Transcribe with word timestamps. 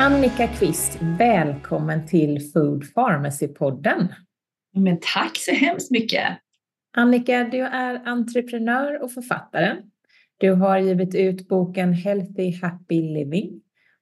Annika 0.00 0.48
Kvist, 0.48 0.98
välkommen 1.02 2.06
till 2.06 2.50
Food 2.52 2.84
Pharmacy-podden. 2.94 4.08
Men 4.74 4.98
tack 5.14 5.36
så 5.36 5.50
hemskt 5.50 5.90
mycket. 5.90 6.38
Annika, 6.96 7.44
du 7.44 7.60
är 7.60 8.08
entreprenör 8.08 9.02
och 9.02 9.12
författare. 9.12 9.76
Du 10.38 10.52
har 10.52 10.78
givit 10.78 11.14
ut 11.14 11.48
boken 11.48 11.92
Healthy 11.92 12.52
Happy 12.62 13.02
Living 13.02 13.60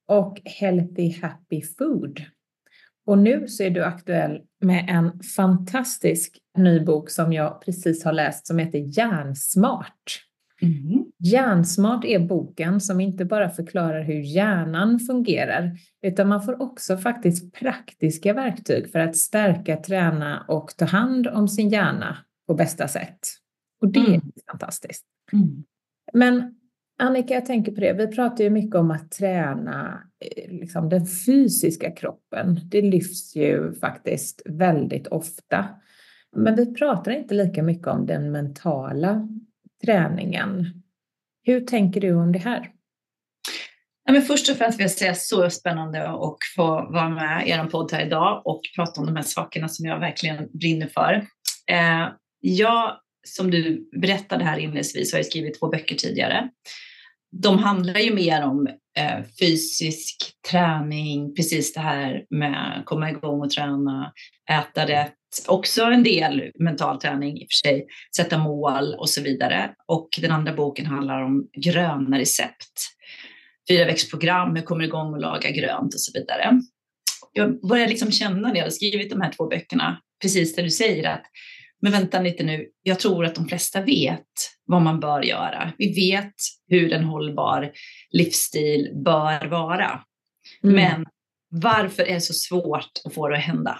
och 0.08 0.40
Healthy 0.44 1.14
Happy 1.22 1.62
Food. 1.62 2.20
Och 3.06 3.18
nu 3.18 3.48
så 3.48 3.62
är 3.62 3.70
du 3.70 3.84
aktuell 3.84 4.40
med 4.60 4.84
en 4.88 5.20
fantastisk 5.36 6.38
ny 6.58 6.80
bok 6.80 7.10
som 7.10 7.32
jag 7.32 7.62
precis 7.64 8.04
har 8.04 8.12
läst 8.12 8.46
som 8.46 8.58
heter 8.58 8.98
Hjärnsmart. 8.98 10.27
Mm. 10.62 11.04
Hjärnsmart 11.18 12.04
är 12.04 12.18
boken 12.18 12.80
som 12.80 13.00
inte 13.00 13.24
bara 13.24 13.50
förklarar 13.50 14.02
hur 14.02 14.20
hjärnan 14.20 15.00
fungerar, 15.00 15.78
utan 16.02 16.28
man 16.28 16.42
får 16.42 16.62
också 16.62 16.96
faktiskt 16.96 17.54
praktiska 17.54 18.34
verktyg 18.34 18.92
för 18.92 18.98
att 18.98 19.16
stärka, 19.16 19.76
träna 19.76 20.44
och 20.48 20.70
ta 20.76 20.84
hand 20.84 21.26
om 21.26 21.48
sin 21.48 21.68
hjärna 21.68 22.18
på 22.46 22.54
bästa 22.54 22.88
sätt. 22.88 23.18
Och 23.80 23.92
det 23.92 24.00
mm. 24.00 24.12
är 24.12 24.20
fantastiskt. 24.50 25.04
Mm. 25.32 25.64
Men 26.12 26.54
Annika, 27.00 27.34
jag 27.34 27.46
tänker 27.46 27.72
på 27.72 27.80
det. 27.80 27.92
Vi 27.92 28.06
pratar 28.06 28.44
ju 28.44 28.50
mycket 28.50 28.74
om 28.74 28.90
att 28.90 29.10
träna 29.10 30.02
eh, 30.20 30.52
liksom, 30.52 30.88
den 30.88 31.06
fysiska 31.06 31.90
kroppen. 31.90 32.60
Det 32.70 32.82
lyfts 32.82 33.36
ju 33.36 33.72
faktiskt 33.72 34.42
väldigt 34.44 35.06
ofta. 35.06 35.64
Men 36.36 36.54
vi 36.54 36.74
pratar 36.74 37.12
inte 37.12 37.34
lika 37.34 37.62
mycket 37.62 37.86
om 37.86 38.06
den 38.06 38.32
mentala 38.32 39.28
träningen. 39.84 40.82
Hur 41.42 41.60
tänker 41.60 42.00
du 42.00 42.14
om 42.14 42.32
det 42.32 42.38
här? 42.38 42.70
Ja, 44.04 44.12
men 44.12 44.22
först 44.22 44.50
och 44.50 44.56
främst 44.56 44.78
vill 44.78 44.84
jag 44.84 44.90
säga 44.90 45.14
så 45.14 45.50
spännande 45.50 46.08
att 46.08 46.36
få 46.56 46.66
vara 46.66 47.08
med 47.08 47.46
i 47.46 47.50
er 47.50 47.64
podd 47.64 47.92
här 47.92 48.06
idag 48.06 48.42
och 48.44 48.60
prata 48.76 49.00
om 49.00 49.06
de 49.06 49.16
här 49.16 49.22
sakerna 49.22 49.68
som 49.68 49.86
jag 49.86 50.00
verkligen 50.00 50.48
brinner 50.52 50.86
för. 50.86 51.12
Eh, 51.70 52.08
jag, 52.40 52.96
som 53.26 53.50
du 53.50 53.90
berättade 54.00 54.44
här 54.44 54.58
inledningsvis, 54.58 55.12
har 55.12 55.18
jag 55.18 55.26
skrivit 55.26 55.60
två 55.60 55.68
böcker 55.68 55.96
tidigare. 55.96 56.48
De 57.30 57.58
handlar 57.58 58.00
ju 58.00 58.14
mer 58.14 58.44
om 58.44 58.66
eh, 58.98 59.24
fysisk 59.40 60.16
träning, 60.50 61.34
precis 61.34 61.74
det 61.74 61.80
här 61.80 62.24
med 62.30 62.78
att 62.78 62.84
komma 62.84 63.10
igång 63.10 63.40
och 63.40 63.50
träna, 63.50 64.12
äta 64.50 64.86
rätt, 64.86 65.17
också 65.46 65.82
en 65.82 66.02
del 66.02 66.50
mental 66.58 67.00
träning 67.00 67.38
i 67.38 67.44
och 67.44 67.48
för 67.50 67.68
sig, 67.68 67.86
sätta 68.16 68.38
mål 68.38 68.94
och 68.98 69.10
så 69.10 69.22
vidare. 69.22 69.70
Och 69.86 70.08
den 70.20 70.30
andra 70.30 70.52
boken 70.52 70.86
handlar 70.86 71.22
om 71.22 71.48
gröna 71.56 72.18
recept. 72.18 72.72
Fyra 73.68 73.84
växtprogram, 73.84 74.56
hur 74.56 74.62
kommer 74.62 74.84
igång 74.84 75.12
och 75.12 75.20
laga 75.20 75.50
grönt 75.50 75.94
och 75.94 76.00
så 76.00 76.18
vidare. 76.18 76.60
Jag 77.32 77.60
började 77.60 77.90
liksom 77.90 78.12
känna 78.12 78.48
när 78.48 78.54
jag 78.54 78.60
hade 78.60 78.70
skrivit 78.70 79.10
de 79.10 79.20
här 79.20 79.32
två 79.32 79.46
böckerna, 79.46 80.00
precis 80.22 80.56
det 80.56 80.62
du 80.62 80.70
säger 80.70 81.08
att 81.08 81.22
men 81.82 81.92
vänta 81.92 82.20
lite 82.20 82.44
nu, 82.44 82.66
jag 82.82 82.98
tror 82.98 83.24
att 83.24 83.34
de 83.34 83.48
flesta 83.48 83.80
vet 83.80 84.24
vad 84.64 84.82
man 84.82 85.00
bör 85.00 85.22
göra. 85.22 85.72
Vi 85.78 86.10
vet 86.10 86.34
hur 86.68 86.92
en 86.92 87.04
hållbar 87.04 87.70
livsstil 88.10 88.90
bör 89.04 89.46
vara. 89.46 90.00
Mm. 90.64 90.74
Men 90.74 91.06
varför 91.50 92.02
är 92.02 92.14
det 92.14 92.20
så 92.20 92.34
svårt 92.34 92.90
att 93.04 93.14
få 93.14 93.28
det 93.28 93.36
att 93.36 93.42
hända? 93.42 93.78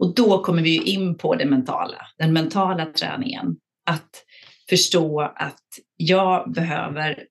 Och 0.00 0.14
då 0.14 0.42
kommer 0.42 0.62
vi 0.62 0.82
in 0.82 1.18
på 1.18 1.34
det 1.34 1.46
mentala, 1.46 2.06
den 2.18 2.32
mentala 2.32 2.86
träningen. 2.86 3.56
Att 3.86 4.24
förstå 4.68 5.20
att 5.20 5.64
jag 5.96 6.52
behöver, 6.52 7.24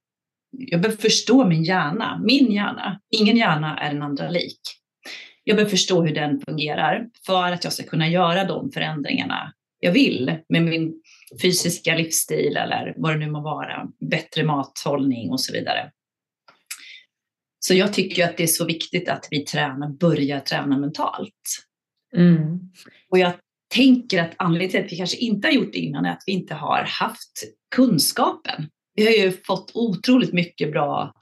jag 0.51 0.81
behöver 0.81 1.01
förstå 1.01 1.45
min 1.45 1.63
hjärna, 1.63 2.21
min 2.25 2.51
hjärna. 2.51 2.99
Ingen 3.11 3.37
hjärna 3.37 3.79
är 3.79 3.93
den 3.93 4.01
andra 4.01 4.29
lik. 4.29 4.59
Jag 5.43 5.55
behöver 5.55 5.71
förstå 5.71 6.05
hur 6.05 6.15
den 6.15 6.39
fungerar 6.39 7.07
för 7.25 7.51
att 7.51 7.63
jag 7.63 7.73
ska 7.73 7.83
kunna 7.83 8.09
göra 8.09 8.43
de 8.43 8.71
förändringarna 8.71 9.53
jag 9.79 9.91
vill 9.91 10.37
med 10.49 10.63
min 10.63 10.93
fysiska 11.41 11.95
livsstil 11.95 12.57
eller 12.57 12.93
vad 12.97 13.13
det 13.13 13.17
nu 13.17 13.31
må 13.31 13.41
vara, 13.41 13.87
bättre 14.09 14.43
mathållning 14.43 15.31
och 15.31 15.41
så 15.41 15.53
vidare. 15.53 15.91
Så 17.59 17.73
jag 17.73 17.93
tycker 17.93 18.25
att 18.25 18.37
det 18.37 18.43
är 18.43 18.47
så 18.47 18.65
viktigt 18.65 19.09
att 19.09 19.27
vi 19.31 19.45
tränar, 19.45 19.89
börjar 19.89 20.39
träna 20.39 20.77
mentalt. 20.77 21.68
Mm. 22.15 22.59
Och 23.09 23.19
jag 23.19 23.33
tänker 23.73 24.21
att 24.21 24.31
anledningen 24.37 24.71
till 24.71 24.85
att 24.85 24.91
vi 24.91 24.97
kanske 24.97 25.17
inte 25.17 25.47
har 25.47 25.53
gjort 25.53 25.73
det 25.73 25.79
innan 25.79 26.05
är 26.05 26.11
att 26.11 26.23
vi 26.25 26.31
inte 26.31 26.53
har 26.53 26.83
haft 26.83 27.43
kunskapen. 27.75 28.69
Vi 28.95 29.05
har 29.05 29.11
ju 29.11 29.31
fått 29.31 29.71
otroligt 29.73 30.33
mycket 30.33 30.71
bra 30.71 31.13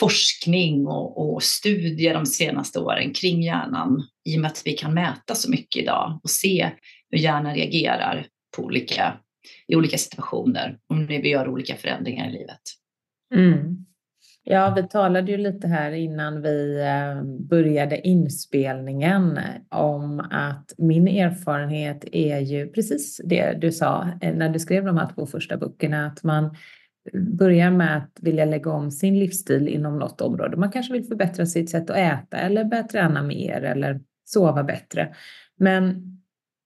forskning 0.00 0.86
och, 0.86 1.34
och, 1.34 1.42
studier 1.42 2.14
de 2.14 2.26
senaste 2.26 2.80
åren 2.80 3.12
kring 3.12 3.42
hjärnan 3.42 4.02
i 4.24 4.36
och 4.36 4.40
med 4.40 4.50
att 4.50 4.62
vi 4.64 4.72
kan 4.72 4.94
mäta 4.94 5.34
så 5.34 5.50
mycket 5.50 5.82
idag 5.82 6.20
och 6.22 6.30
se 6.30 6.70
hur 7.10 7.18
hjärnan 7.18 7.54
reagerar 7.54 8.26
på 8.56 8.62
olika, 8.62 9.20
i 9.68 9.76
olika 9.76 9.98
situationer 9.98 10.78
när 10.88 11.22
vi 11.22 11.28
gör 11.28 11.48
olika 11.48 11.76
förändringar 11.76 12.28
i 12.28 12.32
livet. 12.32 12.60
Mm. 13.34 13.86
Ja, 14.50 14.72
vi 14.76 14.82
talade 14.82 15.32
ju 15.32 15.38
lite 15.38 15.68
här 15.68 15.92
innan 15.92 16.42
vi 16.42 16.80
eh, 16.80 17.22
började 17.48 18.08
inspelningen 18.08 19.40
om 19.68 20.20
att 20.30 20.72
min 20.78 21.08
erfarenhet 21.08 22.04
är 22.12 22.38
ju 22.38 22.68
precis 22.68 23.20
det 23.24 23.52
du 23.60 23.72
sa 23.72 24.08
eh, 24.20 24.34
när 24.34 24.48
du 24.48 24.58
skrev 24.58 24.84
de 24.84 24.96
här 24.96 25.08
två 25.14 25.26
första 25.26 25.56
böckerna, 25.56 26.06
att 26.06 26.22
man 26.22 26.56
börjar 27.38 27.70
med 27.70 27.96
att 27.96 28.18
vilja 28.20 28.44
lägga 28.44 28.70
om 28.70 28.90
sin 28.90 29.18
livsstil 29.18 29.68
inom 29.68 29.98
något 29.98 30.20
område. 30.20 30.56
Man 30.56 30.72
kanske 30.72 30.92
vill 30.92 31.04
förbättra 31.04 31.46
sitt 31.46 31.70
sätt 31.70 31.90
att 31.90 31.96
äta 31.96 32.36
eller 32.36 32.64
börja 32.64 32.82
träna 32.82 33.22
mer 33.22 33.62
eller 33.62 34.00
sova 34.24 34.62
bättre. 34.64 35.14
Men 35.58 36.02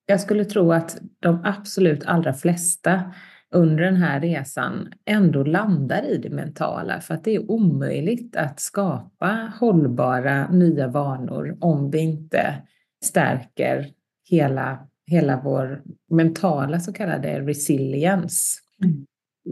jag 0.06 0.21
skulle 0.21 0.44
tro 0.44 0.72
att 0.72 0.98
de 1.21 1.42
absolut 1.44 2.06
allra 2.06 2.32
flesta 2.32 3.12
under 3.53 3.85
den 3.85 3.97
här 3.97 4.21
resan 4.21 4.93
ändå 5.05 5.45
landar 5.45 6.03
i 6.03 6.19
det 6.19 6.31
mentala 6.31 7.01
för 7.01 7.15
att 7.15 7.25
det 7.25 7.35
är 7.35 7.51
omöjligt 7.51 8.37
att 8.37 8.61
skapa 8.61 9.53
hållbara 9.61 10.49
nya 10.49 10.89
vanor 10.89 11.57
om 11.61 11.91
vi 11.91 11.99
inte 11.99 12.63
stärker 13.05 13.91
hela, 14.29 14.89
hela 15.07 15.41
vår 15.45 15.83
mentala 16.11 16.81
så 16.81 16.93
kallade 16.93 17.41
resilience. 17.41 18.61
Mm. 18.85 19.07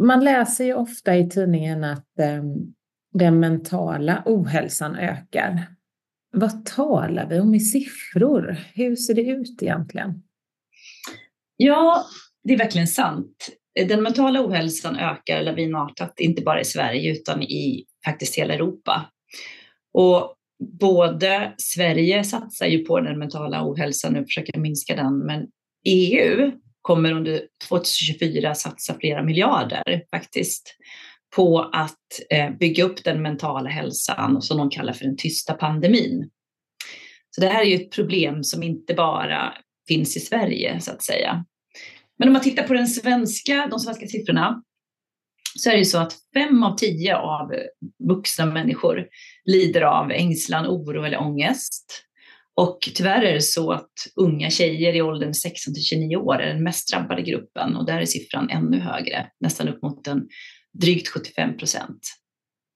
Man 0.06 0.24
läser 0.24 0.64
ju 0.64 0.74
ofta 0.74 1.16
i 1.16 1.30
tidningen 1.30 1.84
att 1.84 2.18
eh, 2.18 2.42
den 3.12 3.40
mentala 3.40 4.22
ohälsan 4.26 4.96
ökar. 4.96 5.66
Vad 6.32 6.64
talar 6.64 7.28
vi 7.28 7.40
om 7.40 7.54
i 7.54 7.60
siffror? 7.60 8.56
Hur 8.74 8.96
ser 8.96 9.14
det 9.14 9.22
ut 9.22 9.62
egentligen? 9.62 10.22
Ja, 11.56 12.04
det 12.44 12.54
är 12.54 12.58
verkligen 12.58 12.86
sant. 12.86 13.50
Eh, 13.78 13.86
den 13.86 14.02
mentala 14.02 14.46
ohälsan 14.46 14.96
ökar 14.96 15.42
lavinartat, 15.42 16.20
inte 16.20 16.42
bara 16.42 16.60
i 16.60 16.64
Sverige 16.64 17.12
utan 17.12 17.42
i 17.42 17.84
faktiskt 18.04 18.38
hela 18.38 18.54
Europa. 18.54 19.10
Och 19.92 20.34
både 20.80 21.54
Sverige 21.56 22.24
satsar 22.24 22.66
ju 22.66 22.84
på 22.84 23.00
den 23.00 23.18
mentala 23.18 23.70
ohälsan 23.70 24.16
och 24.16 24.24
försöker 24.24 24.58
minska 24.58 24.96
den, 24.96 25.18
men 25.18 25.46
EU 25.84 26.52
kommer 26.82 27.12
under 27.12 27.42
2024 27.68 28.54
satsa 28.54 28.94
flera 29.00 29.22
miljarder 29.22 30.04
faktiskt 30.10 30.76
på 31.36 31.70
att 31.72 31.96
eh, 32.30 32.50
bygga 32.50 32.84
upp 32.84 33.04
den 33.04 33.22
mentala 33.22 33.70
hälsan 33.70 34.42
som 34.42 34.58
de 34.58 34.70
kallar 34.70 34.92
för 34.92 35.04
den 35.04 35.16
tysta 35.16 35.54
pandemin. 35.54 36.30
Så 37.30 37.40
det 37.40 37.46
här 37.46 37.62
är 37.62 37.66
ju 37.66 37.74
ett 37.74 37.92
problem 37.92 38.44
som 38.44 38.62
inte 38.62 38.94
bara 38.94 39.54
finns 39.88 40.16
i 40.16 40.20
Sverige 40.20 40.80
så 40.80 40.90
att 40.90 41.02
säga. 41.02 41.44
Men 42.20 42.28
om 42.28 42.32
man 42.32 42.42
tittar 42.42 42.62
på 42.62 42.74
den 42.74 42.88
svenska, 42.88 43.66
de 43.70 43.78
svenska 43.78 44.06
siffrorna 44.06 44.62
så 45.58 45.70
är 45.70 45.76
det 45.76 45.84
så 45.84 45.98
att 45.98 46.12
fem 46.34 46.62
av 46.62 46.76
tio 46.76 47.16
av 47.16 47.52
vuxna 48.08 48.46
människor 48.46 49.06
lider 49.44 49.82
av 49.82 50.10
ängslan, 50.10 50.66
oro 50.66 51.04
eller 51.04 51.20
ångest. 51.20 52.04
Och 52.54 52.78
tyvärr 52.94 53.22
är 53.22 53.32
det 53.32 53.40
så 53.40 53.72
att 53.72 53.92
unga 54.16 54.50
tjejer 54.50 54.96
i 54.96 55.02
åldern 55.02 55.34
16 55.34 55.74
till 55.74 55.82
29 55.82 56.16
år 56.16 56.40
är 56.40 56.54
den 56.54 56.62
mest 56.62 56.92
drabbade 56.92 57.22
gruppen 57.22 57.76
och 57.76 57.86
där 57.86 58.00
är 58.00 58.04
siffran 58.04 58.50
ännu 58.50 58.78
högre, 58.78 59.26
nästan 59.40 59.68
upp 59.68 59.82
mot 59.82 60.06
en 60.06 60.28
drygt 60.80 61.08
75 61.08 61.56
procent. 61.56 62.00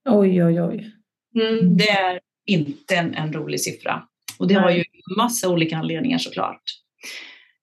Oj, 0.08 0.44
oj, 0.44 0.62
oj. 0.62 0.93
Mm, 1.41 1.76
det 1.76 1.91
är 1.91 2.20
inte 2.46 2.96
en, 2.96 3.14
en 3.14 3.32
rolig 3.32 3.61
siffra 3.61 4.02
och 4.38 4.49
det 4.49 4.55
Nej. 4.55 4.62
har 4.62 4.70
ju 4.70 4.85
massa 5.17 5.49
olika 5.49 5.76
anledningar 5.76 6.19
såklart. 6.19 6.62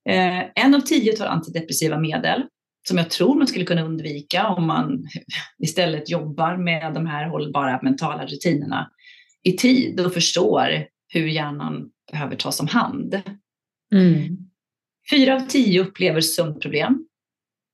Eh, 0.10 0.44
en 0.56 0.76
av 0.76 0.80
tio 0.80 1.14
tar 1.14 1.26
antidepressiva 1.26 2.00
medel 2.00 2.44
som 2.88 2.98
jag 2.98 3.10
tror 3.10 3.36
man 3.36 3.48
skulle 3.48 3.66
kunna 3.66 3.84
undvika 3.84 4.48
om 4.48 4.68
man 4.68 5.08
istället 5.64 6.10
jobbar 6.10 6.58
med 6.58 6.94
de 6.94 7.06
här 7.06 7.30
hållbara 7.30 7.80
mentala 7.84 8.26
rutinerna 8.26 8.92
i 9.44 9.52
tid 9.52 10.00
och 10.00 10.14
förstår 10.14 10.86
hur 11.08 11.28
hjärnan 11.28 11.90
behöver 12.12 12.36
tas 12.36 12.60
om 12.60 12.68
hand. 12.68 13.22
Mm. 13.94 14.38
Fyra 15.12 15.36
av 15.36 15.40
tio 15.40 15.82
upplever 15.82 16.22
sömnproblem. 16.22 17.08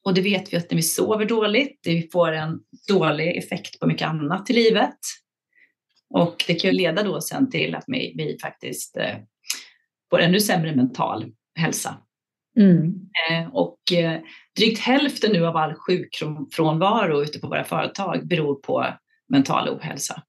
Och 0.06 0.14
det 0.14 0.22
vet 0.22 0.54
vi 0.54 0.58
att 0.58 0.72
när 0.72 0.76
vi 0.76 0.82
sover 0.82 1.26
dåligt, 1.26 1.80
det 1.84 2.12
får 2.12 2.32
en 2.32 2.60
dålig 2.88 3.38
effekt 3.38 3.80
på 3.80 3.88
mycket 3.88 4.08
annat 4.08 4.50
i 4.50 4.54
livet. 4.54 4.98
Och 6.10 6.44
det 6.48 6.54
kan 6.54 6.72
ju 6.72 6.78
leda 6.78 7.04
då 7.04 7.22
sen 7.22 7.50
till 7.50 7.76
att 7.76 7.84
vi, 7.88 8.14
vi 8.18 8.38
faktiskt 8.42 8.98
eh, 8.98 9.16
får 10.10 10.20
ännu 10.20 10.40
sämre 10.40 10.76
mental 10.76 11.26
hälsa. 11.56 11.98
Mm. 12.58 13.10
Eh, 13.30 13.48
och 13.54 13.92
eh, 13.92 14.22
drygt 14.58 14.80
hälften 14.80 15.32
nu 15.32 15.46
av 15.46 15.58
all 15.58 15.74
sjukfrånvaro 15.74 17.24
ute 17.24 17.40
på 17.40 17.48
våra 17.48 17.64
företag 17.64 18.28
beror 18.28 18.56
på 18.56 18.86
mental 19.30 19.70
ohälsa. 19.70 20.24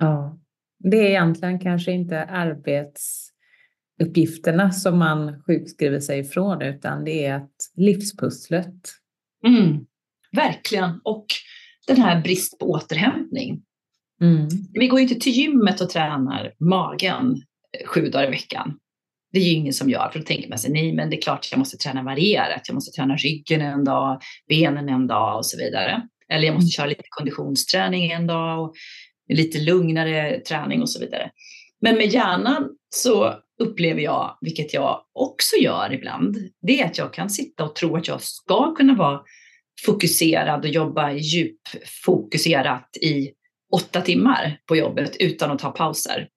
Ja, 0.00 0.38
det 0.78 0.96
är 0.96 1.08
egentligen 1.08 1.58
kanske 1.58 1.92
inte 1.92 2.24
arbetsuppgifterna 2.24 4.72
som 4.72 4.98
man 4.98 5.42
sjukskriver 5.42 6.00
sig 6.00 6.20
ifrån 6.20 6.62
utan 6.62 7.04
det 7.04 7.24
är 7.24 7.34
att 7.34 7.52
livspusslet. 7.76 8.74
Mm, 9.46 9.86
verkligen, 10.32 11.00
och 11.04 11.26
den 11.86 11.96
här 11.96 12.22
brist 12.22 12.58
på 12.58 12.70
återhämtning. 12.70 13.62
Mm. 14.20 14.48
Vi 14.72 14.88
går 14.88 15.00
inte 15.00 15.14
till 15.14 15.32
gymmet 15.32 15.80
och 15.80 15.90
tränar 15.90 16.54
magen 16.58 17.42
sju 17.86 18.08
dagar 18.08 18.26
i 18.26 18.30
veckan. 18.30 18.78
Det 19.32 19.38
är 19.38 19.44
ju 19.44 19.52
ingen 19.52 19.72
som 19.72 19.90
gör, 19.90 20.08
för 20.12 20.18
då 20.18 20.24
tänker 20.24 20.48
man 20.48 20.58
sig 20.58 20.70
nej, 20.70 20.92
men 20.92 21.10
det 21.10 21.16
är 21.16 21.22
klart 21.22 21.48
jag 21.50 21.58
måste 21.58 21.76
träna 21.76 22.02
varierat. 22.02 22.62
Jag 22.66 22.74
måste 22.74 22.96
träna 22.96 23.16
ryggen 23.16 23.60
en 23.60 23.84
dag, 23.84 24.20
benen 24.48 24.88
en 24.88 25.06
dag 25.06 25.36
och 25.36 25.46
så 25.46 25.58
vidare. 25.58 26.02
Eller 26.32 26.46
jag 26.46 26.54
måste 26.54 26.64
mm. 26.64 26.70
köra 26.70 26.86
lite 26.86 27.02
konditionsträning 27.08 28.10
en 28.10 28.26
dag 28.26 28.64
och 28.64 28.74
lite 29.28 29.58
lugnare 29.58 30.40
träning 30.40 30.82
och 30.82 30.90
så 30.90 31.00
vidare. 31.00 31.30
Men 31.80 31.96
med 31.96 32.06
hjärnan 32.06 32.68
så 32.94 33.34
upplever 33.58 34.00
jag, 34.00 34.38
vilket 34.40 34.74
jag 34.74 35.00
också 35.12 35.56
gör 35.56 35.92
ibland, 35.92 36.36
det 36.62 36.80
är 36.80 36.86
att 36.86 36.98
jag 36.98 37.12
kan 37.12 37.30
sitta 37.30 37.64
och 37.64 37.74
tro 37.74 37.96
att 37.96 38.08
jag 38.08 38.22
ska 38.22 38.74
kunna 38.74 38.94
vara 38.94 39.20
fokuserad 39.86 40.64
och 40.64 40.70
jobba 40.70 41.12
djupfokuserat 41.12 42.96
i 42.96 43.30
åtta 43.72 44.00
timmar 44.00 44.58
på 44.68 44.76
jobbet 44.76 45.16
utan 45.20 45.50
att 45.50 45.58
ta 45.58 45.70
pauser. 45.70 46.28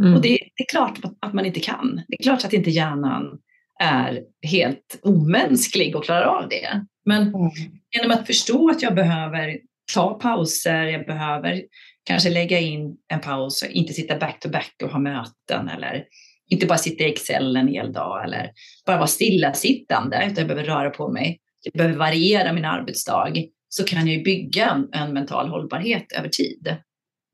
Mm. 0.00 0.14
Och 0.14 0.22
det, 0.22 0.28
det, 0.28 0.62
är 0.62 0.70
klart 0.70 0.98
att 1.20 1.34
man 1.34 1.46
inte 1.46 1.60
kan. 1.60 2.02
Det 2.08 2.16
är 2.18 2.22
klart 2.22 2.44
att 2.44 2.52
inte 2.52 2.70
hjärnan 2.70 3.38
är 3.80 4.20
helt 4.42 5.00
omänsklig 5.02 5.96
och 5.96 6.04
klarar 6.04 6.24
av 6.24 6.48
det. 6.48 6.84
Men 7.04 7.22
mm. 7.22 7.50
genom 7.96 8.10
att 8.10 8.26
förstå 8.26 8.70
att 8.70 8.82
jag 8.82 8.94
behöver 8.94 9.58
ta 9.94 10.14
pauser, 10.14 10.84
jag 10.84 11.06
behöver 11.06 11.62
kanske 12.04 12.30
lägga 12.30 12.58
in 12.58 12.96
en 13.08 13.20
paus 13.20 13.62
och 13.62 13.70
inte 13.70 13.92
sitta 13.92 14.18
back 14.18 14.40
to 14.40 14.48
back 14.48 14.74
och 14.82 14.90
ha 14.90 14.98
möten 14.98 15.68
eller 15.68 16.04
inte 16.50 16.66
bara 16.66 16.78
sitta 16.78 17.04
i 17.04 17.12
Excel 17.12 17.56
en 17.56 17.68
hel 17.68 17.92
dag 17.92 18.24
eller 18.24 18.50
bara 18.86 18.96
vara 18.96 19.06
stillasittande 19.06 20.16
utan 20.16 20.36
jag 20.36 20.46
behöver 20.46 20.64
röra 20.64 20.90
på 20.90 21.12
mig. 21.12 21.38
Jag 21.62 21.72
behöver 21.72 21.96
variera 21.96 22.52
min 22.52 22.64
arbetsdag 22.64 23.32
så 23.68 23.84
kan 23.84 24.08
jag 24.08 24.24
bygga 24.24 24.84
en 24.92 25.12
mental 25.12 25.48
hållbarhet 25.48 26.12
över 26.12 26.28
tid. 26.28 26.76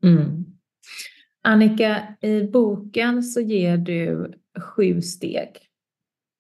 Mm. 0.02 0.44
Annika, 1.46 2.14
i 2.20 2.42
boken 2.42 3.22
så 3.22 3.40
ger 3.40 3.76
du 3.76 4.32
sju 4.60 5.02
steg, 5.02 5.48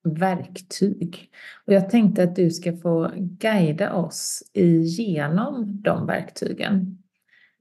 verktyg. 0.04 1.30
Och 1.66 1.72
jag 1.72 1.90
tänkte 1.90 2.22
att 2.22 2.36
du 2.36 2.50
ska 2.50 2.76
få 2.76 3.12
guida 3.16 3.92
oss 3.92 4.42
igenom 4.52 5.82
de 5.82 6.06
verktygen. 6.06 6.98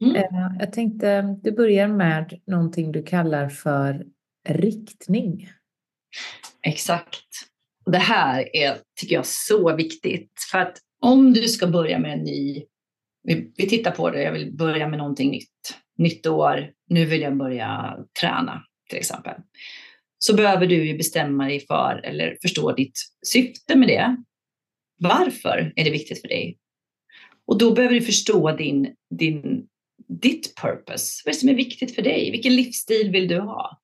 Mm. 0.01 0.15
Eh, 0.15 0.55
jag 0.59 0.73
tänkte, 0.73 1.37
du 1.43 1.51
börjar 1.51 1.87
med 1.87 2.39
någonting 2.47 2.91
du 2.91 3.03
kallar 3.03 3.49
för 3.49 4.05
riktning. 4.47 5.49
Exakt. 6.61 7.29
Det 7.85 7.97
här 7.97 8.55
är, 8.55 8.77
tycker 8.99 9.15
jag, 9.15 9.25
så 9.25 9.75
viktigt. 9.75 10.31
För 10.51 10.57
att 10.57 10.77
om 11.01 11.33
du 11.33 11.47
ska 11.47 11.67
börja 11.67 11.99
med 11.99 12.13
en 12.13 12.23
ny, 12.23 12.63
vi, 13.23 13.53
vi 13.57 13.69
tittar 13.69 13.91
på 13.91 14.09
det, 14.09 14.23
jag 14.23 14.31
vill 14.31 14.55
börja 14.55 14.87
med 14.87 14.97
någonting 14.99 15.31
nytt. 15.31 15.84
Nytt 15.97 16.27
år, 16.27 16.71
nu 16.89 17.05
vill 17.05 17.21
jag 17.21 17.37
börja 17.37 17.97
träna 18.19 18.63
till 18.89 18.97
exempel. 18.97 19.33
Så 20.17 20.35
behöver 20.35 20.67
du 20.67 20.85
ju 20.87 20.97
bestämma 20.97 21.45
dig 21.45 21.59
för 21.59 22.01
eller 22.03 22.37
förstå 22.41 22.71
ditt 22.71 22.99
syfte 23.25 23.75
med 23.75 23.87
det. 23.87 24.17
Varför 24.97 25.73
är 25.75 25.83
det 25.83 25.91
viktigt 25.91 26.21
för 26.21 26.27
dig? 26.27 26.57
Och 27.47 27.57
då 27.57 27.73
behöver 27.73 27.95
du 27.95 28.01
förstå 28.01 28.51
din, 28.51 28.95
din 29.19 29.67
ditt 30.07 30.55
purpose? 30.61 31.21
Vad 31.25 31.31
är 31.31 31.35
det 31.35 31.39
som 31.39 31.49
är 31.49 31.53
viktigt 31.53 31.95
för 31.95 32.01
dig? 32.01 32.31
Vilken 32.31 32.55
livsstil 32.55 33.11
vill 33.11 33.27
du 33.27 33.39
ha? 33.39 33.81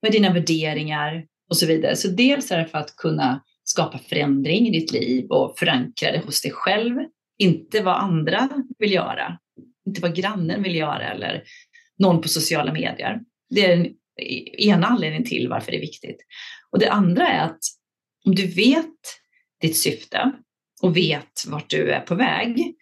Vad 0.00 0.08
är 0.08 0.12
dina 0.12 0.32
värderingar 0.32 1.26
och 1.50 1.56
så 1.56 1.66
vidare? 1.66 1.96
Så 1.96 2.08
dels 2.08 2.50
är 2.50 2.58
det 2.58 2.66
för 2.66 2.78
att 2.78 2.96
kunna 2.96 3.44
skapa 3.64 3.98
förändring 3.98 4.68
i 4.68 4.70
ditt 4.70 4.92
liv 4.92 5.26
och 5.30 5.58
förankra 5.58 6.12
det 6.12 6.18
hos 6.18 6.42
dig 6.42 6.52
själv, 6.52 6.96
inte 7.38 7.82
vad 7.82 7.96
andra 7.96 8.48
vill 8.78 8.92
göra, 8.92 9.38
inte 9.88 10.00
vad 10.00 10.16
grannen 10.16 10.62
vill 10.62 10.74
göra 10.74 11.12
eller 11.12 11.42
någon 11.98 12.20
på 12.20 12.28
sociala 12.28 12.72
medier. 12.72 13.20
Det 13.50 13.64
är 13.64 13.76
den 13.76 13.94
ena 14.58 14.86
anledningen 14.86 15.24
till 15.24 15.48
varför 15.48 15.72
det 15.72 15.78
är 15.78 15.80
viktigt. 15.80 16.18
Och 16.70 16.78
det 16.78 16.90
andra 16.90 17.28
är 17.28 17.44
att 17.44 17.58
om 18.26 18.34
du 18.34 18.46
vet 18.46 18.94
ditt 19.60 19.76
syfte 19.76 20.32
och 20.82 20.96
vet 20.96 21.46
vart 21.46 21.70
du 21.70 21.90
är 21.90 22.00
på 22.00 22.14
väg, 22.14 22.74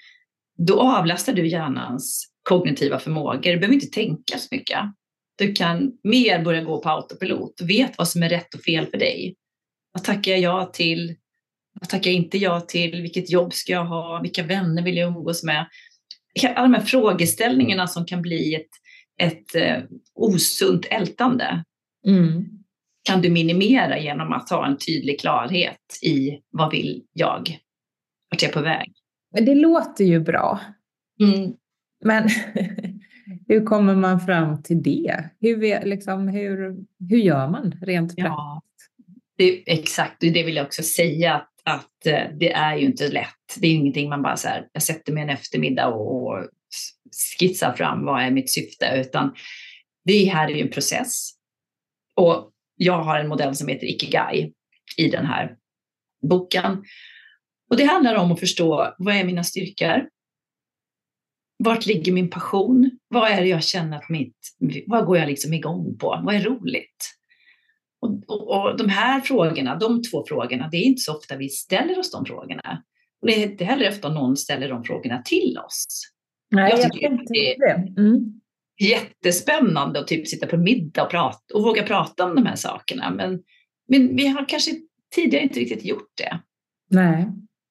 då 0.59 0.81
avlastar 0.81 1.33
du 1.33 1.49
hjärnans 1.49 2.33
kognitiva 2.43 2.99
förmågor. 2.99 3.53
Du 3.53 3.59
behöver 3.59 3.75
inte 3.75 3.87
tänka 3.87 4.39
så 4.39 4.49
mycket. 4.51 4.79
Du 5.39 5.53
kan 5.53 5.93
mer 6.05 6.45
börja 6.45 6.65
gå 6.65 6.83
på 6.83 6.89
autopilot. 6.89 7.61
och 7.61 7.71
vet 7.71 7.99
vad 7.99 8.09
som 8.09 8.23
är 8.23 8.29
rätt 8.29 8.55
och 8.55 8.61
fel 8.61 8.87
för 8.87 8.99
dig. 8.99 9.37
Vad 9.93 10.05
tackar 10.05 10.33
jag 10.33 10.41
ja 10.41 10.71
till? 10.73 11.17
Vad 11.81 11.89
tackar 11.89 12.11
jag 12.11 12.17
inte 12.17 12.39
ja 12.39 12.61
till? 12.61 13.03
Vilket 13.03 13.31
jobb 13.31 13.55
ska 13.55 13.73
jag 13.73 13.85
ha? 13.85 14.21
Vilka 14.23 14.43
vänner 14.43 14.83
vill 14.83 14.97
jag 14.97 15.09
umgås 15.09 15.45
med? 15.45 15.67
Alla 16.45 16.63
de 16.63 16.75
här 16.75 16.81
frågeställningarna 16.81 17.87
som 17.87 18.07
kan 18.07 18.23
bli 18.23 18.55
ett, 18.55 18.71
ett 19.23 19.55
eh, 19.55 19.85
osunt 20.15 20.87
ältande 20.91 21.65
mm. 22.07 22.45
kan 23.09 23.23
du 23.23 23.31
minimera 23.31 23.99
genom 23.99 24.33
att 24.33 24.51
ha 24.51 24.67
en 24.67 24.77
tydlig 24.77 25.21
klarhet 25.21 25.99
i 26.03 26.41
vad 26.51 26.71
vill 26.71 27.03
jag? 27.13 27.59
Vart 28.31 28.43
är 28.43 28.47
jag 28.47 28.53
på 28.53 28.61
väg? 28.61 28.93
Det 29.31 29.55
låter 29.55 30.05
ju 30.05 30.21
bra. 30.21 30.61
Mm. 31.21 31.53
Men 32.05 32.29
hur 33.49 33.65
kommer 33.65 33.95
man 33.95 34.21
fram 34.21 34.63
till 34.63 34.83
det? 34.83 35.25
Hur, 35.41 35.85
liksom, 35.85 36.29
hur, 36.29 36.77
hur 37.11 37.19
gör 37.19 37.49
man 37.49 37.73
rent 37.83 38.17
praktiskt? 38.17 38.29
Ja, 38.29 38.63
det, 39.37 39.73
exakt, 39.73 40.17
det 40.21 40.43
vill 40.43 40.57
jag 40.57 40.67
också 40.67 40.83
säga. 40.83 41.47
Att, 41.67 42.07
eh, 42.07 42.31
det 42.41 42.53
är 42.53 42.77
ju 42.77 42.87
inte 42.87 43.09
lätt. 43.09 43.57
Det 43.57 43.67
är 43.67 43.75
ingenting 43.75 44.09
man 44.09 44.23
bara 44.23 44.37
så 44.37 44.49
här, 44.49 44.69
jag 44.73 44.83
sätter 44.83 45.13
mig 45.13 45.23
en 45.23 45.31
eftermiddag 45.31 45.87
och, 45.87 46.27
och 46.27 46.49
skissar 47.39 47.73
fram 47.73 48.05
vad 48.05 48.23
är 48.23 48.31
mitt 48.31 48.51
syfte, 48.51 49.05
utan 49.07 49.35
det 50.05 50.25
här 50.25 50.49
är 50.51 50.55
ju 50.55 50.63
en 50.63 50.71
process. 50.71 51.31
Och 52.15 52.53
jag 52.77 53.03
har 53.03 53.19
en 53.19 53.29
modell 53.29 53.57
som 53.57 53.69
heter 53.69 53.87
Ikigai 53.87 54.53
i 54.97 55.09
den 55.09 55.27
här 55.27 55.57
boken. 56.23 56.85
Och 57.71 57.77
det 57.77 57.85
handlar 57.85 58.15
om 58.15 58.33
att 58.33 58.41
förstå 58.41 58.95
vad 58.99 59.17
är 59.17 59.25
mina 59.25 59.45
styrkor? 59.45 60.09
Vart 61.59 61.87
ligger 61.87 62.13
min 62.13 62.31
passion? 62.31 62.91
Vad 63.09 63.31
är 63.31 63.41
det 63.41 63.49
jag 63.49 63.65
känner 63.65 63.97
att 63.97 64.09
mitt, 64.09 64.37
vad 64.87 65.07
går 65.07 65.19
jag 65.19 65.29
liksom 65.29 65.53
igång 65.53 65.99
på? 65.99 66.21
Vad 66.25 66.35
är 66.35 66.41
roligt? 66.41 67.16
Och, 68.07 68.31
och, 68.31 68.71
och, 68.71 68.77
de 68.77 68.89
här 68.89 69.21
frågorna, 69.21 69.77
de 69.77 70.03
två 70.03 70.25
frågorna, 70.29 70.69
det 70.69 70.77
är 70.77 70.83
inte 70.83 71.03
så 71.03 71.17
ofta 71.17 71.37
vi 71.37 71.49
ställer 71.49 71.99
oss 71.99 72.11
de 72.11 72.25
frågorna. 72.25 72.83
Och 73.23 73.29
det 73.29 73.35
är 73.35 73.51
inte 73.51 73.65
heller 73.65 73.89
ofta 73.89 74.09
någon 74.09 74.37
ställer 74.37 74.69
de 74.69 74.85
frågorna 74.85 75.23
till 75.23 75.59
oss. 75.67 76.03
Nej, 76.51 76.71
jag, 76.71 76.81
jag 76.81 76.93
tycker 76.93 77.21
det 77.29 77.55
är 77.55 77.75
mm. 77.75 78.41
jättespännande 78.81 80.01
att 80.01 80.07
typ 80.07 80.29
sitta 80.29 80.47
på 80.47 80.57
middag 80.57 81.03
och, 81.03 81.11
prata, 81.11 81.55
och 81.55 81.63
våga 81.63 81.83
prata 81.83 82.25
om 82.25 82.35
de 82.35 82.47
här 82.47 82.57
sakerna. 82.57 83.11
Men, 83.11 83.43
men 83.89 84.17
vi 84.17 84.27
har 84.27 84.49
kanske 84.49 84.71
tidigare 85.15 85.45
inte 85.45 85.61
riktigt 85.61 85.85
gjort 85.85 86.11
det. 86.17 86.41
Nej. 86.91 87.27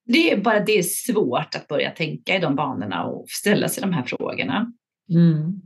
det 0.06 0.32
är 0.32 0.38
bara 0.38 0.60
det 0.60 0.77
är 0.77 0.84
svårt 0.84 1.56
att 1.56 1.68
börja 1.68 1.92
tänka 1.92 2.36
i 2.36 2.39
de 2.39 2.56
banorna 2.56 3.06
och 3.06 3.25
ställa 3.30 3.70
sig 3.70 3.82
de 3.82 3.94
här 3.94 4.04
frågorna. 4.04 4.74
Mm. 5.10 5.62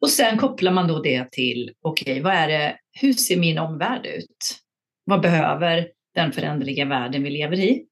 Och 0.00 0.10
sen 0.10 0.38
kopplar 0.38 0.72
man 0.72 0.88
då 0.88 1.02
det 1.02 1.32
till, 1.32 1.70
okej, 1.82 2.12
okay, 2.12 2.22
vad 2.22 2.32
är 2.32 2.48
det, 2.48 2.76
hur 2.92 3.12
ser 3.12 3.36
min 3.36 3.58
omvärld 3.58 4.06
ut? 4.06 4.60
Vad 5.04 5.20
behöver 5.20 5.88
den 6.14 6.32
föränderliga 6.32 6.84
världen 6.84 7.22
vi 7.22 7.30
lever 7.30 7.60
i 7.60 7.84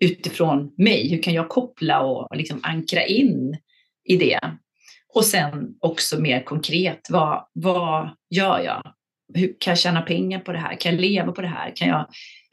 utifrån 0.00 0.74
mig? 0.76 1.10
Hur 1.10 1.22
kan 1.22 1.34
jag 1.34 1.48
koppla 1.48 2.00
och 2.00 2.36
liksom 2.36 2.60
ankra 2.62 3.04
in 3.04 3.58
i 4.04 4.16
det? 4.16 4.40
Och 5.14 5.24
sen 5.24 5.74
också 5.80 6.20
mer 6.20 6.42
konkret, 6.42 7.00
vad, 7.10 7.48
vad 7.52 8.10
gör 8.30 8.60
jag? 8.60 8.94
Hur 9.34 9.56
kan 9.60 9.70
jag 9.70 9.78
tjäna 9.78 10.02
pengar 10.02 10.40
på 10.40 10.52
det 10.52 10.58
här? 10.58 10.80
Kan 10.80 10.92
jag 10.92 11.00
leva 11.00 11.32
på 11.32 11.40
det 11.40 11.48
här? 11.48 11.76
Kan 11.76 11.88
jag, 11.88 12.06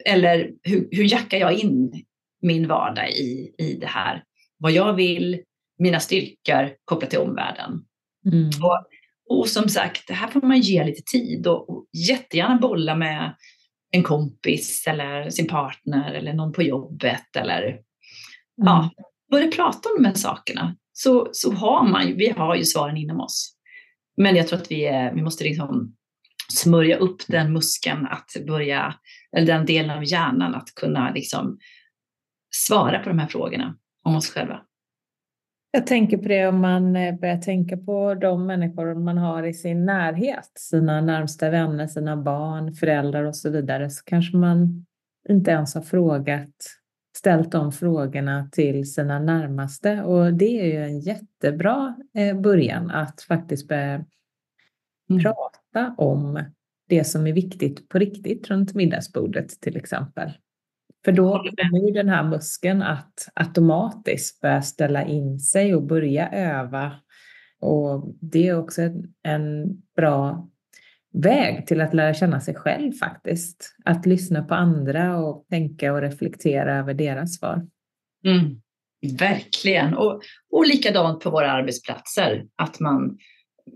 eller 0.04 0.50
hur, 0.62 0.88
hur 0.90 1.04
jackar 1.04 1.38
jag 1.38 1.52
in 1.52 2.04
min 2.42 2.68
vardag 2.68 3.10
i, 3.10 3.54
i 3.58 3.78
det 3.80 3.86
här? 3.86 4.24
Vad 4.58 4.72
jag 4.72 4.92
vill, 4.92 5.42
mina 5.78 6.00
styrkor 6.00 6.74
kopplat 6.84 7.10
till 7.10 7.18
omvärlden. 7.18 7.84
Mm. 8.32 8.46
Och, 8.46 8.86
och 9.28 9.48
som 9.48 9.68
sagt, 9.68 10.08
det 10.08 10.14
här 10.14 10.28
får 10.28 10.42
man 10.42 10.60
ge 10.60 10.84
lite 10.84 11.02
tid 11.02 11.46
och, 11.46 11.70
och 11.70 11.86
jättegärna 11.92 12.58
bolla 12.58 12.94
med 12.94 13.36
en 13.90 14.02
kompis 14.02 14.84
eller 14.86 15.30
sin 15.30 15.46
partner 15.46 16.14
eller 16.14 16.32
någon 16.32 16.52
på 16.52 16.62
jobbet 16.62 17.36
eller 17.36 17.62
mm. 17.62 17.82
ja, 18.56 18.90
börja 19.30 19.50
prata 19.50 19.88
om 19.88 20.02
de 20.02 20.08
här 20.08 20.14
sakerna 20.14 20.76
så, 20.92 21.28
så 21.32 21.52
har 21.52 21.88
man 21.88 22.08
ju, 22.08 22.14
vi 22.14 22.30
har 22.30 22.56
ju 22.56 22.64
svaren 22.64 22.96
inom 22.96 23.20
oss. 23.20 23.56
Men 24.16 24.36
jag 24.36 24.48
tror 24.48 24.60
att 24.60 24.70
vi, 24.70 24.86
är, 24.86 25.14
vi 25.14 25.22
måste 25.22 25.44
liksom 25.44 25.96
smörja 26.52 26.96
upp 26.96 27.22
den 27.26 27.52
muskeln 27.52 28.06
att 28.06 28.46
börja, 28.46 28.94
eller 29.36 29.46
den 29.46 29.66
delen 29.66 29.90
av 29.90 30.04
hjärnan 30.04 30.54
att 30.54 30.74
kunna 30.74 31.12
liksom 31.12 31.58
svara 32.54 32.98
på 32.98 33.08
de 33.08 33.18
här 33.18 33.26
frågorna 33.26 33.76
om 34.02 34.16
oss 34.16 34.30
själva. 34.30 34.60
Jag 35.76 35.86
tänker 35.86 36.16
på 36.16 36.28
det 36.28 36.46
om 36.46 36.60
man 36.60 36.96
eh, 36.96 37.14
börjar 37.14 37.38
tänka 37.38 37.76
på 37.76 38.14
de 38.14 38.46
människor 38.46 38.94
man 38.94 39.18
har 39.18 39.42
i 39.42 39.54
sin 39.54 39.84
närhet, 39.84 40.50
sina 40.54 41.00
närmsta 41.00 41.50
vänner, 41.50 41.86
sina 41.86 42.16
barn, 42.16 42.74
föräldrar 42.74 43.24
och 43.24 43.36
så 43.36 43.50
vidare, 43.50 43.90
så 43.90 44.04
kanske 44.04 44.36
man 44.36 44.86
inte 45.28 45.50
ens 45.50 45.74
har 45.74 45.82
frågat, 45.82 46.54
ställt 47.16 47.52
de 47.52 47.72
frågorna 47.72 48.48
till 48.52 48.92
sina 48.92 49.18
närmaste. 49.18 50.02
Och 50.02 50.34
det 50.34 50.60
är 50.60 50.64
ju 50.64 50.84
en 50.84 51.00
jättebra 51.00 51.96
eh, 52.14 52.40
början 52.40 52.90
att 52.90 53.20
faktiskt 53.20 53.68
börja 53.68 54.04
mm. 55.10 55.22
prata 55.22 55.94
om 55.98 56.44
det 56.88 57.04
som 57.04 57.26
är 57.26 57.32
viktigt 57.32 57.88
på 57.88 57.98
riktigt 57.98 58.48
runt 58.48 58.74
middagsbordet 58.74 59.60
till 59.60 59.76
exempel. 59.76 60.32
För 61.06 61.12
då 61.12 61.32
kommer 61.32 61.86
ju 61.86 61.92
den 61.92 62.08
här 62.08 62.22
muskeln 62.22 62.82
att 62.82 63.28
automatiskt 63.34 64.40
börja 64.40 64.62
ställa 64.62 65.04
in 65.04 65.38
sig 65.38 65.74
och 65.74 65.82
börja 65.82 66.28
öva. 66.30 66.92
Och 67.60 68.14
det 68.20 68.48
är 68.48 68.58
också 68.58 68.82
en 69.22 69.66
bra 69.96 70.48
väg 71.12 71.66
till 71.66 71.80
att 71.80 71.94
lära 71.94 72.14
känna 72.14 72.40
sig 72.40 72.54
själv 72.54 72.92
faktiskt. 72.92 73.76
Att 73.84 74.06
lyssna 74.06 74.42
på 74.42 74.54
andra 74.54 75.18
och 75.18 75.46
tänka 75.50 75.92
och 75.92 76.00
reflektera 76.00 76.78
över 76.78 76.94
deras 76.94 77.36
svar. 77.36 77.66
Mm, 78.24 78.60
verkligen. 79.18 79.94
Och, 79.94 80.22
och 80.52 80.66
likadant 80.66 81.20
på 81.20 81.30
våra 81.30 81.52
arbetsplatser, 81.52 82.46
att 82.56 82.80
man 82.80 83.18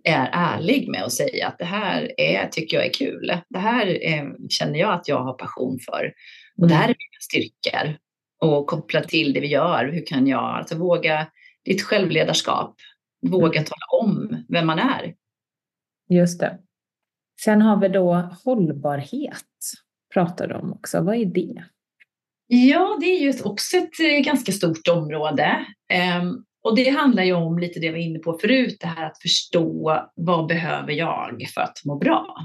är 0.05 0.31
ärlig 0.33 0.89
med 0.89 1.05
att 1.05 1.13
säga 1.13 1.49
att 1.49 1.59
det 1.59 1.65
här 1.65 2.21
är, 2.21 2.49
tycker 2.49 2.77
jag 2.77 2.87
är 2.87 2.93
kul. 2.93 3.33
Det 3.49 3.59
här 3.59 3.87
är, 3.87 4.49
känner 4.49 4.79
jag 4.79 4.95
att 4.95 5.09
jag 5.09 5.23
har 5.23 5.33
passion 5.33 5.79
för. 5.91 6.13
Och 6.59 6.69
det 6.69 6.75
här 6.75 6.85
mm. 6.85 6.91
är 6.91 6.97
mina 6.99 7.21
styrkor. 7.21 7.99
Och 8.41 8.67
kopplat 8.67 9.09
till 9.09 9.33
det 9.33 9.41
vi 9.41 9.47
gör, 9.47 9.93
hur 9.93 10.07
kan 10.07 10.27
jag 10.27 10.45
alltså 10.45 10.79
våga 10.79 11.27
ditt 11.65 11.83
självledarskap, 11.83 12.77
våga 13.23 13.59
mm. 13.59 13.65
tala 13.65 14.03
om 14.03 14.45
vem 14.49 14.67
man 14.67 14.79
är. 14.79 15.15
Just 16.09 16.41
det. 16.41 16.59
Sen 17.45 17.63
har 17.63 17.77
vi 17.81 17.89
då 17.89 18.29
hållbarhet, 18.45 19.45
pratar 20.15 20.49
du 20.49 20.55
om 20.55 20.73
också. 20.73 21.01
Vad 21.01 21.17
är 21.17 21.25
det? 21.25 21.65
Ja, 22.47 22.99
det 23.01 23.07
är 23.07 23.21
ju 23.21 23.43
också 23.43 23.77
ett 23.77 24.01
eh, 24.01 24.25
ganska 24.25 24.53
stort 24.53 24.89
område. 24.89 25.67
Och 26.63 26.77
det 26.77 26.91
handlar 26.91 27.23
ju 27.23 27.33
om 27.33 27.59
lite 27.59 27.81
det 27.81 27.87
vi 27.87 27.93
var 27.93 27.99
inne 27.99 28.19
på 28.19 28.39
förut, 28.39 28.77
det 28.81 28.87
här 28.87 29.07
att 29.07 29.23
förstå 29.23 30.01
vad 30.15 30.47
behöver 30.47 30.93
jag 30.93 31.47
för 31.55 31.61
att 31.61 31.85
må 31.85 31.99
bra? 31.99 32.37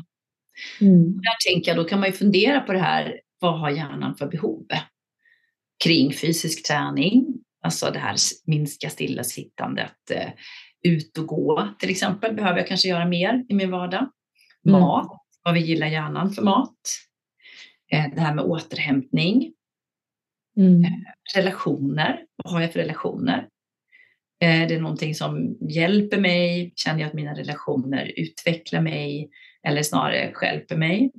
Mm. 0.81 1.03
Där 1.03 1.51
tänker 1.51 1.71
jag, 1.71 1.77
då 1.77 1.83
kan 1.83 1.99
man 1.99 2.09
ju 2.09 2.13
fundera 2.13 2.59
på 2.59 2.73
det 2.73 2.79
här, 2.79 3.19
vad 3.39 3.59
har 3.59 3.69
hjärnan 3.69 4.15
för 4.15 4.27
behov? 4.27 4.65
Kring 5.83 6.13
fysisk 6.13 6.67
träning, 6.67 7.25
alltså 7.61 7.91
det 7.91 7.99
här 7.99 8.15
minska 8.45 8.89
stillasittandet, 8.89 10.11
eh, 10.11 10.29
ut 10.83 11.17
och 11.17 11.27
gå 11.27 11.69
till 11.79 11.89
exempel, 11.89 12.35
behöver 12.35 12.59
jag 12.59 12.67
kanske 12.67 12.87
göra 12.87 13.05
mer 13.05 13.45
i 13.49 13.53
min 13.53 13.71
vardag. 13.71 14.09
Mm. 14.67 14.79
Mat, 14.81 15.07
vad 15.43 15.53
vi 15.53 15.59
gillar 15.59 15.87
hjärnan 15.87 16.31
för 16.31 16.41
mat. 16.41 16.77
Eh, 17.91 18.05
det 18.15 18.21
här 18.21 18.33
med 18.33 18.45
återhämtning. 18.45 19.53
Mm. 20.57 20.83
Eh, 20.83 20.91
relationer, 21.35 22.25
vad 22.35 22.53
har 22.53 22.61
jag 22.61 22.73
för 22.73 22.79
relationer? 22.79 23.47
Är 24.39 24.67
det 24.67 24.81
någonting 24.81 25.15
som 25.15 25.57
hjälper 25.69 26.17
mig? 26.17 26.73
Känner 26.75 26.99
jag 26.99 27.07
att 27.07 27.13
mina 27.13 27.33
relationer 27.33 28.13
utvecklar 28.15 28.81
mig 28.81 29.29
eller 29.67 29.83
snarare 29.83 30.31
skälper 30.33 30.75
mig? 30.75 31.11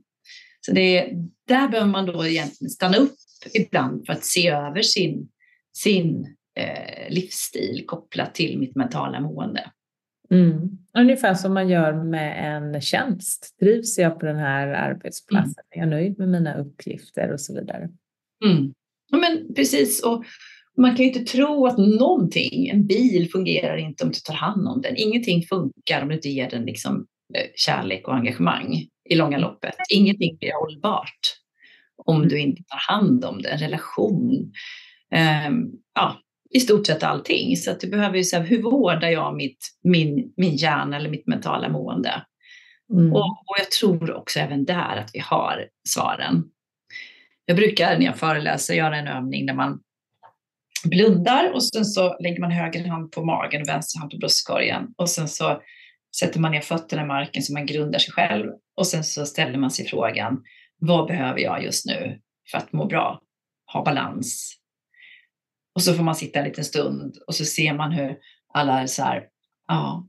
Så 0.61 0.73
det, 0.73 1.11
där 1.49 1.69
behöver 1.69 1.91
man 1.91 2.07
då 2.07 2.27
egentligen 2.27 2.71
stanna 2.71 2.97
upp 2.97 3.17
ibland 3.55 4.07
för 4.07 4.13
att 4.13 4.25
se 4.25 4.49
över 4.49 4.83
sin, 4.83 5.29
sin 5.77 6.37
eh, 6.59 7.11
livsstil 7.15 7.85
kopplat 7.87 8.35
till 8.35 8.59
mitt 8.59 8.77
mentala 8.77 9.21
mående. 9.21 9.71
Mm. 10.31 10.71
Ungefär 10.99 11.35
som 11.35 11.55
man 11.55 11.69
gör 11.69 11.93
med 12.05 12.57
en 12.57 12.81
tjänst. 12.81 13.57
Trivs 13.61 13.99
jag 13.99 14.21
på 14.21 14.27
den 14.27 14.37
här 14.37 14.69
arbetsplatsen? 14.69 15.65
Mm. 15.73 15.89
Är 15.91 15.97
jag 15.97 16.01
nöjd 16.01 16.19
med 16.19 16.29
mina 16.29 16.57
uppgifter 16.59 17.33
och 17.33 17.41
så 17.41 17.55
vidare? 17.55 17.89
Mm. 18.45 18.73
Ja, 19.11 19.19
men 19.19 19.55
precis. 19.55 20.03
Och 20.03 20.25
man 20.77 20.97
kan 20.97 21.05
ju 21.05 21.13
inte 21.13 21.33
tro 21.33 21.67
att 21.67 21.79
någonting, 21.79 22.69
en 22.69 22.87
bil 22.87 23.31
fungerar 23.31 23.77
inte 23.77 24.05
om 24.05 24.11
du 24.11 24.19
tar 24.19 24.35
hand 24.35 24.69
om 24.69 24.83
den. 24.83 24.97
Ingenting 24.97 25.43
funkar 25.43 26.03
om 26.03 26.09
du 26.09 26.15
inte 26.15 26.29
ger 26.29 26.51
den 26.51 26.65
liksom 26.65 27.07
eh, 27.35 27.47
kärlek 27.55 28.09
och 28.09 28.15
engagemang 28.15 28.87
i 29.11 29.15
långa 29.15 29.39
loppet. 29.39 29.75
Ingenting 29.93 30.37
blir 30.37 30.53
hållbart 30.61 31.21
om 32.05 32.29
du 32.29 32.41
inte 32.41 32.63
tar 32.63 32.95
hand 32.95 33.25
om 33.25 33.43
det, 33.43 33.49
en 33.49 33.59
relation. 33.59 34.53
Um, 35.49 35.73
ja, 35.95 36.21
i 36.51 36.61
stort 36.61 36.87
sett 36.87 37.03
allting. 37.03 37.57
Så 37.57 37.71
att 37.71 37.81
du 37.81 37.89
behöver 37.89 38.17
ju 38.17 38.25
säga, 38.25 38.43
hur 38.43 38.63
vårdar 38.63 39.09
jag 39.09 39.37
mitt, 39.37 39.59
min, 39.83 40.33
min 40.37 40.57
hjärna 40.57 40.97
eller 40.97 41.11
mitt 41.11 41.27
mentala 41.27 41.69
mående? 41.69 42.23
Mm. 42.93 43.13
Och, 43.13 43.27
och, 43.27 43.57
jag 43.59 43.71
tror 43.71 44.17
också 44.17 44.41
även 44.41 44.65
där 44.65 44.97
att 44.97 45.11
vi 45.13 45.19
har 45.19 45.69
svaren. 45.89 46.45
Jag 47.45 47.57
brukar 47.57 47.99
när 47.99 48.07
jag 48.07 48.19
föreläser 48.19 48.75
göra 48.75 48.97
en 48.97 49.09
övning 49.09 49.47
där 49.47 49.55
man 49.55 49.81
blundar 50.89 51.53
och 51.53 51.65
sen 51.65 51.85
så 51.85 52.17
lägger 52.21 52.41
man 52.41 52.51
höger 52.51 52.89
hand 52.89 53.13
på 53.13 53.25
magen 53.25 53.63
och 53.63 53.69
vänster 53.69 53.99
hand 53.99 54.11
på 54.11 54.19
bröstkorgen 54.19 54.87
och 54.97 55.11
sen 55.11 55.29
så 55.29 55.63
sätter 56.19 56.41
man 56.41 56.53
ner 56.53 56.61
fötterna 56.61 57.03
i 57.03 57.07
marken 57.07 57.43
så 57.43 57.53
man 57.53 57.67
grundar 57.67 57.99
sig 57.99 58.13
själv 58.13 58.53
och 58.77 58.87
sen 58.87 59.05
så 59.05 59.27
ställer 59.27 59.59
man 59.59 59.71
sig 59.71 59.87
frågan 59.87 60.43
vad 60.79 61.07
behöver 61.07 61.41
jag 61.41 61.65
just 61.65 61.87
nu 61.87 62.21
för 62.51 62.59
att 62.59 62.73
må 62.73 62.87
bra, 62.87 63.23
ha 63.73 63.85
balans? 63.85 64.57
Och 65.75 65.83
så 65.83 65.95
får 65.95 66.03
man 66.03 66.15
sitta 66.15 66.39
en 66.39 66.45
liten 66.45 66.65
stund 66.65 67.17
och 67.27 67.35
så 67.35 67.45
ser 67.45 67.75
man 67.75 67.93
hur 67.93 68.17
alla 68.55 68.81
är 68.81 68.87
så 68.87 69.03
här, 69.03 69.25
ja. 69.69 70.09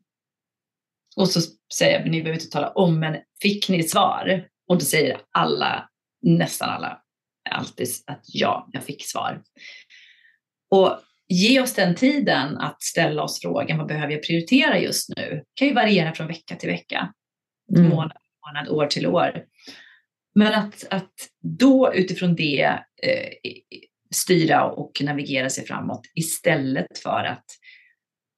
Och 1.16 1.30
så 1.30 1.42
säger 1.74 2.00
jag, 2.00 2.10
ni 2.10 2.22
behöver 2.22 2.40
inte 2.40 2.52
tala 2.52 2.70
om, 2.70 3.00
men 3.00 3.18
fick 3.42 3.70
ni 3.70 3.84
svar? 3.84 4.48
Och 4.68 4.76
då 4.76 4.86
säger 4.86 5.22
alla, 5.32 5.90
nästan 6.22 6.70
alla, 6.70 7.02
alltid 7.50 7.88
att 8.08 8.22
ja, 8.24 8.70
jag 8.72 8.84
fick 8.84 9.06
svar. 9.06 9.44
Och 10.70 11.00
ge 11.28 11.62
oss 11.62 11.74
den 11.74 11.96
tiden 11.96 12.58
att 12.58 12.82
ställa 12.82 13.24
oss 13.24 13.42
frågan 13.42 13.78
vad 13.78 13.88
behöver 13.88 14.14
jag 14.14 14.24
prioritera 14.24 14.80
just 14.80 15.10
nu? 15.18 15.30
Det 15.30 15.44
kan 15.54 15.68
ju 15.68 15.74
variera 15.74 16.14
från 16.14 16.28
vecka 16.28 16.56
till 16.56 16.70
vecka, 16.70 17.14
mm. 17.78 17.90
månad 17.90 18.12
till 18.12 18.32
månad, 18.48 18.70
år 18.70 18.88
till 18.88 19.08
år. 19.08 19.44
Men 20.36 20.54
att, 20.54 20.88
att 20.90 21.14
då 21.42 21.94
utifrån 21.94 22.36
det 22.36 22.80
eh, 23.04 23.30
styra 24.12 24.66
och 24.66 24.92
navigera 25.02 25.50
sig 25.50 25.66
framåt 25.66 26.02
istället 26.16 26.98
för 27.04 27.24
att 27.24 27.46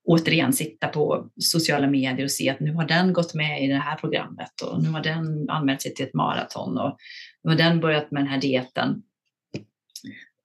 återigen 0.08 0.54
sitta 0.54 0.88
på 0.88 1.30
sociala 1.36 1.88
medier 1.88 2.24
och 2.24 2.32
se 2.32 2.50
att 2.50 2.60
nu 2.60 2.74
har 2.74 2.88
den 2.88 3.14
gått 3.14 3.34
med 3.34 3.64
i 3.64 3.68
det 3.68 3.76
här 3.76 3.96
programmet 3.96 4.62
och 4.62 4.84
nu 4.84 4.90
har 4.90 5.04
den 5.04 5.50
anmält 5.50 5.82
sig 5.82 5.94
till 5.94 6.06
ett 6.06 6.14
maraton 6.14 6.78
och 6.78 6.98
nu 7.44 7.50
har 7.50 7.58
den 7.58 7.80
börjat 7.80 8.12
med 8.12 8.22
den 8.22 8.28
här 8.28 8.42
dieten 8.42 9.04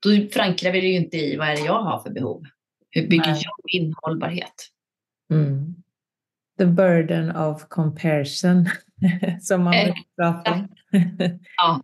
då 0.04 0.28
förankrar 0.32 0.72
vi 0.72 0.80
det 0.80 0.86
ju 0.86 0.96
inte 0.96 1.16
i 1.16 1.36
vad 1.36 1.48
är 1.48 1.56
det 1.56 1.64
jag 1.64 1.82
har 1.82 2.02
för 2.02 2.10
behov. 2.10 2.42
Hur 2.90 3.08
bygger 3.08 3.32
Nej. 3.32 3.42
jag 3.44 3.54
min 3.72 3.94
hållbarhet? 4.02 4.68
Mm. 5.32 5.74
The 6.58 6.66
burden 6.66 7.36
of 7.36 7.68
comparison 7.68 8.68
som 9.40 9.64
man 9.64 9.72
brukar 9.72 10.04
prata 10.16 10.52
om. 10.52 10.68
ja, 11.56 11.82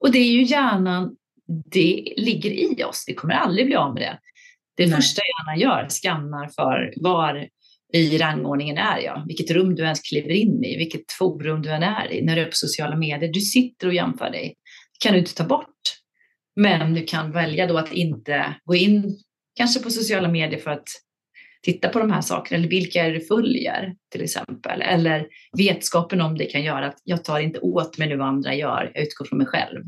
och 0.00 0.12
det 0.12 0.18
är 0.18 0.32
ju 0.32 0.42
hjärnan 0.42 1.16
det 1.48 2.14
ligger 2.16 2.50
i 2.50 2.84
oss. 2.84 3.04
Vi 3.06 3.14
kommer 3.14 3.34
aldrig 3.34 3.66
bli 3.66 3.76
av 3.76 3.94
med 3.94 4.02
det. 4.02 4.18
Det 4.76 4.86
Nej. 4.86 4.96
första 4.96 5.22
hjärnan 5.22 5.60
gör, 5.60 5.88
skannar 5.88 6.48
för 6.48 6.92
var 6.96 7.48
i 7.92 8.18
rangordningen 8.18 8.78
är 8.78 8.98
jag, 8.98 9.24
vilket 9.26 9.50
rum 9.50 9.74
du 9.74 9.82
ens 9.82 10.00
kliver 10.00 10.30
in 10.30 10.64
i, 10.64 10.76
vilket 10.76 11.12
forum 11.12 11.62
du 11.62 11.70
än 11.70 11.82
är 11.82 12.12
i, 12.12 12.22
när 12.22 12.36
du 12.36 12.42
är 12.42 12.46
på 12.46 12.52
sociala 12.52 12.96
medier. 12.96 13.32
Du 13.32 13.40
sitter 13.40 13.86
och 13.86 13.94
jämför 13.94 14.30
dig. 14.30 14.54
Det 14.92 15.06
kan 15.06 15.12
du 15.12 15.18
inte 15.18 15.34
ta 15.34 15.44
bort. 15.44 15.77
Men 16.58 16.94
du 16.94 17.04
kan 17.04 17.32
välja 17.32 17.66
då 17.66 17.78
att 17.78 17.92
inte 17.92 18.54
gå 18.64 18.74
in 18.74 19.18
kanske 19.56 19.82
på 19.82 19.90
sociala 19.90 20.28
medier 20.28 20.60
för 20.60 20.70
att 20.70 20.88
titta 21.62 21.88
på 21.88 21.98
de 21.98 22.10
här 22.10 22.20
sakerna 22.20 22.58
eller 22.58 22.68
vilka 22.68 23.04
är 23.04 23.12
det 23.12 23.18
du 23.18 23.24
följer 23.24 23.94
till 24.12 24.22
exempel. 24.22 24.82
Eller 24.82 25.26
vetskapen 25.58 26.20
om 26.20 26.38
det 26.38 26.44
kan 26.44 26.62
göra 26.62 26.86
att 26.86 26.98
jag 27.04 27.24
tar 27.24 27.38
inte 27.38 27.58
åt 27.58 27.98
mig 27.98 28.08
nu 28.08 28.16
vad 28.16 28.28
andra 28.28 28.54
gör, 28.54 28.90
jag 28.94 29.02
utgår 29.02 29.24
från 29.24 29.38
mig 29.38 29.46
själv. 29.46 29.84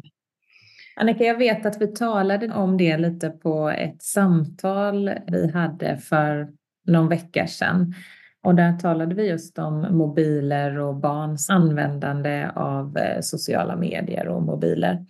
Annika, 0.97 1.25
jag 1.25 1.39
vet 1.39 1.67
att 1.67 1.81
vi 1.81 1.87
talade 1.87 2.55
om 2.55 2.77
det 2.77 2.99
lite 2.99 3.31
på 3.31 3.71
ett 3.71 4.03
samtal 4.03 5.11
vi 5.27 5.50
hade 5.53 5.99
för 5.99 6.49
någon 6.87 7.09
vecka 7.09 7.47
sedan. 7.47 7.95
Och 8.43 8.55
där 8.55 8.79
talade 8.79 9.15
vi 9.15 9.29
just 9.29 9.59
om 9.59 9.97
mobiler 9.97 10.79
och 10.79 10.97
barns 10.97 11.50
användande 11.50 12.50
av 12.55 12.97
eh, 12.97 13.21
sociala 13.21 13.77
medier 13.77 14.29
och 14.29 14.43
mobiler. 14.43 15.07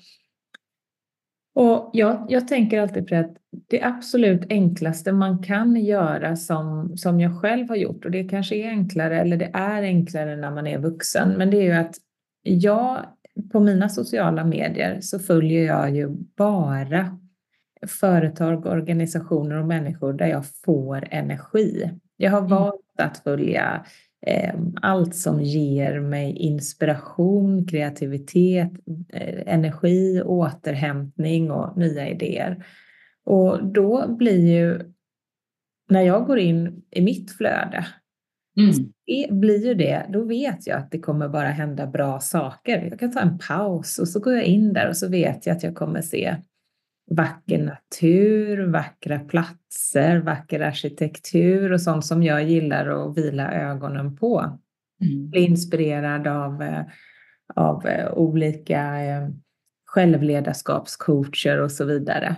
Och 1.61 1.91
jag, 1.93 2.27
jag 2.29 2.49
tänker 2.49 2.81
alltid 2.81 3.09
på 3.09 3.15
att 3.15 3.37
det 3.69 3.83
absolut 3.83 4.47
enklaste 4.51 5.13
man 5.13 5.43
kan 5.43 5.77
göra 5.77 6.37
som, 6.37 6.97
som 6.97 7.21
jag 7.21 7.41
själv 7.41 7.69
har 7.69 7.77
gjort, 7.77 8.05
och 8.05 8.11
det 8.11 8.25
kanske 8.25 8.57
är 8.57 8.69
enklare, 8.69 9.21
eller 9.21 9.37
det 9.37 9.51
är 9.55 9.83
enklare 9.83 10.37
när 10.37 10.51
man 10.51 10.67
är 10.67 10.79
vuxen, 10.79 11.35
men 11.39 11.51
det 11.51 11.57
är 11.57 11.63
ju 11.63 11.73
att 11.73 11.95
jag 12.43 13.07
på 13.53 13.61
mina 13.61 13.89
sociala 13.89 14.45
medier 14.45 15.01
så 15.01 15.19
följer 15.19 15.67
jag 15.67 15.91
ju 15.91 16.09
bara 16.37 17.19
företag, 17.87 18.67
organisationer 18.67 19.57
och 19.57 19.67
människor 19.67 20.13
där 20.13 20.27
jag 20.27 20.45
får 20.65 21.09
energi. 21.11 21.91
Jag 22.17 22.31
har 22.31 22.39
mm. 22.39 22.51
valt 22.51 23.01
att 23.01 23.19
följa 23.19 23.85
allt 24.83 25.15
som 25.15 25.43
ger 25.43 26.01
mig 26.01 26.37
inspiration, 26.37 27.67
kreativitet, 27.67 28.71
eh, 29.09 29.55
energi, 29.55 30.23
återhämtning 30.23 31.51
och 31.51 31.79
nya 31.79 32.09
idéer. 32.09 32.65
Och 33.25 33.65
då 33.65 34.17
blir 34.17 34.49
ju, 34.49 34.93
när 35.91 36.03
jag 36.03 36.27
går 36.27 36.39
in 36.39 36.83
i 36.91 37.01
mitt 37.01 37.37
flöde, 37.37 37.87
mm. 38.57 39.41
blir 39.41 39.67
ju 39.67 39.75
det, 39.75 40.07
då 40.09 40.25
vet 40.25 40.67
jag 40.67 40.79
att 40.79 40.91
det 40.91 40.99
kommer 40.99 41.29
bara 41.29 41.49
hända 41.49 41.87
bra 41.87 42.21
saker. 42.21 42.87
Jag 42.91 42.99
kan 42.99 43.13
ta 43.13 43.21
en 43.21 43.39
paus 43.39 43.99
och 43.99 44.09
så 44.09 44.21
går 44.21 44.35
jag 44.35 44.45
in 44.45 44.73
där 44.73 44.89
och 44.89 44.97
så 44.97 45.09
vet 45.09 45.47
jag 45.47 45.57
att 45.57 45.63
jag 45.63 45.75
kommer 45.75 46.03
se 46.03 46.37
vacker 47.11 47.59
natur, 47.59 48.67
vackra 48.67 49.19
platser, 49.19 50.19
vacker 50.19 50.61
arkitektur 50.61 51.73
och 51.73 51.81
sånt 51.81 52.07
som 52.07 52.23
jag 52.23 52.45
gillar 52.45 52.87
att 52.87 53.19
vila 53.19 53.53
ögonen 53.53 54.17
på. 54.17 54.59
Mm. 55.03 55.31
Bli 55.31 55.41
inspirerad 55.41 56.27
av, 56.27 56.63
eh, 56.63 56.83
av 57.55 57.87
eh, 57.87 58.13
olika 58.13 59.01
eh, 59.01 59.29
självledarskapscoacher 59.87 61.61
och 61.61 61.73
så 61.73 61.85
vidare. 61.85 62.37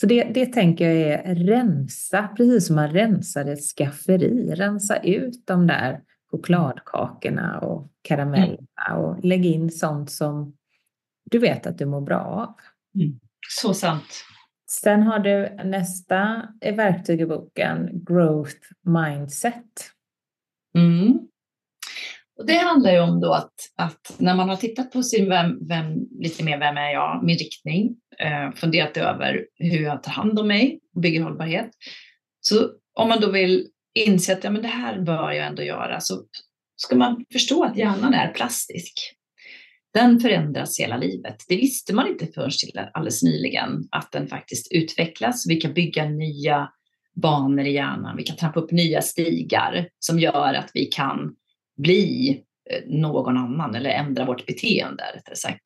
Så 0.00 0.06
det, 0.06 0.24
det 0.24 0.46
tänker 0.46 0.90
jag 0.90 1.10
är 1.10 1.34
rensa, 1.34 2.28
precis 2.36 2.66
som 2.66 2.76
man 2.76 2.92
rensar 2.92 3.44
ett 3.44 3.62
skafferi. 3.62 4.54
Rensa 4.54 4.96
ut 4.96 5.46
de 5.46 5.66
där 5.66 6.00
chokladkakorna 6.30 7.58
och 7.58 7.90
karamellerna 8.02 8.96
och 8.96 9.24
lägg 9.24 9.46
in 9.46 9.70
sånt 9.70 10.10
som 10.10 10.56
du 11.30 11.38
vet 11.38 11.66
att 11.66 11.78
du 11.78 11.86
mår 11.86 12.00
bra 12.00 12.20
av. 12.20 12.54
Mm. 13.02 13.18
Så 13.48 13.74
sant. 13.74 14.24
Sen 14.70 15.02
har 15.02 15.18
du 15.18 15.56
nästa 15.64 16.48
verktyg 16.60 17.20
i 17.20 17.26
boken, 17.26 18.04
Growth 18.04 18.56
Mindset. 18.84 19.92
Mm. 20.78 21.18
Och 22.38 22.46
det 22.46 22.56
handlar 22.56 22.92
ju 22.92 23.00
om 23.00 23.20
då 23.20 23.32
att, 23.32 23.54
att 23.76 24.16
när 24.18 24.34
man 24.34 24.48
har 24.48 24.56
tittat 24.56 24.92
på 24.92 25.02
sin 25.02 25.28
vem, 25.28 25.66
vem, 25.68 25.94
lite 26.20 26.44
mer 26.44 26.58
vem 26.58 26.76
är 26.76 26.92
jag, 26.92 27.24
min 27.24 27.38
riktning, 27.38 27.96
eh, 28.18 28.52
funderat 28.54 28.96
över 28.96 29.46
hur 29.54 29.82
jag 29.82 30.02
tar 30.02 30.12
hand 30.12 30.38
om 30.38 30.48
mig 30.48 30.80
och 30.94 31.00
bygger 31.00 31.22
hållbarhet. 31.22 31.70
Så 32.40 32.70
om 32.94 33.08
man 33.08 33.20
då 33.20 33.30
vill 33.30 33.68
inse 33.94 34.32
att 34.32 34.44
ja, 34.44 34.50
men 34.50 34.62
det 34.62 34.68
här 34.68 35.00
bör 35.00 35.32
jag 35.32 35.46
ändå 35.46 35.62
göra 35.62 36.00
så 36.00 36.22
ska 36.76 36.96
man 36.96 37.24
förstå 37.32 37.64
att 37.64 37.76
hjärnan 37.76 38.14
är 38.14 38.32
plastisk 38.32 39.16
den 39.96 40.20
förändras 40.20 40.80
hela 40.80 40.96
livet. 40.96 41.36
Det 41.48 41.56
visste 41.56 41.94
man 41.94 42.08
inte 42.08 42.26
förrän 42.26 42.50
till 42.50 42.80
alldeles 42.92 43.22
nyligen, 43.22 43.88
att 43.90 44.12
den 44.12 44.28
faktiskt 44.28 44.72
utvecklas. 44.72 45.46
Vi 45.48 45.56
kan 45.56 45.74
bygga 45.74 46.04
nya 46.04 46.70
banor 47.14 47.64
i 47.64 47.72
hjärnan, 47.72 48.16
vi 48.16 48.22
kan 48.22 48.36
trampa 48.36 48.60
upp 48.60 48.70
nya 48.70 49.02
stigar 49.02 49.88
som 49.98 50.18
gör 50.18 50.54
att 50.54 50.70
vi 50.74 50.86
kan 50.86 51.34
bli 51.76 52.30
eh, 52.70 52.82
någon 52.86 53.36
annan 53.36 53.74
eller 53.74 53.90
ändra 53.90 54.24
vårt 54.24 54.46
beteende, 54.46 55.04
rättare 55.14 55.36
sagt. 55.36 55.62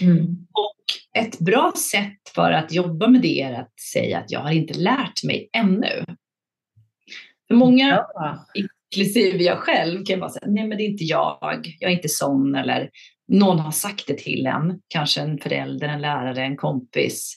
Mm. 0.00 0.26
Och 0.52 1.20
ett 1.22 1.38
bra 1.38 1.72
sätt 1.90 2.28
för 2.34 2.52
att 2.52 2.72
jobba 2.72 3.08
med 3.08 3.22
det 3.22 3.40
är 3.40 3.52
att 3.52 3.80
säga 3.92 4.18
att 4.18 4.30
jag 4.30 4.40
har 4.40 4.50
inte 4.50 4.78
lärt 4.78 5.24
mig 5.24 5.50
ännu. 5.52 6.04
För 7.48 7.54
många, 7.54 8.04
ja. 8.14 8.46
inklusive 8.54 9.44
jag 9.44 9.58
själv, 9.58 10.04
kan 10.04 10.20
vara 10.20 10.30
säga, 10.30 10.46
nej 10.46 10.66
men 10.66 10.78
det 10.78 10.84
är 10.84 10.88
inte 10.88 11.04
jag, 11.04 11.76
jag 11.80 11.90
är 11.90 11.94
inte 11.96 12.08
sån 12.08 12.54
eller 12.54 12.90
någon 13.30 13.58
har 13.58 13.70
sagt 13.70 14.06
det 14.06 14.18
till 14.18 14.46
en, 14.46 14.80
kanske 14.88 15.20
en 15.20 15.38
förälder, 15.38 15.88
en 15.88 16.00
lärare, 16.00 16.42
en 16.42 16.56
kompis. 16.56 17.36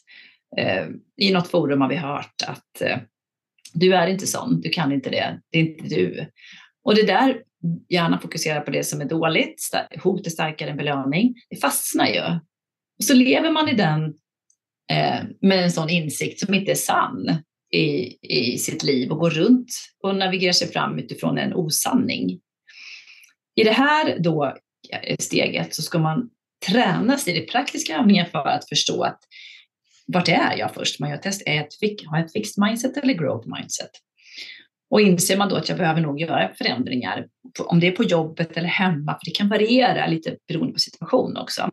Eh, 0.57 0.87
I 1.17 1.33
något 1.33 1.47
forum 1.47 1.81
har 1.81 1.89
vi 1.89 1.95
hört 1.95 2.35
att 2.47 2.81
eh, 2.81 2.97
du 3.73 3.95
är 3.95 4.07
inte 4.07 4.27
sån, 4.27 4.61
du 4.61 4.69
kan 4.69 4.91
inte 4.91 5.09
det, 5.09 5.39
det 5.51 5.59
är 5.59 5.63
inte 5.63 5.95
du. 5.95 6.27
Och 6.83 6.95
det 6.95 7.03
där, 7.03 7.41
gärna 7.89 8.19
fokusera 8.19 8.61
på 8.61 8.71
det 8.71 8.83
som 8.83 9.01
är 9.01 9.05
dåligt, 9.05 9.69
hot 10.03 10.27
är 10.27 10.31
starkare 10.31 10.69
än 10.69 10.77
belöning, 10.77 11.35
det 11.49 11.55
fastnar 11.55 12.07
ju. 12.07 12.21
Och 12.97 13.03
så 13.03 13.13
lever 13.13 13.51
man 13.51 13.69
i 13.69 13.73
den 13.73 14.03
eh, 14.91 15.23
med 15.41 15.63
en 15.63 15.71
sån 15.71 15.89
insikt 15.89 16.39
som 16.39 16.53
inte 16.53 16.71
är 16.71 16.75
sann 16.75 17.37
i, 17.73 18.17
i 18.21 18.57
sitt 18.57 18.83
liv 18.83 19.11
och 19.11 19.19
går 19.19 19.29
runt 19.29 19.69
och 20.03 20.15
navigerar 20.15 20.53
sig 20.53 20.67
fram 20.67 20.99
utifrån 20.99 21.37
en 21.37 21.53
osanning. 21.53 22.39
I 23.55 23.63
det 23.63 23.71
här 23.71 24.19
då 24.19 24.55
Eh, 25.01 25.15
steget 25.19 25.75
så 25.75 25.81
ska 25.81 25.99
man 25.99 26.29
tränas 26.67 27.27
i 27.27 27.33
det 27.33 27.51
praktiska 27.51 27.97
övningen 27.97 28.25
för 28.25 28.47
att 28.47 28.69
förstå 28.69 29.03
att 29.03 29.19
vart 30.07 30.29
är 30.29 30.57
jag 30.57 30.73
först? 30.73 30.99
Man 30.99 31.09
gör 31.09 31.17
test, 31.17 31.43
är 31.45 31.55
jag 31.55 31.65
ett, 31.65 31.73
har 32.05 32.17
jag 32.17 32.25
ett 32.25 32.33
fixed 32.33 32.63
mindset 32.63 32.97
eller 32.97 33.13
growth 33.13 33.47
mindset? 33.57 33.89
Och 34.89 35.01
inser 35.01 35.37
man 35.37 35.49
då 35.49 35.55
att 35.55 35.69
jag 35.69 35.77
behöver 35.77 36.01
nog 36.01 36.19
göra 36.19 36.53
förändringar, 36.57 37.27
om 37.59 37.79
det 37.79 37.87
är 37.87 37.91
på 37.91 38.03
jobbet 38.03 38.57
eller 38.57 38.67
hemma, 38.67 39.11
för 39.11 39.25
det 39.25 39.35
kan 39.35 39.49
variera 39.49 40.07
lite 40.07 40.37
beroende 40.47 40.73
på 40.73 40.79
situation 40.79 41.37
också. 41.37 41.69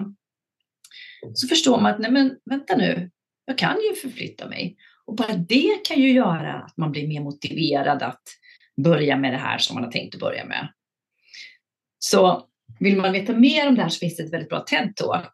Så 1.35 1.49
förstår 1.49 1.81
man 1.81 1.93
att, 1.95 1.99
nej 1.99 2.11
men 2.11 2.37
vänta 2.51 2.77
nu, 2.77 3.11
jag 3.45 3.59
kan 3.59 3.77
ju 3.91 3.97
förflytta 3.97 4.49
mig. 4.49 4.77
Och 5.05 5.15
bara 5.15 5.33
det 5.33 5.85
kan 5.85 6.01
ju 6.01 6.13
göra 6.13 6.55
att 6.55 6.77
man 6.77 6.93
blir 6.93 7.09
mer 7.09 7.21
motiverad 7.21 8.03
att 8.03 8.23
börja 8.85 9.17
med 9.17 9.33
det 9.33 9.39
här 9.39 9.59
som 9.59 9.75
man 9.75 9.85
har 9.85 9.91
tänkt 9.91 10.15
att 10.15 10.21
börja 10.21 10.45
med. 10.45 10.69
Så 11.99 12.50
vill 12.79 12.97
man 12.97 13.13
veta 13.13 13.33
mer 13.33 13.69
om 13.69 13.75
det 13.75 13.83
här 13.83 13.89
så 13.89 13.99
finns 13.99 14.17
det 14.17 14.23
ett 14.23 14.33
väldigt 14.33 14.49
bra 14.49 14.65
TED-talk 14.71 15.33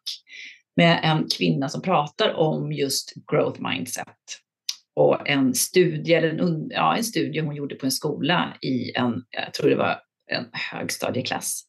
med 0.75 0.99
en 1.03 1.27
kvinna 1.37 1.69
som 1.69 1.81
pratar 1.81 2.33
om 2.33 2.71
just 2.71 3.13
growth 3.31 3.61
mindset. 3.61 4.15
Och 4.95 5.29
en 5.29 5.53
studie, 5.53 6.13
eller 6.13 6.29
en, 6.29 6.67
ja, 6.69 6.95
en 6.97 7.03
studie 7.03 7.39
hon 7.39 7.55
gjorde 7.55 7.75
på 7.75 7.85
en 7.85 7.91
skola 7.91 8.57
i 8.61 8.91
en, 8.95 9.23
jag 9.29 9.53
tror 9.53 9.69
det 9.69 9.75
var 9.75 9.99
en 10.31 10.45
högstadieklass, 10.53 11.63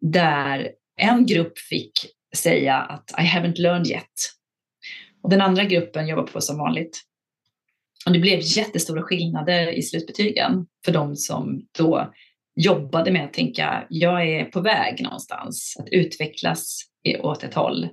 där 0.00 0.70
en 0.96 1.26
grupp 1.26 1.58
fick 1.58 1.92
säga 2.36 2.76
att 2.76 3.10
I 3.10 3.22
haven't 3.22 3.56
learned 3.56 3.86
yet. 3.86 4.12
Och 5.22 5.30
den 5.30 5.40
andra 5.40 5.64
gruppen 5.64 6.08
jobbar 6.08 6.22
på 6.22 6.40
som 6.40 6.58
vanligt. 6.58 7.00
Och 8.06 8.12
det 8.12 8.18
blev 8.18 8.40
jättestora 8.42 9.02
skillnader 9.02 9.68
i 9.68 9.82
slutbetygen 9.82 10.66
för 10.84 10.92
de 10.92 11.16
som 11.16 11.66
då 11.78 12.12
jobbade 12.56 13.10
med 13.12 13.24
att 13.24 13.32
tänka, 13.32 13.86
jag 13.88 14.28
är 14.28 14.44
på 14.44 14.60
väg 14.60 15.02
någonstans 15.02 15.76
att 15.78 15.88
utvecklas 15.90 16.80
åt 17.20 17.44
ett 17.44 17.54
håll 17.54 17.88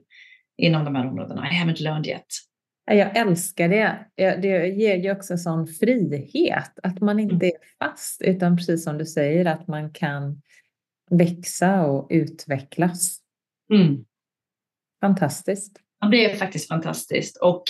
inom 0.58 0.86
de 0.86 0.95
här 0.95 1.08
områdena. 1.08 1.47
I 1.52 1.54
haven't 1.54 1.82
learned 1.82 2.08
yet. 2.08 2.26
Jag 2.86 3.17
älskar 3.17 3.69
det. 3.69 4.06
Det 4.15 4.67
ger 4.67 4.95
ju 4.95 5.12
också 5.12 5.34
en 5.34 5.39
sån 5.39 5.67
frihet, 5.67 6.71
att 6.84 7.02
man 7.02 7.19
inte 7.19 7.45
mm. 7.45 7.47
är 7.47 7.86
fast, 7.88 8.21
utan 8.21 8.58
precis 8.58 8.84
som 8.84 8.97
du 8.97 9.06
säger, 9.06 9.45
att 9.45 9.67
man 9.67 9.93
kan 9.93 10.41
växa 11.10 11.86
och 11.86 12.08
utvecklas. 12.10 13.19
Mm. 13.74 14.06
Fantastiskt. 15.02 15.80
Ja, 16.00 16.08
det 16.08 16.26
är 16.26 16.36
faktiskt 16.36 16.67
fantastiskt. 16.67 17.38
Och 17.38 17.63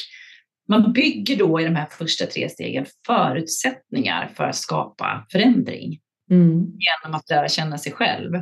man 0.67 0.93
bygger 0.93 1.37
då 1.37 1.61
i 1.61 1.63
de 1.63 1.75
här 1.75 1.85
första 1.85 2.25
tre 2.25 2.49
stegen 2.49 2.85
förutsättningar 3.07 4.27
för 4.27 4.43
att 4.43 4.55
skapa 4.55 5.25
förändring 5.31 5.99
mm. 6.31 6.51
genom 6.53 7.19
att 7.19 7.29
lära 7.29 7.49
känna 7.49 7.77
sig 7.77 7.91
själv. 7.91 8.41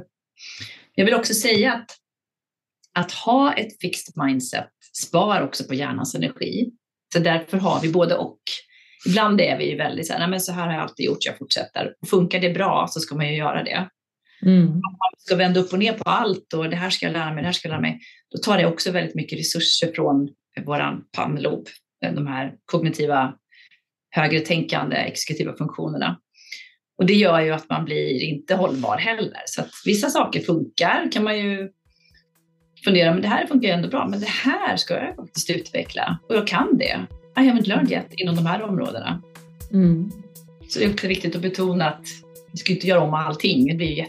Jag 0.95 1.05
vill 1.05 1.13
också 1.13 1.33
säga 1.33 1.73
att 1.73 1.95
att 2.93 3.11
ha 3.11 3.53
ett 3.53 3.81
fixed 3.81 4.23
mindset 4.23 4.69
spar 5.07 5.41
också 5.41 5.63
på 5.63 5.73
hjärnans 5.73 6.15
energi. 6.15 6.71
Så 7.13 7.19
därför 7.19 7.57
har 7.57 7.81
vi 7.81 7.91
både 7.91 8.15
och. 8.15 8.39
Ibland 9.07 9.41
är 9.41 9.57
vi 9.57 9.69
ju 9.69 9.77
väldigt 9.77 10.07
så 10.07 10.13
här, 10.13 10.19
nej 10.19 10.29
men 10.29 10.41
så 10.41 10.51
här 10.51 10.65
har 10.65 10.73
jag 10.73 10.81
alltid 10.81 11.05
gjort, 11.05 11.25
jag 11.25 11.37
fortsätter. 11.37 11.93
Funkar 12.09 12.39
det 12.39 12.49
bra 12.49 12.87
så 12.89 12.99
ska 12.99 13.15
man 13.15 13.27
ju 13.27 13.37
göra 13.37 13.63
det. 13.63 13.89
Mm. 14.41 14.67
Om 14.67 14.81
man 14.81 15.11
ska 15.17 15.35
vända 15.35 15.59
upp 15.59 15.73
och 15.73 15.79
ner 15.79 15.93
på 15.93 16.03
allt 16.03 16.53
och 16.53 16.69
det 16.69 16.75
här 16.75 16.89
ska 16.89 17.05
jag 17.05 17.13
lära 17.13 17.33
mig, 17.33 17.41
det 17.41 17.47
här 17.47 17.53
ska 17.53 17.67
jag 17.67 17.73
lära 17.73 17.81
mig. 17.81 17.99
Då 18.31 18.37
tar 18.37 18.57
det 18.57 18.65
också 18.65 18.91
väldigt 18.91 19.15
mycket 19.15 19.39
resurser 19.39 19.91
från 19.95 20.29
våran 20.65 21.03
pannlob, 21.17 21.67
de 22.01 22.27
här 22.27 22.53
kognitiva, 22.65 23.33
högre 24.09 24.39
tänkande, 24.39 24.95
exekutiva 24.95 25.55
funktionerna. 25.57 26.19
Och 26.99 27.05
det 27.05 27.13
gör 27.13 27.39
ju 27.41 27.51
att 27.51 27.69
man 27.69 27.85
blir 27.85 28.23
inte 28.23 28.55
hållbar 28.55 28.97
heller. 28.97 29.41
Så 29.45 29.61
att 29.61 29.69
vissa 29.85 30.09
saker 30.09 30.39
funkar 30.39 31.11
kan 31.11 31.23
man 31.23 31.39
ju 31.39 31.69
fundera, 32.83 33.13
men 33.13 33.21
det 33.21 33.27
här 33.27 33.47
funkar 33.47 33.67
ju 33.67 33.73
ändå 33.73 33.87
bra, 33.89 34.07
men 34.07 34.19
det 34.19 34.29
här 34.29 34.77
ska 34.77 34.93
jag 34.93 35.15
faktiskt 35.15 35.49
utveckla 35.49 36.19
och 36.29 36.35
jag 36.35 36.47
kan 36.47 36.77
det. 36.77 37.05
I 37.37 37.39
haven't 37.39 37.67
learned 37.67 37.91
yet 37.91 38.07
inom 38.11 38.35
de 38.35 38.45
här 38.45 38.61
områdena. 38.61 39.21
Mm. 39.71 40.11
Så 40.69 40.79
det 40.79 40.85
är 40.85 40.93
också 40.93 41.07
viktigt 41.07 41.35
att 41.35 41.41
betona 41.41 41.89
att 41.89 42.05
vi 42.51 42.57
ska 42.57 42.73
inte 42.73 42.87
göra 42.87 43.01
om 43.01 43.13
allting. 43.13 43.67
Det 43.67 43.75
blir 43.75 44.07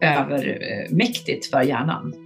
jätteövermäktigt 0.00 1.50
för 1.50 1.62
hjärnan. 1.62 2.25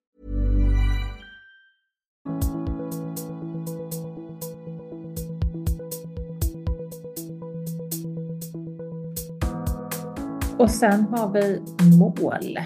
Och 10.61 10.71
sen 10.71 11.03
har 11.03 11.33
vi 11.33 11.61
mål. 11.97 12.59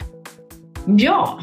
Ja, 0.97 1.39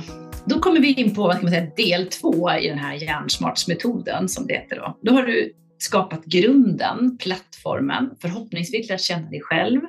då 0.46 0.60
kommer 0.60 0.80
vi 0.80 0.94
in 0.94 1.14
på 1.14 1.22
vad 1.22 1.36
ska 1.36 1.42
man 1.42 1.52
säga, 1.52 1.70
del 1.76 2.06
två 2.06 2.52
i 2.52 2.68
den 2.68 2.78
här 2.78 2.94
hjärnsmartsmetoden 2.94 4.28
som 4.28 4.46
det 4.46 4.54
heter. 4.54 4.76
Då. 4.76 4.98
då 5.02 5.12
har 5.12 5.22
du 5.22 5.52
skapat 5.78 6.24
grunden, 6.24 7.18
plattformen, 7.18 8.10
förhoppningsvis 8.20 8.88
lärt 8.88 9.00
känna 9.00 9.30
dig 9.30 9.40
själv 9.40 9.80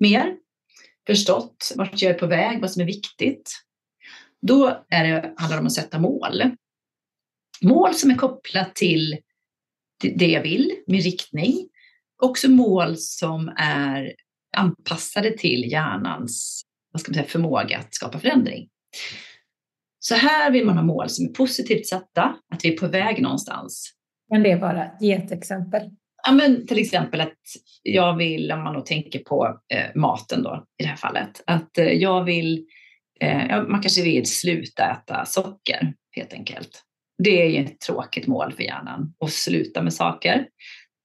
mer, 0.00 0.36
förstått 1.06 1.72
vart 1.76 2.02
jag 2.02 2.14
är 2.14 2.18
på 2.18 2.26
väg, 2.26 2.60
vad 2.60 2.70
som 2.70 2.82
är 2.82 2.86
viktigt. 2.86 3.52
Då 4.40 4.84
är 4.90 5.04
det, 5.04 5.34
handlar 5.36 5.56
det 5.56 5.60
om 5.60 5.66
att 5.66 5.72
sätta 5.72 5.98
mål. 5.98 6.42
Mål 7.62 7.94
som 7.94 8.10
är 8.10 8.16
kopplat 8.16 8.74
till 8.74 9.18
det 10.14 10.26
jag 10.26 10.42
vill, 10.42 10.72
min 10.86 11.00
riktning. 11.00 11.68
Också 12.22 12.48
mål 12.48 12.96
som 12.96 13.52
är 13.56 14.14
anpassade 14.56 15.38
till 15.38 15.72
hjärnans 15.72 16.62
vad 16.92 17.00
ska 17.00 17.10
man 17.10 17.14
säga, 17.14 17.26
förmåga 17.26 17.78
att 17.78 17.94
skapa 17.94 18.18
förändring. 18.18 18.68
Så 19.98 20.14
här 20.14 20.50
vill 20.50 20.66
man 20.66 20.76
ha 20.76 20.84
mål 20.84 21.08
som 21.08 21.26
är 21.26 21.30
positivt 21.30 21.86
satta, 21.86 22.36
att 22.54 22.64
vi 22.64 22.74
är 22.74 22.78
på 22.78 22.86
väg 22.86 23.22
någonstans. 23.22 23.92
Kan 24.32 24.42
det 24.42 24.56
vara? 24.56 24.90
Ge 25.00 25.12
ett 25.12 25.32
exempel. 25.32 25.82
Ja, 26.26 26.32
men 26.32 26.66
till 26.66 26.78
exempel 26.78 27.20
att 27.20 27.38
jag 27.82 28.16
vill, 28.16 28.52
om 28.52 28.64
man 28.64 28.74
då 28.74 28.80
tänker 28.80 29.18
på 29.18 29.60
eh, 29.74 29.90
maten 29.94 30.42
då 30.42 30.66
i 30.78 30.82
det 30.82 30.88
här 30.88 30.96
fallet, 30.96 31.42
att 31.46 31.78
eh, 31.78 31.86
jag 31.86 32.24
vill, 32.24 32.66
eh, 33.20 33.62
man 33.62 33.82
kanske 33.82 34.02
vill 34.02 34.26
sluta 34.26 34.90
äta 34.90 35.24
socker 35.24 35.94
helt 36.10 36.32
enkelt. 36.32 36.82
Det 37.24 37.42
är 37.42 37.48
ju 37.48 37.64
ett 37.64 37.80
tråkigt 37.80 38.26
mål 38.26 38.52
för 38.52 38.62
hjärnan, 38.62 39.14
att 39.24 39.32
sluta 39.32 39.82
med 39.82 39.94
saker. 39.94 40.46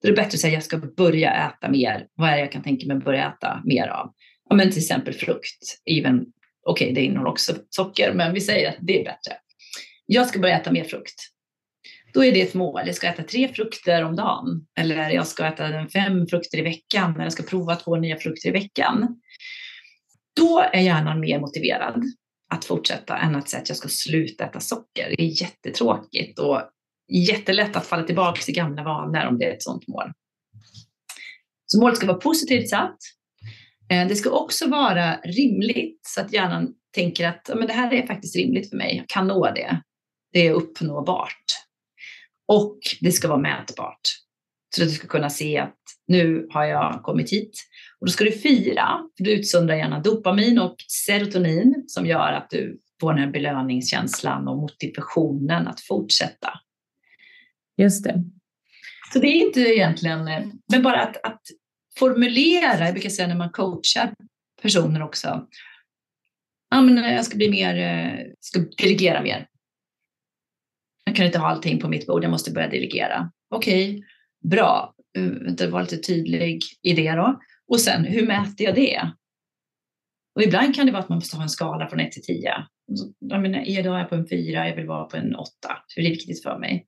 Då 0.08 0.12
är 0.12 0.15
det 0.15 0.22
bättre 0.22 0.36
att 0.36 0.39
säga 0.39 0.54
jag 0.54 0.63
ska 0.63 0.78
börja 0.78 1.34
äta 1.34 1.70
mer. 1.70 2.08
Vad 2.15 2.30
är 2.30 2.34
det 2.34 2.39
jag 2.39 2.52
kan 2.52 2.63
tänka 2.63 2.88
mig 2.88 2.98
att 2.98 3.04
börja 3.04 3.28
äta 3.28 3.62
mer 3.65 3.88
av? 3.88 4.13
Ja, 4.50 4.56
men 4.56 4.72
till 4.72 4.80
exempel 4.80 5.13
frukt. 5.13 5.82
Even, 5.86 6.26
okej, 6.65 6.86
okay, 6.86 6.93
det 6.93 7.02
innehåller 7.02 7.30
också 7.30 7.56
socker, 7.70 8.13
men 8.13 8.34
vi 8.34 8.41
säger 8.41 8.70
att 8.70 8.76
det 8.82 9.00
är 9.00 9.04
bättre. 9.04 9.34
Jag 10.06 10.28
ska 10.28 10.39
börja 10.39 10.60
äta 10.60 10.72
mer 10.72 10.84
frukt. 10.84 11.15
Då 12.13 12.24
är 12.24 12.32
det 12.32 12.41
ett 12.41 12.54
mål. 12.54 12.82
Jag 12.86 12.96
ska 12.96 13.08
äta 13.08 13.24
tre 13.24 13.48
frukter 13.54 14.04
om 14.04 14.15
dagen. 14.15 14.67
Eller 14.80 15.10
jag 15.10 15.28
ska 15.28 15.46
äta 15.46 15.88
fem 15.93 16.28
frukter 16.28 16.58
i 16.58 16.62
veckan. 16.62 17.13
Eller 17.13 17.24
jag 17.24 17.34
ska 17.34 17.43
prova 17.43 17.76
två 17.76 17.96
nya 17.96 18.17
frukter 18.17 18.50
i 18.50 18.52
veckan. 18.52 19.22
Då 20.36 20.60
är 20.74 20.82
hjärnan 20.82 21.20
mer 21.20 21.39
motiverad 21.39 22.04
att 22.54 22.65
fortsätta 22.65 23.17
än 23.17 23.36
att 23.36 23.50
säga 23.50 23.62
att 23.62 23.70
jag 23.70 23.78
ska 23.78 23.88
sluta 23.88 24.46
äta 24.46 24.60
socker. 24.60 25.13
Det 25.17 25.24
är 25.24 25.41
jättetråkigt 25.41 26.39
och 26.39 26.62
jättelätt 27.08 27.76
att 27.76 27.86
falla 27.86 28.04
tillbaka 28.04 28.41
till 28.41 28.56
gamla 28.56 28.84
vanor 28.84 29.26
om 29.26 29.38
det 29.38 29.46
är 29.46 29.54
ett 29.54 29.63
sådant 29.63 29.88
mål. 29.88 30.12
Så 31.65 31.80
målet 31.80 31.98
ska 31.98 32.08
vara 32.08 32.17
positivt 32.17 32.70
satt. 32.70 32.98
Eh, 33.89 34.08
det 34.08 34.15
ska 34.15 34.30
också 34.30 34.70
vara 34.70 35.15
rimligt 35.15 36.00
så 36.08 36.22
att 36.22 36.34
hjärnan 36.34 36.74
tänker 36.96 37.28
att 37.28 37.50
men 37.56 37.67
det 37.67 37.74
här 37.74 37.93
är 37.93 38.08
faktiskt 38.08 38.36
rimligt 38.36 38.70
för 38.70 38.78
mig, 38.78 38.98
jag 38.98 39.08
kan 39.08 39.28
nå 39.28 39.52
det. 39.52 39.82
Det 40.34 40.48
är 40.48 40.52
uppnåbart. 40.52 41.43
Och 42.48 42.80
det 43.02 43.12
ska 43.12 43.28
vara 43.28 43.39
mätbart. 43.39 44.02
Så 44.76 44.84
att 44.84 44.89
du 44.89 44.96
ska 44.96 45.08
kunna 45.08 45.30
se 45.30 45.58
att 45.58 45.78
nu 46.08 46.48
har 46.50 46.65
jag 46.65 47.04
kommit 47.04 47.32
hit. 47.32 47.63
Och 48.00 48.08
då 48.08 48.12
ska 48.12 48.24
du 48.24 48.32
fira, 48.32 49.00
för 49.17 49.24
du 49.24 49.32
utsöndrar 49.32 49.76
gärna 49.76 50.00
dopamin 50.00 50.60
och 50.60 50.76
serotonin 51.06 51.84
som 51.88 52.06
gör 52.06 52.34
att 52.34 52.50
du 52.50 52.80
får 53.02 53.13
den 53.13 53.24
här 53.24 53.32
belöningskänslan 53.32 54.48
och 54.48 54.58
motivationen 54.58 55.67
att 55.67 55.82
fortsätta. 55.82 56.50
Just 57.78 58.04
det. 58.04 58.24
Så 59.13 59.20
det 59.20 59.28
är 59.28 59.46
inte 59.46 59.60
egentligen, 59.60 60.28
eh, 60.28 60.46
men 60.72 60.84
bara 60.84 61.02
att, 61.02 61.18
att 61.24 61.42
formulera, 61.98 62.86
jag 62.86 62.94
brukar 62.94 63.10
säga 63.10 63.28
när 63.28 63.36
man 63.36 63.50
coachar 63.50 64.13
personer 64.62 65.04
också, 65.04 65.48
ja, 66.70 66.82
men 66.82 66.98
eh, 66.98 67.13
jag 67.13 67.26
ska 67.26 67.38
bli 67.38 67.50
mer, 67.50 67.78
eh, 67.78 68.26
ska 68.40 68.60
delegera 68.60 69.22
mer. 69.22 69.48
Jag 71.06 71.16
kan 71.16 71.26
inte 71.26 71.40
ha 71.40 71.48
allting 71.48 71.80
på 71.80 71.88
mitt 71.88 72.08
bord, 72.08 72.24
jag 72.24 72.32
måste 72.32 72.52
börja 72.52 72.68
delegera. 72.68 73.32
Okej, 73.50 73.90
okay, 73.90 74.04
bra. 74.50 74.94
Vänta, 75.18 75.70
var 75.70 75.82
lite 75.82 75.98
tydlig 75.98 76.62
i 76.82 76.94
det 76.94 77.12
då. 77.12 77.40
Och 77.68 77.80
sen, 77.80 78.06
hur 78.06 78.28
mäter 78.28 78.66
jag 78.66 78.76
det? 78.76 79.12
Och 80.36 80.44
ibland 80.44 80.76
kan 80.76 80.86
det 80.86 80.92
vara 80.92 81.04
att 81.04 81.10
man 81.10 81.18
måste 81.18 81.36
ha 81.36 81.44
en 81.44 81.50
skala 81.50 81.90
från 81.90 82.00
1 82.00 82.12
till 82.12 82.24
10. 82.24 82.54
Jag 83.20 83.42
menar, 83.42 83.70
idag 83.70 83.96
är 83.96 84.00
jag 84.00 84.10
på 84.10 84.16
en 84.16 84.28
4, 84.28 84.68
jag 84.68 84.76
vill 84.76 84.88
vara 84.88 85.06
på 85.06 85.18
en 85.18 85.36
8. 85.36 85.52
Det 85.96 86.02
är 86.02 86.10
viktigt 86.10 86.44
för 86.44 86.60
mig. 86.60 86.88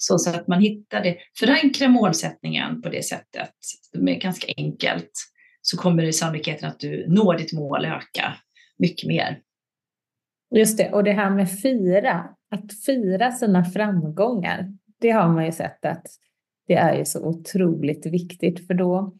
Så, 0.00 0.18
så 0.18 0.30
att 0.30 0.48
man 0.48 0.60
hittar 0.60 1.02
det, 1.02 1.16
förankrar 1.38 1.88
målsättningen 1.88 2.82
på 2.82 2.88
det 2.88 3.04
sättet, 3.04 3.50
det 3.92 4.12
är 4.12 4.20
ganska 4.20 4.52
enkelt, 4.56 5.10
så 5.62 5.76
kommer 5.76 6.02
det 6.02 6.12
sannolikheten 6.12 6.68
att 6.68 6.80
du 6.80 7.06
når 7.08 7.34
ditt 7.34 7.52
mål 7.52 7.84
öka 7.84 8.34
mycket 8.78 9.08
mer. 9.08 9.40
Just 10.54 10.78
det, 10.78 10.92
och 10.92 11.04
det 11.04 11.12
här 11.12 11.30
med 11.30 11.50
fira, 11.50 12.28
att 12.50 12.84
fira 12.86 13.32
sina 13.32 13.64
framgångar, 13.64 14.72
det 15.00 15.10
har 15.10 15.28
man 15.28 15.46
ju 15.46 15.52
sett 15.52 15.84
att 15.84 16.06
det 16.66 16.74
är 16.74 16.98
ju 16.98 17.04
så 17.04 17.26
otroligt 17.26 18.06
viktigt, 18.06 18.66
för 18.66 18.74
då 18.74 19.16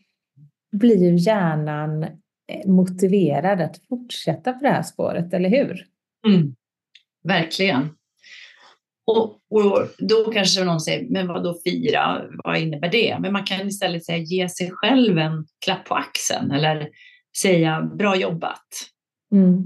blir 0.73 0.97
ju 0.97 1.17
hjärnan 1.17 2.03
eh, 2.03 2.67
motiverad 2.67 3.61
att 3.61 3.77
fortsätta 3.89 4.53
på 4.53 4.63
det 4.63 4.71
här 4.71 4.83
spåret, 4.83 5.35
eller 5.35 5.49
hur? 5.49 5.87
Mm. 6.27 6.55
Verkligen. 7.25 7.98
Och, 9.09 9.41
och, 9.51 9.89
då 9.99 10.31
kanske 10.33 10.65
någon 10.65 10.81
säger, 10.81 11.11
men 11.11 11.27
vad 11.27 11.45
då 11.45 11.61
fira? 11.65 12.23
Vad 12.45 12.59
innebär 12.59 12.91
det? 12.91 13.19
Men 13.21 13.33
man 13.33 13.45
kan 13.45 13.69
istället 13.69 14.05
säga, 14.05 14.19
ge 14.19 14.49
sig 14.49 14.71
själv 14.71 15.19
en 15.19 15.47
klapp 15.65 15.85
på 15.85 15.95
axeln 15.95 16.51
eller 16.51 16.89
säga, 17.43 17.83
bra 17.83 18.17
jobbat. 18.17 18.67
Mm. 19.33 19.63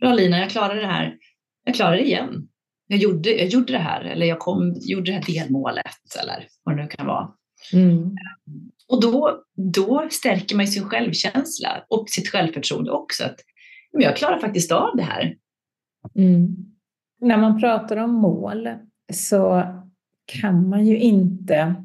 Bra 0.00 0.14
Lina, 0.14 0.38
jag 0.38 0.50
klarade 0.50 0.80
det 0.80 0.86
här. 0.86 1.16
Jag 1.64 1.74
klarar 1.74 1.96
det 1.96 2.06
igen. 2.06 2.48
jag 2.86 2.98
gjorde, 2.98 3.30
jag 3.30 3.46
gjorde 3.46 3.72
det 3.72 3.78
här 3.78 4.04
eller 4.04 4.26
jag 4.26 4.38
kom, 4.38 4.74
gjorde 4.80 5.10
det 5.10 5.16
här 5.16 5.24
delmålet 5.26 6.16
eller 6.22 6.46
vad 6.64 6.76
det 6.76 6.82
nu 6.82 6.88
kan 6.88 7.06
vara. 7.06 7.28
Mm. 7.72 8.16
Och 8.88 9.00
då, 9.00 9.42
då 9.74 10.08
stärker 10.10 10.56
man 10.56 10.66
sin 10.66 10.84
självkänsla 10.84 11.84
och 11.88 12.08
sitt 12.08 12.28
självförtroende 12.28 12.90
också. 12.90 13.24
Att, 13.24 13.36
men 13.92 14.02
jag 14.02 14.16
klarar 14.16 14.38
faktiskt 14.38 14.72
av 14.72 14.96
det 14.96 15.02
här. 15.02 15.36
Mm. 16.16 16.69
När 17.20 17.36
man 17.36 17.60
pratar 17.60 17.96
om 17.96 18.14
mål 18.14 18.68
så 19.12 19.64
kan 20.26 20.68
man 20.68 20.86
ju 20.86 20.98
inte 20.98 21.84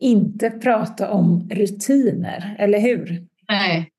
inte 0.00 0.50
prata 0.50 1.10
om 1.10 1.50
rutiner, 1.50 2.56
eller 2.58 2.80
hur? 2.80 3.26
Nej. 3.48 3.90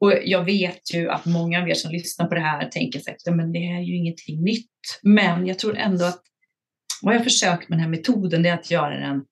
Och 0.00 0.12
jag 0.24 0.44
vet 0.44 0.94
ju 0.94 1.10
att 1.10 1.26
många 1.26 1.62
av 1.62 1.68
er 1.68 1.74
som 1.74 1.90
lyssnar 1.90 2.26
på 2.26 2.34
det 2.34 2.40
här 2.40 2.68
tänker 2.68 3.00
sig 3.00 3.14
att 3.14 3.34
men 3.36 3.52
det 3.52 3.58
är 3.58 3.80
ju 3.80 3.96
ingenting 3.96 4.42
nytt. 4.42 5.00
Men 5.02 5.46
jag 5.46 5.58
tror 5.58 5.76
ändå 5.76 6.04
att 6.04 6.22
vad 7.02 7.14
jag 7.14 7.24
försökt 7.24 7.68
med 7.68 7.78
den 7.78 7.84
här 7.84 7.90
metoden 7.90 8.46
är 8.46 8.54
att 8.54 8.70
göra 8.70 9.00
den 9.00 9.24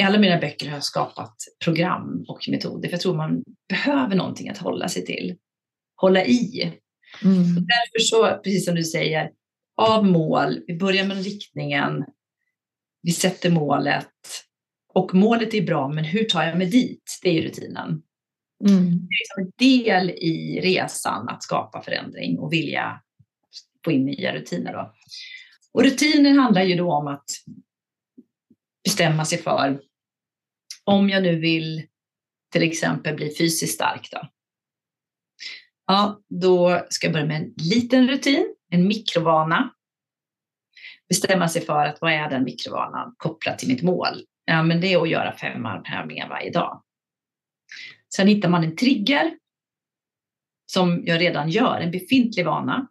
i 0.00 0.02
alla 0.02 0.18
mina 0.18 0.38
böcker 0.38 0.66
har 0.66 0.74
jag 0.74 0.84
skapat 0.84 1.34
program 1.64 2.24
och 2.28 2.48
metoder, 2.48 2.88
för 2.88 2.94
jag 2.94 3.00
tror 3.00 3.16
man 3.16 3.44
behöver 3.68 4.16
någonting 4.16 4.48
att 4.48 4.58
hålla 4.58 4.88
sig 4.88 5.04
till, 5.04 5.36
hålla 5.96 6.24
i. 6.24 6.72
Mm. 7.22 7.54
Därför 7.54 7.98
så, 7.98 8.40
precis 8.44 8.64
som 8.64 8.74
du 8.74 8.84
säger, 8.84 9.30
av 9.76 10.06
mål, 10.06 10.60
vi 10.66 10.76
börjar 10.76 11.06
med 11.06 11.24
riktningen, 11.24 12.04
vi 13.02 13.12
sätter 13.12 13.50
målet 13.50 14.08
och 14.94 15.14
målet 15.14 15.54
är 15.54 15.62
bra, 15.62 15.88
men 15.88 16.04
hur 16.04 16.24
tar 16.24 16.42
jag 16.42 16.58
mig 16.58 16.66
dit? 16.66 17.18
Det 17.22 17.38
är 17.38 17.42
rutinen. 17.42 18.02
Mm. 18.68 18.90
Det 18.90 19.14
är 19.14 19.18
liksom 19.20 19.42
en 19.42 19.52
del 19.58 20.10
i 20.10 20.60
resan 20.62 21.28
att 21.28 21.42
skapa 21.42 21.82
förändring 21.82 22.38
och 22.38 22.52
vilja 22.52 23.00
få 23.84 23.92
in 23.92 24.04
nya 24.04 24.34
rutiner. 24.34 24.72
Då. 24.72 24.94
Och 25.72 25.84
rutiner 25.84 26.30
handlar 26.30 26.62
ju 26.62 26.74
då 26.74 26.92
om 26.92 27.06
att 27.06 27.24
bestämma 28.84 29.24
sig 29.24 29.38
för 29.38 29.80
om 30.84 31.10
jag 31.10 31.22
nu 31.22 31.40
vill 31.40 31.86
till 32.52 32.62
exempel 32.62 33.16
bli 33.16 33.34
fysiskt 33.38 33.74
stark 33.74 34.08
då. 34.10 34.28
Ja, 35.86 36.20
då 36.28 36.84
ska 36.88 37.06
jag 37.06 37.12
börja 37.12 37.26
med 37.26 37.42
en 37.42 37.54
liten 37.56 38.08
rutin, 38.08 38.54
en 38.70 38.88
mikrovana. 38.88 39.70
Bestämma 41.08 41.48
sig 41.48 41.62
för 41.62 41.86
att 41.86 42.00
vad 42.00 42.12
är 42.12 42.30
den 42.30 42.44
mikrovanan 42.44 43.14
kopplat 43.16 43.58
till 43.58 43.68
mitt 43.68 43.82
mål? 43.82 44.24
Ja, 44.44 44.62
men 44.62 44.80
det 44.80 44.92
är 44.92 45.02
att 45.02 45.08
göra 45.08 45.36
fem 45.36 45.66
armhävningar 45.66 46.28
varje 46.28 46.50
dag. 46.50 46.82
Sen 48.16 48.28
hittar 48.28 48.48
man 48.48 48.64
en 48.64 48.76
trigger 48.76 49.38
som 50.66 51.02
jag 51.06 51.20
redan 51.20 51.50
gör, 51.50 51.80
en 51.80 51.90
befintlig 51.90 52.46
vana. 52.46 52.88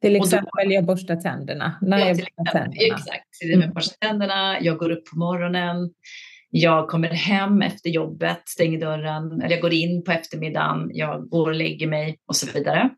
Till 0.00 0.16
exempel 0.16 0.68
då, 0.68 0.72
jag 0.72 0.84
borstar 0.84 1.16
tänderna. 1.16 1.78
När 1.80 1.98
ja, 1.98 2.06
jag 2.06 2.16
borstar 2.16 2.44
tänderna. 2.44 2.94
Exakt, 2.94 3.26
det 3.40 3.56
med 3.56 3.64
mm. 3.64 3.74
borsta 3.74 3.96
tänderna, 4.06 4.60
jag 4.60 4.78
går 4.78 4.90
upp 4.90 5.04
på 5.04 5.18
morgonen, 5.18 5.94
jag 6.50 6.88
kommer 6.88 7.08
hem 7.08 7.62
efter 7.62 7.90
jobbet, 7.90 8.42
stänger 8.48 8.80
dörren, 8.80 9.42
eller 9.42 9.50
jag 9.50 9.60
går 9.60 9.72
in 9.72 10.04
på 10.04 10.12
eftermiddagen, 10.12 10.90
jag 10.92 11.28
går 11.28 11.48
och 11.48 11.54
lägger 11.54 11.86
mig 11.86 12.18
och 12.26 12.36
så 12.36 12.52
vidare. 12.52 12.90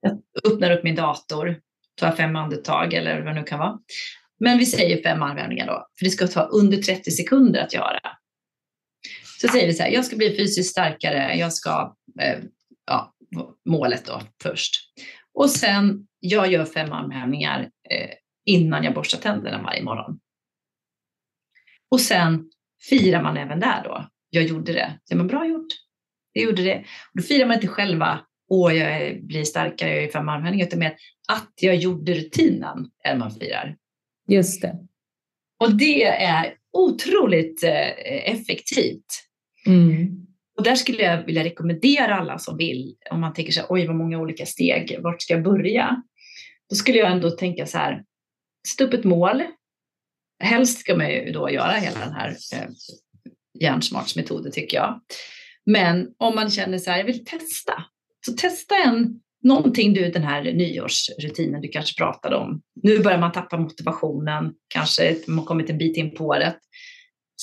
Jag 0.00 0.22
öppnar 0.52 0.70
upp 0.70 0.84
min 0.84 0.94
dator, 0.94 1.60
tar 2.00 2.12
fem 2.12 2.36
andetag 2.36 2.94
eller 2.94 3.22
vad 3.22 3.34
det 3.34 3.40
nu 3.40 3.46
kan 3.46 3.58
vara. 3.58 3.78
Men 4.40 4.58
vi 4.58 4.66
säger 4.66 5.02
fem 5.02 5.22
armhävningar 5.22 5.66
då, 5.66 5.86
för 5.98 6.04
det 6.04 6.10
ska 6.10 6.26
ta 6.26 6.42
under 6.42 6.76
30 6.76 7.10
sekunder 7.10 7.60
att 7.60 7.74
göra. 7.74 8.00
Så 9.40 9.48
säger 9.48 9.66
vi 9.66 9.72
så 9.72 9.82
här, 9.82 9.90
jag 9.90 10.04
ska 10.04 10.16
bli 10.16 10.36
fysiskt 10.36 10.70
starkare, 10.70 11.34
jag 11.34 11.52
ska, 11.52 11.96
eh, 12.20 12.38
ja, 12.86 13.14
målet 13.64 14.06
då 14.06 14.22
först. 14.42 14.76
Och 15.34 15.50
sen, 15.50 16.06
jag 16.20 16.52
gör 16.52 16.64
fem 16.64 16.92
armhävningar 16.92 17.60
eh, 17.90 18.10
innan 18.44 18.84
jag 18.84 18.94
borstar 18.94 19.18
tänderna 19.18 19.62
varje 19.62 19.82
morgon. 19.82 20.18
Och 21.90 22.00
sen 22.00 22.50
firar 22.88 23.22
man 23.22 23.36
även 23.36 23.60
där 23.60 23.84
då. 23.84 24.08
Jag 24.30 24.44
gjorde 24.44 24.72
det. 24.72 24.98
Så 25.04 25.16
man 25.16 25.26
bra 25.26 25.46
gjort. 25.46 25.66
Jag 26.32 26.44
gjorde 26.44 26.62
det. 26.62 26.78
Och 26.78 27.20
då 27.20 27.22
firar 27.22 27.46
man 27.46 27.54
inte 27.54 27.68
själva, 27.68 28.20
åh, 28.48 28.76
jag 28.76 29.24
blir 29.26 29.44
starkare, 29.44 29.94
jag 29.94 30.04
är 30.04 30.08
fem 30.08 30.28
armhävningar, 30.28 30.66
utan 30.66 30.78
med 30.78 30.96
att 31.32 31.52
jag 31.60 31.76
gjorde 31.76 32.14
rutinen, 32.14 32.90
är 33.04 33.16
man 33.16 33.30
firar. 33.30 33.76
Just 34.28 34.62
det. 34.62 34.78
Och 35.60 35.76
det 35.76 36.04
är 36.04 36.54
otroligt 36.72 37.62
eh, 37.62 38.30
effektivt. 38.30 39.06
Mm. 39.66 40.26
Och 40.56 40.64
där 40.64 40.74
skulle 40.74 41.02
jag 41.02 41.26
vilja 41.26 41.44
rekommendera 41.44 42.14
alla 42.14 42.38
som 42.38 42.56
vill, 42.56 42.96
om 43.10 43.20
man 43.20 43.32
tänker 43.32 43.52
sig, 43.52 43.64
oj 43.68 43.86
vad 43.86 43.96
många 43.96 44.18
olika 44.18 44.46
steg, 44.46 44.98
vart 45.02 45.22
ska 45.22 45.34
jag 45.34 45.42
börja? 45.42 46.02
Då 46.70 46.76
skulle 46.76 46.98
jag 46.98 47.12
ändå 47.12 47.30
tänka 47.30 47.66
så 47.66 47.78
här, 47.78 48.04
sätt 48.68 48.86
upp 48.86 48.94
ett 48.94 49.04
mål. 49.04 49.42
Helst 50.38 50.78
ska 50.78 50.96
man 50.96 51.10
ju 51.10 51.32
då 51.32 51.50
göra 51.50 51.72
hela 51.72 51.98
den 51.98 52.12
här 52.12 52.36
eh, 52.52 52.68
hjärnsmartsmetoden 53.60 54.52
tycker 54.52 54.76
jag. 54.76 55.00
Men 55.66 56.08
om 56.18 56.34
man 56.34 56.50
känner 56.50 56.78
så 56.78 56.90
här, 56.90 56.98
jag 56.98 57.04
vill 57.04 57.24
testa, 57.24 57.84
så 58.26 58.32
testa 58.32 58.74
en 58.76 59.20
någonting 59.42 59.94
du, 59.94 60.10
den 60.10 60.22
här 60.22 60.42
nyårsrutinen 60.42 61.60
du 61.60 61.68
kanske 61.68 62.02
pratade 62.02 62.36
om. 62.36 62.62
Nu 62.82 62.98
börjar 62.98 63.18
man 63.18 63.32
tappa 63.32 63.58
motivationen, 63.58 64.54
kanske 64.68 65.16
man 65.26 65.44
kommit 65.44 65.70
en 65.70 65.78
bit 65.78 65.96
in 65.96 66.14
på 66.14 66.24
året. 66.24 66.56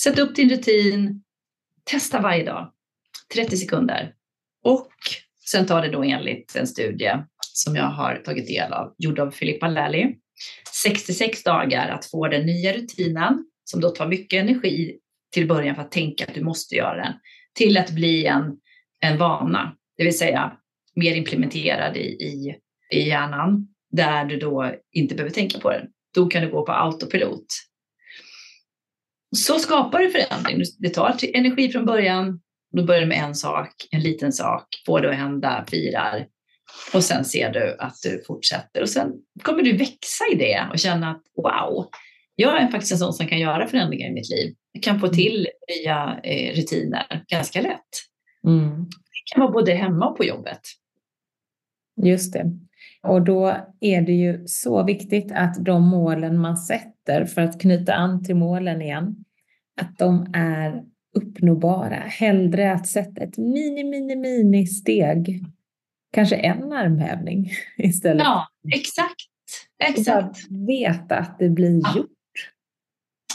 Sätt 0.03 0.19
upp 0.19 0.35
din 0.35 0.49
rutin, 0.49 1.23
testa 1.83 2.21
varje 2.21 2.43
dag, 2.43 2.71
30 3.33 3.57
sekunder. 3.57 4.13
Och 4.63 4.91
sen 5.45 5.65
tar 5.65 5.81
det 5.81 5.89
då 5.89 6.03
enligt 6.03 6.55
en 6.55 6.67
studie 6.67 7.11
som 7.53 7.75
jag 7.75 7.85
har 7.85 8.15
tagit 8.15 8.47
del 8.47 8.73
av, 8.73 8.95
gjord 8.97 9.19
av 9.19 9.31
Filippa 9.31 9.67
Lally, 9.67 10.15
66 10.83 11.43
dagar 11.43 11.89
att 11.89 12.05
få 12.05 12.27
den 12.27 12.45
nya 12.45 12.73
rutinen, 12.73 13.45
som 13.63 13.81
då 13.81 13.89
tar 13.89 14.07
mycket 14.07 14.41
energi 14.41 14.97
till 15.33 15.47
början 15.47 15.75
för 15.75 15.81
att 15.81 15.91
tänka 15.91 16.25
att 16.25 16.33
du 16.33 16.43
måste 16.43 16.75
göra 16.75 16.95
den, 16.95 17.13
till 17.53 17.77
att 17.77 17.91
bli 17.91 18.25
en, 18.25 18.57
en 18.99 19.17
vana. 19.17 19.75
Det 19.97 20.03
vill 20.03 20.17
säga 20.17 20.57
mer 20.95 21.15
implementerad 21.15 21.97
i, 21.97 22.05
i, 22.05 22.55
i 22.91 23.07
hjärnan 23.07 23.67
där 23.91 24.25
du 24.25 24.39
då 24.39 24.75
inte 24.91 25.15
behöver 25.15 25.33
tänka 25.33 25.59
på 25.59 25.71
den. 25.71 25.87
Då 26.15 26.25
kan 26.25 26.41
du 26.41 26.51
gå 26.51 26.65
på 26.65 26.71
autopilot. 26.71 27.45
Så 29.35 29.59
skapar 29.59 29.99
du 29.99 30.11
förändring. 30.11 30.63
Det 30.79 30.89
tar 30.89 31.17
energi 31.33 31.71
från 31.71 31.85
början. 31.85 32.41
Då 32.71 32.83
börjar 32.83 33.01
du 33.01 33.07
med 33.07 33.23
en 33.23 33.35
sak, 33.35 33.69
en 33.91 34.01
liten 34.01 34.33
sak, 34.33 34.67
får 34.85 35.01
det 35.01 35.09
att 35.09 35.15
hända, 35.15 35.65
firar. 35.69 36.25
Och 36.93 37.03
sen 37.03 37.25
ser 37.25 37.51
du 37.51 37.75
att 37.79 37.95
du 38.03 38.23
fortsätter 38.27 38.81
och 38.81 38.89
sen 38.89 39.11
kommer 39.41 39.63
du 39.63 39.77
växa 39.77 40.23
i 40.33 40.35
det 40.35 40.67
och 40.71 40.79
känna 40.79 41.11
att 41.11 41.21
wow, 41.35 41.85
jag 42.35 42.61
är 42.61 42.67
faktiskt 42.67 42.91
en 42.91 42.97
sån 42.97 43.13
som 43.13 43.27
kan 43.27 43.39
göra 43.39 43.67
förändringar 43.67 44.09
i 44.09 44.13
mitt 44.13 44.29
liv. 44.29 44.55
Jag 44.71 44.83
kan 44.83 44.99
få 44.99 45.05
mm. 45.05 45.15
till 45.15 45.47
nya 45.69 46.19
eh, 46.23 46.55
rutiner 46.55 47.23
ganska 47.27 47.61
lätt. 47.61 47.89
Mm. 48.47 48.69
Det 48.89 49.33
kan 49.33 49.41
vara 49.41 49.51
både 49.51 49.73
hemma 49.73 50.09
och 50.09 50.17
på 50.17 50.25
jobbet. 50.25 50.61
Just 52.03 52.33
det. 52.33 52.51
Och 53.03 53.21
då 53.21 53.57
är 53.79 54.01
det 54.01 54.11
ju 54.11 54.47
så 54.47 54.83
viktigt 54.83 55.31
att 55.31 55.65
de 55.65 55.87
målen 55.87 56.37
man 56.37 56.57
sätter, 56.57 57.25
för 57.25 57.41
att 57.41 57.61
knyta 57.61 57.93
an 57.93 58.23
till 58.23 58.35
målen 58.35 58.81
igen, 58.81 59.15
att 59.81 59.97
de 59.97 60.27
är 60.33 60.83
uppnåbara. 61.15 61.95
Hellre 61.95 62.73
att 62.73 62.87
sätta 62.87 63.23
ett 63.23 63.37
mini, 63.37 63.83
mini, 63.83 64.15
mini 64.15 64.67
steg. 64.67 65.45
Kanske 66.13 66.35
en 66.35 66.73
armhävning 66.73 67.51
istället. 67.77 68.23
Ja, 68.23 68.47
exakt. 68.75 69.15
Exakt. 69.83 70.23
Att 70.23 70.37
veta 70.67 71.17
att 71.17 71.39
det 71.39 71.49
blir 71.49 71.81
ja. 71.83 71.93
gjort. 71.97 72.09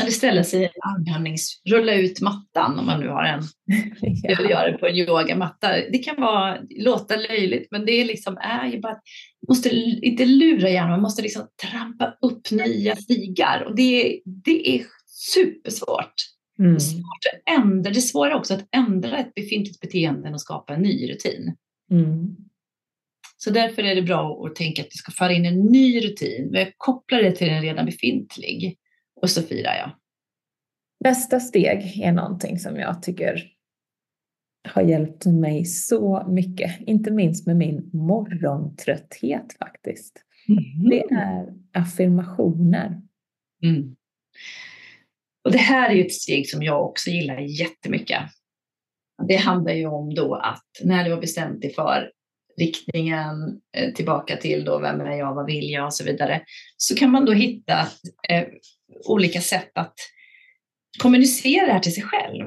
Eller 0.01 0.11
ställa 0.11 0.45
sig 0.45 0.63
i 0.63 0.67
armhävnings... 0.67 1.63
Rulla 1.71 1.95
ut 1.95 2.21
mattan 2.21 2.79
om 2.79 2.87
man 2.87 3.01
nu 3.01 3.09
har 3.09 3.25
en. 3.25 3.43
ja. 4.23 4.39
Eller 4.39 4.51
göra 4.51 4.71
det 4.71 4.79
på 4.79 4.87
en 4.87 4.97
yogamatta. 4.97 5.69
Det 5.73 5.99
kan 5.99 6.17
vara, 6.21 6.59
låta 6.71 7.17
löjligt 7.17 7.69
men 7.71 7.87
det 7.87 7.93
är 7.93 8.05
liksom, 8.05 8.37
är 8.37 8.67
ju 8.67 8.81
bara... 8.81 8.97
måste 9.49 9.69
inte 10.03 10.25
lura 10.25 10.71
hjärnan, 10.71 10.91
man 10.91 11.01
måste 11.01 11.23
liksom 11.23 11.49
trampa 11.71 12.15
upp 12.23 12.51
nya 12.51 12.97
stigar. 12.97 13.63
Och 13.63 13.77
det, 13.77 14.21
det 14.25 14.77
är 14.77 14.87
supersvårt. 15.07 16.15
Mm. 16.59 16.71
Det, 16.71 16.77
är 16.77 16.81
svårt 16.81 17.25
att 17.33 17.59
ändra, 17.61 17.91
det 17.91 17.99
är 17.99 18.01
svårare 18.01 18.35
också 18.35 18.55
att 18.55 18.69
ändra 18.77 19.19
ett 19.19 19.35
befintligt 19.35 19.81
beteende 19.81 20.29
än 20.29 20.35
att 20.35 20.41
skapa 20.41 20.75
en 20.75 20.83
ny 20.83 21.13
rutin. 21.13 21.57
Mm. 21.91 22.37
Så 23.41 23.51
därför 23.51 23.83
är 23.83 23.95
det 23.95 24.03
bra 24.03 24.47
att 24.47 24.57
tänka 24.57 24.83
att 24.83 24.89
vi 24.91 24.99
ska 24.99 25.13
föra 25.13 25.33
in 25.33 25.47
en 25.47 25.61
ny 25.61 26.01
rutin. 26.01 26.51
Vi 26.53 26.73
kopplar 26.77 27.23
det 27.23 27.33
till 27.33 27.49
en 27.49 27.63
redan 27.63 27.87
befintlig. 27.87 28.79
Och 29.21 29.31
så 29.31 29.43
firar 29.43 29.75
jag. 29.75 29.91
Nästa 31.05 31.41
steg 31.41 32.01
är 32.03 32.13
någonting 32.13 32.59
som 32.59 32.77
jag 32.77 33.03
tycker 33.03 33.53
har 34.69 34.83
hjälpt 34.83 35.27
mig 35.27 35.65
så 35.65 36.27
mycket, 36.29 36.81
inte 36.81 37.11
minst 37.11 37.47
med 37.47 37.57
min 37.57 37.91
morgontrötthet 37.93 39.57
faktiskt. 39.59 40.25
Mm. 40.49 40.91
Det 40.91 41.15
är 41.15 41.55
affirmationer. 41.73 43.01
Mm. 43.63 43.97
Och 45.45 45.53
det 45.53 45.59
här 45.59 45.91
är 45.91 45.95
ju 45.95 46.05
ett 46.05 46.13
steg 46.13 46.49
som 46.49 46.63
jag 46.63 46.87
också 46.87 47.11
gillar 47.11 47.39
jättemycket. 47.39 48.23
Det 49.29 49.37
handlar 49.37 49.73
ju 49.73 49.87
om 49.87 50.15
då 50.15 50.35
att 50.35 50.67
när 50.85 51.05
du 51.05 51.11
har 51.11 51.21
bestämt 51.21 51.61
dig 51.61 51.75
för 51.75 52.11
riktningen 52.59 53.61
eh, 53.77 53.93
tillbaka 53.93 54.37
till 54.37 54.65
då 54.65 54.79
vem 54.79 55.01
är 55.01 55.17
jag, 55.17 55.35
vad 55.35 55.47
vill 55.47 55.71
jag 55.71 55.87
och 55.87 55.95
så 55.95 56.05
vidare, 56.05 56.43
så 56.77 56.97
kan 56.97 57.11
man 57.11 57.25
då 57.25 57.33
hitta 57.33 57.81
eh, 58.29 58.45
olika 59.05 59.41
sätt 59.41 59.71
att 59.75 59.95
kommunicera 60.99 61.67
det 61.67 61.73
här 61.73 61.81
till 61.81 61.95
sig 61.95 62.03
själv. 62.03 62.47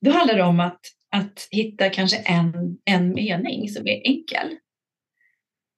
Då 0.00 0.10
handlar 0.10 0.34
det 0.34 0.42
om 0.42 0.60
att, 0.60 0.80
att 1.16 1.48
hitta 1.50 1.90
kanske 1.90 2.16
en, 2.16 2.78
en 2.84 3.14
mening 3.14 3.68
som 3.68 3.86
är 3.86 4.06
enkel. 4.06 4.56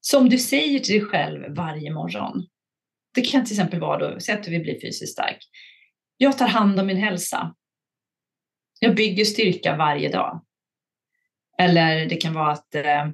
Som 0.01 0.29
du 0.29 0.39
säger 0.39 0.79
till 0.79 0.95
dig 0.99 1.05
själv 1.05 1.55
varje 1.55 1.93
morgon. 1.93 2.47
Det 3.15 3.21
kan 3.21 3.45
till 3.45 3.55
exempel 3.55 3.81
vara 3.81 3.99
då, 3.99 4.21
säg 4.21 4.35
att 4.35 4.45
du 4.45 4.51
vill 4.51 4.63
bli 4.63 4.81
fysiskt 4.81 5.13
stark. 5.13 5.39
Jag 6.17 6.39
tar 6.39 6.49
hand 6.49 6.81
om 6.81 6.87
min 6.87 6.97
hälsa. 6.97 7.55
Jag 8.81 8.95
bygger 8.95 9.25
styrka 9.25 9.77
varje 9.77 10.09
dag. 10.09 10.45
Eller 11.61 12.07
det 12.07 12.17
kan 12.17 12.35
vara 12.35 12.53
att 12.53 12.75
eh, 12.75 13.09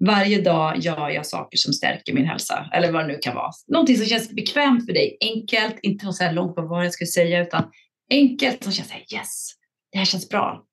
varje 0.00 0.40
dag 0.40 0.78
gör 0.78 1.10
jag 1.10 1.26
saker 1.26 1.58
som 1.58 1.72
stärker 1.72 2.12
min 2.12 2.26
hälsa. 2.26 2.70
Eller 2.72 2.92
vad 2.92 3.02
det 3.02 3.12
nu 3.12 3.18
kan 3.18 3.34
vara. 3.34 3.50
Någonting 3.66 3.96
som 3.96 4.06
känns 4.06 4.30
bekvämt 4.30 4.86
för 4.86 4.92
dig. 4.92 5.16
Enkelt, 5.20 5.78
inte 5.82 6.12
så 6.12 6.24
här 6.24 6.32
långt 6.32 6.54
på 6.54 6.62
vad 6.62 6.84
jag 6.84 6.92
skulle 6.92 7.08
säga, 7.08 7.42
utan 7.42 7.70
enkelt 8.10 8.64
som 8.64 8.72
känns 8.72 8.90
här, 8.90 9.00
yes, 9.14 9.50
det 9.92 9.98
här 9.98 10.04
känns 10.04 10.28
bra. 10.28 10.64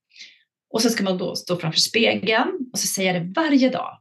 Och 0.73 0.81
så 0.81 0.89
ska 0.89 1.03
man 1.03 1.17
då 1.17 1.35
stå 1.35 1.57
framför 1.57 1.79
spegeln 1.79 2.69
och 2.73 2.79
så 2.79 2.87
säga 2.87 3.13
det 3.13 3.33
varje 3.35 3.69
dag. 3.69 3.99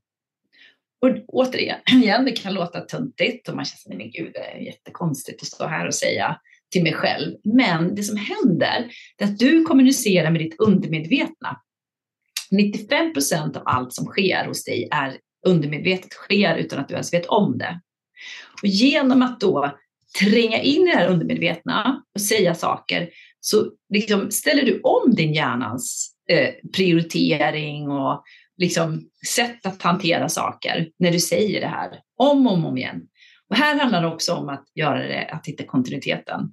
Och 1.00 1.10
återigen, 1.28 1.78
igen, 2.02 2.24
det 2.24 2.32
kan 2.32 2.54
låta 2.54 2.80
töntigt 2.80 3.48
och 3.48 3.56
man 3.56 3.64
känner, 3.64 3.96
men 3.96 4.10
gud, 4.10 4.32
det 4.32 4.38
är 4.38 4.58
jättekonstigt 4.58 5.42
att 5.42 5.48
stå 5.48 5.66
här 5.66 5.86
och 5.86 5.94
säga 5.94 6.40
till 6.72 6.82
mig 6.82 6.92
själv. 6.92 7.36
Men 7.44 7.94
det 7.94 8.02
som 8.02 8.16
händer 8.16 8.90
är 9.18 9.24
att 9.24 9.38
du 9.38 9.64
kommunicerar 9.64 10.30
med 10.30 10.40
ditt 10.40 10.60
undermedvetna. 10.60 11.60
95 12.50 13.12
procent 13.12 13.56
av 13.56 13.62
allt 13.66 13.92
som 13.92 14.06
sker 14.06 14.46
hos 14.46 14.64
dig 14.64 14.88
är 14.90 15.18
undermedvetet, 15.46 16.12
sker 16.12 16.56
utan 16.56 16.78
att 16.78 16.88
du 16.88 16.94
ens 16.94 17.12
vet 17.12 17.26
om 17.26 17.58
det. 17.58 17.80
Och 18.62 18.68
genom 18.68 19.22
att 19.22 19.40
då 19.40 19.78
tränga 20.18 20.62
in 20.62 20.82
i 20.82 20.90
det 20.90 20.96
här 20.96 21.08
undermedvetna 21.08 22.02
och 22.14 22.20
säga 22.20 22.54
saker 22.54 23.10
så 23.40 23.72
liksom 23.94 24.30
ställer 24.30 24.62
du 24.62 24.80
om 24.80 25.14
din 25.14 25.34
hjärnans 25.34 26.14
eh, 26.30 26.54
prioritering 26.76 27.90
och 27.90 28.24
liksom 28.56 29.08
sätt 29.28 29.66
att 29.66 29.82
hantera 29.82 30.28
saker 30.28 30.88
när 30.98 31.12
du 31.12 31.20
säger 31.20 31.60
det 31.60 31.66
här 31.66 32.00
om 32.16 32.46
och 32.46 32.52
om, 32.52 32.66
om 32.66 32.78
igen. 32.78 33.02
Och 33.48 33.56
här 33.56 33.78
handlar 33.78 34.02
det 34.02 34.08
också 34.08 34.34
om 34.34 34.48
att 34.48 34.64
göra 34.74 34.98
det, 34.98 35.28
att 35.28 35.46
hitta 35.46 35.64
kontinuiteten. 35.64 36.52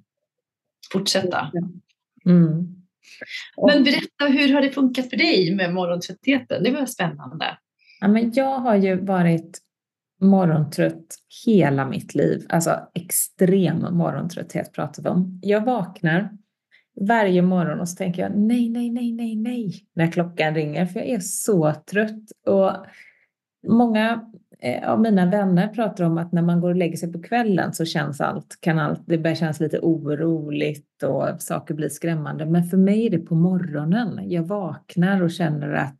Fortsätta. 0.92 1.50
Mm. 2.26 2.75
Men 3.66 3.84
berätta, 3.84 4.24
hur 4.28 4.54
har 4.54 4.62
det 4.62 4.70
funkat 4.70 5.10
för 5.10 5.16
dig 5.16 5.54
med 5.54 5.74
morgontröttheten? 5.74 6.62
Det 6.62 6.70
var 6.70 6.86
spännande. 6.86 7.58
Ja, 8.00 8.08
men 8.08 8.32
jag 8.34 8.58
har 8.58 8.76
ju 8.76 9.00
varit 9.00 9.58
morgontrött 10.20 11.16
hela 11.46 11.88
mitt 11.88 12.14
liv. 12.14 12.46
Alltså 12.48 12.80
extrem 12.94 13.78
morgontrötthet 13.78 14.72
pratar 14.72 15.02
vi 15.02 15.08
om. 15.08 15.40
Jag 15.42 15.64
vaknar 15.64 16.30
varje 17.00 17.42
morgon 17.42 17.80
och 17.80 17.88
så 17.88 17.96
tänker 17.96 18.22
jag 18.22 18.32
nej, 18.36 18.68
nej, 18.68 18.90
nej, 18.90 19.12
nej, 19.12 19.36
nej 19.36 19.86
när 19.92 20.12
klockan 20.12 20.54
ringer 20.54 20.86
för 20.86 21.00
jag 21.00 21.08
är 21.08 21.20
så 21.20 21.74
trött. 21.90 22.32
Och 22.46 22.72
många 23.68 24.32
eh, 24.62 24.90
av 24.90 25.00
mina 25.00 25.26
vänner 25.26 25.68
pratar 25.68 26.04
om 26.04 26.18
att 26.18 26.32
när 26.32 26.42
man 26.42 26.60
går 26.60 26.70
och 26.70 26.76
lägger 26.76 26.96
sig 26.96 27.12
på 27.12 27.22
kvällen 27.22 27.72
så 27.72 27.84
känns 27.84 28.20
allt, 28.20 28.58
kan 28.60 28.78
allt, 28.78 29.02
det 29.06 29.18
börjar 29.18 29.34
kännas 29.34 29.60
lite 29.60 29.78
oroligt 29.78 31.02
och 31.02 31.42
saker 31.42 31.74
blir 31.74 31.88
skrämmande. 31.88 32.46
Men 32.46 32.64
för 32.64 32.76
mig 32.76 33.06
är 33.06 33.10
det 33.10 33.18
på 33.18 33.34
morgonen. 33.34 34.30
Jag 34.30 34.42
vaknar 34.42 35.22
och 35.22 35.30
känner 35.30 35.72
att 35.72 35.98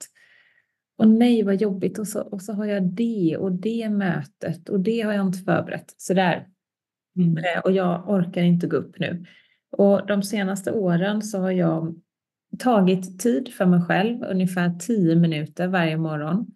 och 0.98 1.08
nej 1.08 1.42
vad 1.42 1.54
jobbigt 1.54 1.98
och 1.98 2.08
så, 2.08 2.20
och 2.20 2.42
så 2.42 2.52
har 2.52 2.64
jag 2.64 2.82
det 2.82 3.36
och 3.36 3.52
det 3.52 3.88
mötet 3.88 4.68
och 4.68 4.80
det 4.80 5.00
har 5.00 5.12
jag 5.12 5.26
inte 5.26 5.38
förberett. 5.38 5.94
Sådär. 5.96 6.46
Mm. 7.16 7.36
Eh, 7.36 7.60
och 7.64 7.72
jag 7.72 8.08
orkar 8.08 8.42
inte 8.42 8.66
gå 8.66 8.76
upp 8.76 8.98
nu. 8.98 9.24
Och 9.70 10.06
de 10.06 10.22
senaste 10.22 10.72
åren 10.72 11.22
så 11.22 11.40
har 11.40 11.50
jag 11.50 11.94
tagit 12.58 13.20
tid 13.20 13.54
för 13.54 13.66
mig 13.66 13.82
själv, 13.82 14.22
ungefär 14.22 14.78
tio 14.78 15.16
minuter 15.16 15.68
varje 15.68 15.96
morgon. 15.96 16.46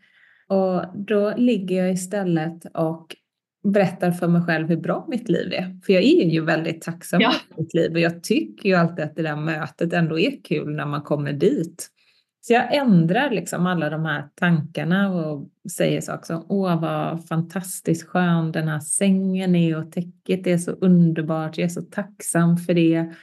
Och 0.50 0.84
då 0.94 1.34
ligger 1.36 1.76
jag 1.76 1.92
istället 1.92 2.64
och 2.74 3.16
berättar 3.62 4.10
för 4.10 4.28
mig 4.28 4.42
själv 4.42 4.68
hur 4.68 4.76
bra 4.76 5.06
mitt 5.08 5.28
liv 5.28 5.52
är. 5.52 5.80
För 5.86 5.92
jag 5.92 6.02
är 6.02 6.26
ju 6.26 6.44
väldigt 6.44 6.82
tacksam 6.82 7.20
ja. 7.20 7.32
för 7.48 7.62
mitt 7.62 7.74
liv 7.74 7.92
och 7.92 8.00
jag 8.00 8.22
tycker 8.22 8.68
ju 8.68 8.74
alltid 8.74 9.04
att 9.04 9.16
det 9.16 9.22
där 9.22 9.36
mötet 9.36 9.92
ändå 9.92 10.18
är 10.18 10.44
kul 10.44 10.76
när 10.76 10.86
man 10.86 11.02
kommer 11.02 11.32
dit. 11.32 11.88
Så 12.40 12.52
jag 12.52 12.74
ändrar 12.74 13.30
liksom 13.30 13.66
alla 13.66 13.90
de 13.90 14.04
här 14.04 14.28
tankarna 14.34 15.10
och 15.12 15.48
säger 15.70 16.00
saker 16.00 16.26
som 16.26 16.46
åh 16.48 16.80
vad 16.80 17.26
fantastiskt 17.28 18.08
skön 18.08 18.52
den 18.52 18.68
här 18.68 18.80
sängen 18.80 19.54
är 19.54 19.76
och 19.76 19.92
täcket 19.92 20.46
är 20.46 20.58
så 20.58 20.70
underbart, 20.70 21.58
jag 21.58 21.64
är 21.64 21.68
så 21.68 21.82
tacksam 21.82 22.56
för 22.56 22.74
det. 22.74 23.14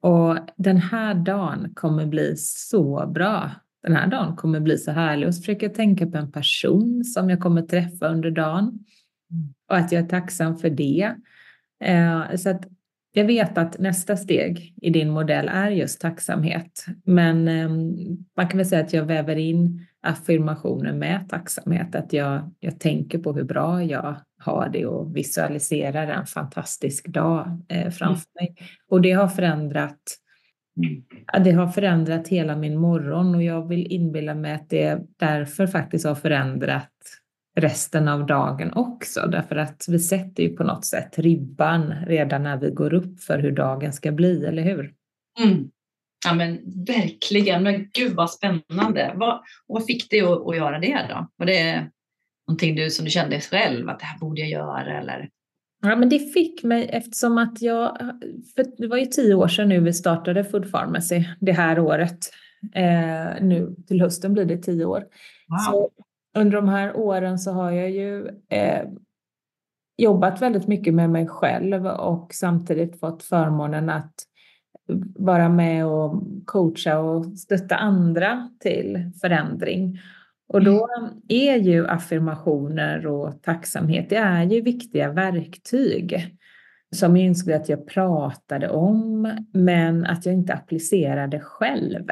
Och 0.00 0.36
den 0.56 0.76
här 0.76 1.14
dagen 1.14 1.72
kommer 1.74 2.06
bli 2.06 2.34
så 2.36 3.10
bra. 3.14 3.50
Den 3.82 3.96
här 3.96 4.06
dagen 4.06 4.36
kommer 4.36 4.60
bli 4.60 4.78
så 4.78 4.90
härlig 4.90 5.28
och 5.28 5.34
så 5.34 5.40
försöker 5.40 5.66
jag 5.66 5.74
tänka 5.74 6.06
på 6.06 6.18
en 6.18 6.32
person 6.32 7.04
som 7.04 7.30
jag 7.30 7.40
kommer 7.40 7.62
träffa 7.62 8.08
under 8.08 8.30
dagen 8.30 8.78
och 9.68 9.76
att 9.76 9.92
jag 9.92 10.04
är 10.04 10.08
tacksam 10.08 10.56
för 10.56 10.70
det. 10.70 11.14
Eh, 11.84 12.36
så 12.36 12.50
att 12.50 12.64
jag 13.12 13.24
vet 13.24 13.58
att 13.58 13.78
nästa 13.78 14.16
steg 14.16 14.74
i 14.82 14.90
din 14.90 15.10
modell 15.10 15.48
är 15.48 15.70
just 15.70 16.00
tacksamhet, 16.00 16.86
men 17.04 17.48
ehm, 17.48 17.96
man 18.36 18.48
kan 18.48 18.58
väl 18.58 18.66
säga 18.66 18.84
att 18.84 18.92
jag 18.92 19.04
väver 19.04 19.36
in 19.36 19.86
affirmationer 20.02 20.92
med 20.92 21.28
tacksamhet, 21.28 21.94
att 21.94 22.12
jag, 22.12 22.54
jag 22.60 22.80
tänker 22.80 23.18
på 23.18 23.32
hur 23.32 23.44
bra 23.44 23.82
jag 23.82 24.16
har 24.38 24.68
det 24.68 24.86
och 24.86 25.16
visualiserar 25.16 26.08
en 26.08 26.26
fantastisk 26.26 27.08
dag 27.08 27.64
eh, 27.68 27.90
framför 27.90 28.26
mm. 28.40 28.54
mig. 28.54 28.56
Och 28.88 29.02
det 29.02 29.12
har 29.12 29.28
förändrat 29.28 30.02
mm. 30.78 31.44
det 31.44 31.50
har 31.50 31.68
förändrat 31.68 32.28
hela 32.28 32.56
min 32.56 32.78
morgon 32.78 33.34
och 33.34 33.42
jag 33.42 33.68
vill 33.68 33.92
inbilla 33.92 34.34
mig 34.34 34.52
att 34.52 34.70
det 34.70 35.00
därför 35.16 35.66
faktiskt 35.66 36.06
har 36.06 36.14
förändrat 36.14 36.92
resten 37.56 38.08
av 38.08 38.26
dagen 38.26 38.72
också. 38.72 39.26
Därför 39.26 39.56
att 39.56 39.84
vi 39.88 39.98
sätter 39.98 40.42
ju 40.42 40.56
på 40.56 40.64
något 40.64 40.84
sätt 40.84 41.18
ribban 41.18 41.94
redan 42.06 42.42
när 42.42 42.56
vi 42.56 42.70
går 42.70 42.94
upp 42.94 43.20
för 43.20 43.38
hur 43.38 43.52
dagen 43.52 43.92
ska 43.92 44.12
bli, 44.12 44.46
eller 44.46 44.62
hur? 44.62 44.94
Mm. 45.44 45.70
Ja 46.26 46.34
men 46.34 46.58
verkligen, 46.86 47.62
men 47.62 47.90
gud 47.92 48.12
vad 48.12 48.30
spännande. 48.30 49.12
Vad, 49.14 49.42
vad 49.66 49.84
fick 49.84 50.10
dig 50.10 50.20
att, 50.20 50.46
att 50.46 50.56
göra 50.56 50.78
det 50.78 51.06
då? 51.08 51.28
Var 51.36 51.46
det 51.46 51.90
någonting 52.48 52.74
du, 52.76 52.90
som 52.90 53.04
du 53.04 53.10
kände 53.10 53.40
själv 53.40 53.88
att 53.88 53.98
det 53.98 54.06
här 54.06 54.18
borde 54.18 54.40
jag 54.40 54.50
göra 54.50 54.98
eller? 54.98 55.28
Ja, 55.82 55.96
men 55.96 56.08
det 56.08 56.18
fick 56.18 56.64
mig 56.64 56.88
eftersom 56.92 57.38
att 57.38 57.62
jag, 57.62 57.98
för 58.54 58.80
det 58.82 58.86
var 58.86 58.96
ju 58.96 59.06
tio 59.06 59.34
år 59.34 59.48
sedan 59.48 59.68
nu 59.68 59.80
vi 59.80 59.92
startade 59.92 60.44
Food 60.44 60.72
Pharmacy 60.72 61.24
det 61.40 61.52
här 61.52 61.78
året. 61.78 62.18
Eh, 62.74 63.42
nu 63.42 63.76
till 63.86 64.00
hösten 64.00 64.32
blir 64.32 64.44
det 64.44 64.58
tio 64.58 64.84
år. 64.84 65.04
Wow. 65.48 65.58
Så 65.58 65.90
under 66.38 66.56
de 66.56 66.68
här 66.68 66.96
åren 66.96 67.38
så 67.38 67.52
har 67.52 67.70
jag 67.70 67.90
ju 67.90 68.28
eh, 68.48 68.88
jobbat 69.96 70.42
väldigt 70.42 70.66
mycket 70.66 70.94
med 70.94 71.10
mig 71.10 71.26
själv 71.26 71.86
och 71.86 72.34
samtidigt 72.34 73.00
fått 73.00 73.22
förmånen 73.22 73.90
att 73.90 74.14
vara 75.18 75.48
med 75.48 75.86
och 75.86 76.22
coacha 76.44 76.98
och 76.98 77.38
stötta 77.38 77.76
andra 77.76 78.50
till 78.60 79.10
förändring. 79.20 79.98
Och 80.48 80.64
då 80.64 80.88
är 81.28 81.56
ju 81.56 81.86
affirmationer 81.86 83.06
och 83.06 83.42
tacksamhet, 83.42 84.08
det 84.08 84.16
är 84.16 84.44
ju 84.44 84.60
viktiga 84.60 85.12
verktyg 85.12 86.36
som 86.90 87.16
jag 87.16 87.26
insåg 87.26 87.52
att 87.52 87.68
jag 87.68 87.86
pratade 87.86 88.68
om, 88.68 89.34
men 89.52 90.06
att 90.06 90.26
jag 90.26 90.34
inte 90.34 90.54
applicerade 90.54 91.40
själv. 91.40 92.06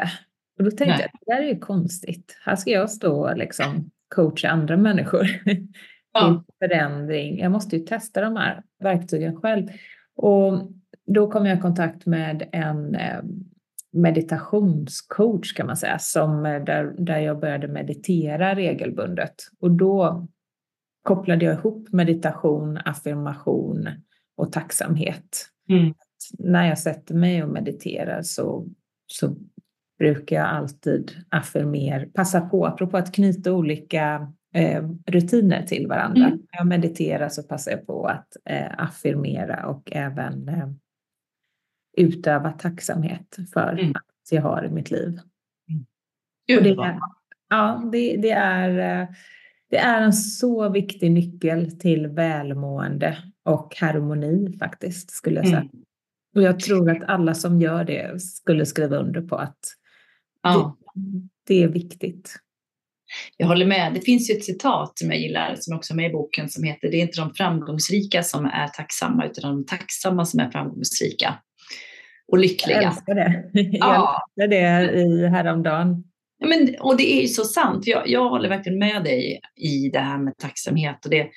Och 0.59 0.65
då 0.65 0.71
tänkte 0.71 0.87
Nej. 0.87 1.01
jag, 1.01 1.21
det 1.21 1.35
där 1.35 1.49
är 1.49 1.55
ju 1.55 1.59
konstigt. 1.59 2.39
Här 2.45 2.57
ska 2.57 2.71
jag 2.71 2.91
stå 2.91 3.29
och 3.29 3.37
liksom 3.37 3.91
coacha 4.15 4.49
andra 4.49 4.77
människor 4.77 5.27
ja. 6.13 6.45
till 6.45 6.69
förändring. 6.69 7.39
Jag 7.39 7.53
måste 7.53 7.77
ju 7.77 7.87
testa 7.87 8.21
de 8.21 8.37
här 8.37 8.63
verktygen 8.83 9.37
själv. 9.37 9.69
Och 10.17 10.71
då 11.07 11.31
kom 11.31 11.47
jag 11.47 11.59
i 11.59 11.61
kontakt 11.61 12.07
med 12.07 12.49
en 12.53 12.95
eh, 12.95 13.21
meditationscoach 13.97 15.53
kan 15.53 15.67
man 15.67 15.77
säga, 15.77 15.99
som, 15.99 16.47
eh, 16.47 16.65
där, 16.65 16.95
där 16.99 17.19
jag 17.19 17.41
började 17.41 17.69
meditera 17.69 18.55
regelbundet. 18.55 19.35
Och 19.61 19.71
då 19.71 20.27
kopplade 21.03 21.45
jag 21.45 21.55
ihop 21.55 21.93
meditation, 21.93 22.79
affirmation 22.85 23.89
och 24.37 24.53
tacksamhet. 24.53 25.49
Mm. 25.69 25.95
När 26.39 26.69
jag 26.69 26.79
sätter 26.79 27.15
mig 27.15 27.43
och 27.43 27.49
mediterar 27.49 28.23
så, 28.23 28.67
så 29.07 29.37
brukar 29.99 30.37
jag 30.37 30.47
alltid 30.47 31.13
affirmera, 31.29 32.07
passa 32.15 32.41
på, 32.41 32.67
apropå 32.67 32.97
att 32.97 33.15
knyta 33.15 33.53
olika 33.53 34.33
eh, 34.55 34.89
rutiner 35.07 35.63
till 35.63 35.87
varandra. 35.87 36.27
Mm. 36.27 36.39
När 36.39 36.59
jag 36.59 36.67
mediterar 36.67 37.29
så 37.29 37.43
passar 37.43 37.71
jag 37.71 37.87
på 37.87 38.07
att 38.07 38.37
eh, 38.45 38.73
affirmera 38.79 39.67
och 39.67 39.93
även 39.93 40.49
eh, 40.49 40.69
utöva 41.97 42.53
tacksamhet 42.53 43.37
för 43.53 43.73
mm. 43.73 43.91
att 43.91 44.31
jag 44.31 44.43
har 44.43 44.65
i 44.65 44.71
mitt 44.71 44.91
liv. 44.91 45.21
Mm. 45.71 45.87
Det, 46.47 47.01
Ja, 47.49 47.89
det, 47.93 48.17
det, 48.17 48.31
är, 48.31 49.01
eh, 49.01 49.09
det 49.71 49.77
är 49.77 50.03
en 50.03 50.13
så 50.13 50.69
viktig 50.69 51.11
nyckel 51.11 51.79
till 51.79 52.07
välmående 52.07 53.19
och 53.45 53.77
harmoni 53.77 54.59
faktiskt, 54.59 55.11
skulle 55.11 55.37
jag 55.37 55.47
säga. 55.47 55.59
Mm. 55.59 55.71
Och 56.35 56.43
jag 56.43 56.61
tror 56.61 56.91
att 56.91 57.09
alla 57.09 57.35
som 57.35 57.61
gör 57.61 57.85
det 57.85 58.23
skulle 58.23 58.67
skriva 58.67 58.97
under 58.97 59.21
på 59.21 59.37
att 59.37 59.59
ja. 60.43 60.77
det, 60.95 61.29
det 61.47 61.63
är 61.63 61.69
viktigt. 61.69 62.37
Jag 63.37 63.47
håller 63.47 63.67
med. 63.67 63.95
Det 63.95 64.01
finns 64.01 64.31
ju 64.31 64.35
ett 64.35 64.45
citat 64.45 64.99
som 64.99 65.11
jag 65.11 65.21
gillar, 65.21 65.55
som 65.59 65.77
också 65.77 65.93
är 65.93 65.97
med 65.97 66.11
i 66.11 66.13
boken, 66.13 66.49
som 66.49 66.65
heter 66.65 66.91
Det 66.91 66.97
är 66.97 67.03
inte 67.03 67.21
de 67.21 67.35
framgångsrika 67.35 68.23
som 68.23 68.47
är 68.47 68.69
tacksamma, 68.69 69.27
utan 69.27 69.55
de 69.55 69.67
tacksamma 69.67 70.25
som 70.25 70.41
är 70.41 70.51
framgångsrika 70.51 71.39
och 72.29 72.39
lyckliga. 72.39 72.83
Jag 72.83 72.93
älskar 72.93 73.15
det. 73.15 73.51
Jag 73.79 74.21
älskar 74.39 74.49
det 74.49 74.93
i 75.01 75.27
häromdagen. 75.27 76.05
Men, 76.45 76.77
och 76.81 76.97
det 76.97 77.13
är 77.19 77.23
ju 77.23 77.29
så 77.29 77.45
sant. 77.45 77.87
Jag, 77.87 78.09
jag 78.09 78.29
håller 78.29 78.49
verkligen 78.49 78.79
med 78.79 79.05
dig 79.05 79.41
i 79.57 79.89
det 79.89 79.99
här 79.99 80.19
med 80.19 80.37
tacksamhet. 80.39 81.05
Och 81.05 81.11
det, 81.11 81.31